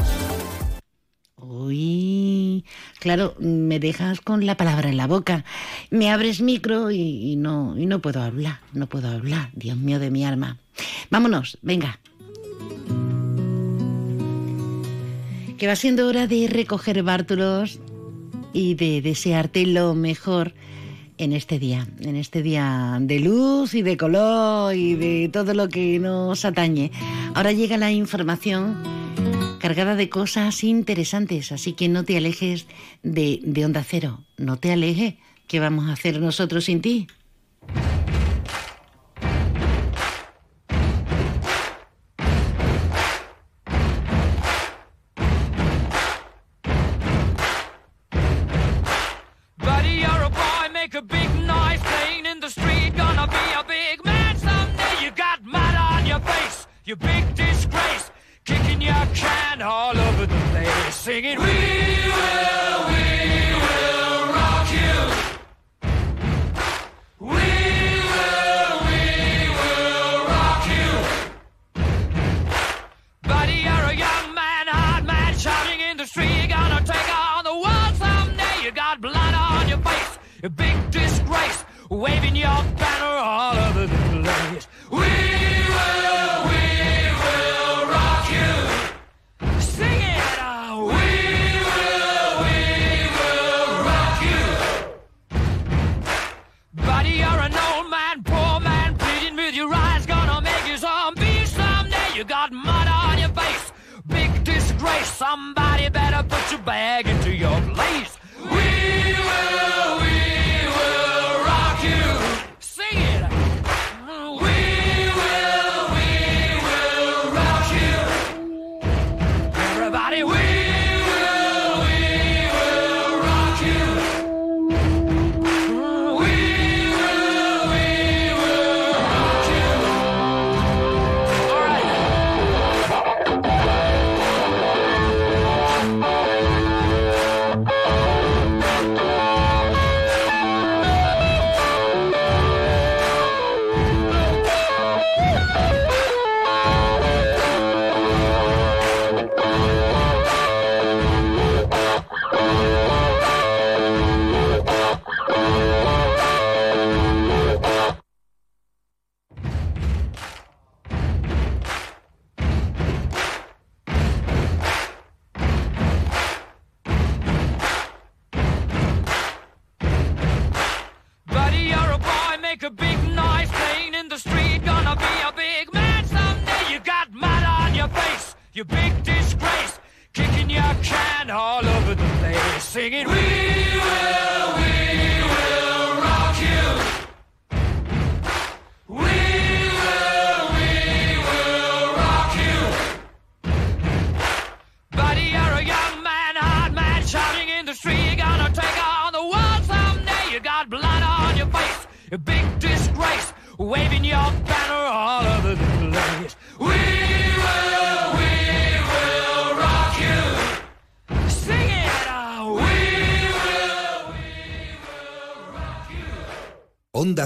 Uy, 1.55 2.65
claro, 2.99 3.35
me 3.39 3.79
dejas 3.79 4.21
con 4.21 4.45
la 4.45 4.57
palabra 4.57 4.89
en 4.89 4.97
la 4.97 5.05
boca. 5.05 5.45
Me 5.91 6.09
abres 6.09 6.41
micro 6.41 6.89
y, 6.89 7.31
y 7.31 7.35
no, 7.35 7.77
y 7.77 7.85
no 7.85 7.99
puedo 7.99 8.23
hablar, 8.23 8.59
no 8.73 8.87
puedo 8.87 9.07
hablar, 9.07 9.51
Dios 9.53 9.77
mío 9.77 9.99
de 9.99 10.09
mi 10.09 10.25
alma. 10.25 10.57
Vámonos, 11.11 11.59
venga. 11.61 11.99
Que 15.57 15.67
va 15.67 15.75
siendo 15.75 16.07
hora 16.07 16.25
de 16.25 16.47
recoger 16.47 17.03
bártulos 17.03 17.79
y 18.51 18.73
de 18.73 19.01
desearte 19.01 19.65
lo 19.67 19.93
mejor 19.93 20.53
en 21.19 21.33
este 21.33 21.59
día, 21.59 21.87
en 21.99 22.15
este 22.15 22.41
día 22.41 22.97
de 22.99 23.19
luz 23.19 23.75
y 23.75 23.83
de 23.83 23.95
color 23.95 24.75
y 24.75 24.95
de 24.95 25.29
todo 25.31 25.53
lo 25.53 25.69
que 25.69 25.99
nos 25.99 26.45
atañe. 26.45 26.91
Ahora 27.35 27.51
llega 27.51 27.77
la 27.77 27.91
información 27.91 28.75
cargada 29.63 29.95
de 29.95 30.09
cosas 30.09 30.61
interesantes, 30.65 31.53
así 31.53 31.71
que 31.71 31.87
no 31.87 32.03
te 32.03 32.17
alejes 32.17 32.67
de, 33.01 33.39
de 33.43 33.63
Onda 33.63 33.81
Cero, 33.81 34.19
no 34.35 34.57
te 34.57 34.73
alejes, 34.73 35.13
¿qué 35.47 35.61
vamos 35.61 35.87
a 35.87 35.93
hacer 35.93 36.19
nosotros 36.19 36.65
sin 36.65 36.81
ti? 36.81 37.07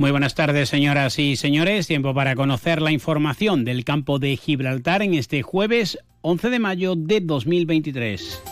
Muy 0.00 0.12
buenas 0.12 0.34
tardes, 0.34 0.70
señoras 0.70 1.18
y 1.18 1.36
señores. 1.36 1.86
Tiempo 1.86 2.14
para 2.14 2.34
conocer 2.34 2.80
la 2.80 2.90
información 2.90 3.66
del 3.66 3.84
campo 3.84 4.18
de 4.18 4.34
Gibraltar 4.38 5.02
en 5.02 5.12
este 5.12 5.42
jueves 5.42 5.98
11 6.22 6.48
de 6.48 6.58
mayo 6.58 6.94
de 6.96 7.20
2023. 7.20 8.42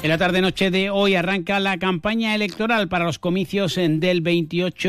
En 0.00 0.08
la 0.08 0.16
tarde-noche 0.16 0.70
de 0.70 0.88
hoy 0.88 1.16
arranca 1.16 1.60
la 1.60 1.76
campaña 1.76 2.34
electoral 2.34 2.88
para 2.88 3.04
los 3.04 3.18
comicios 3.18 3.74
del 3.74 4.22
28 4.22 4.86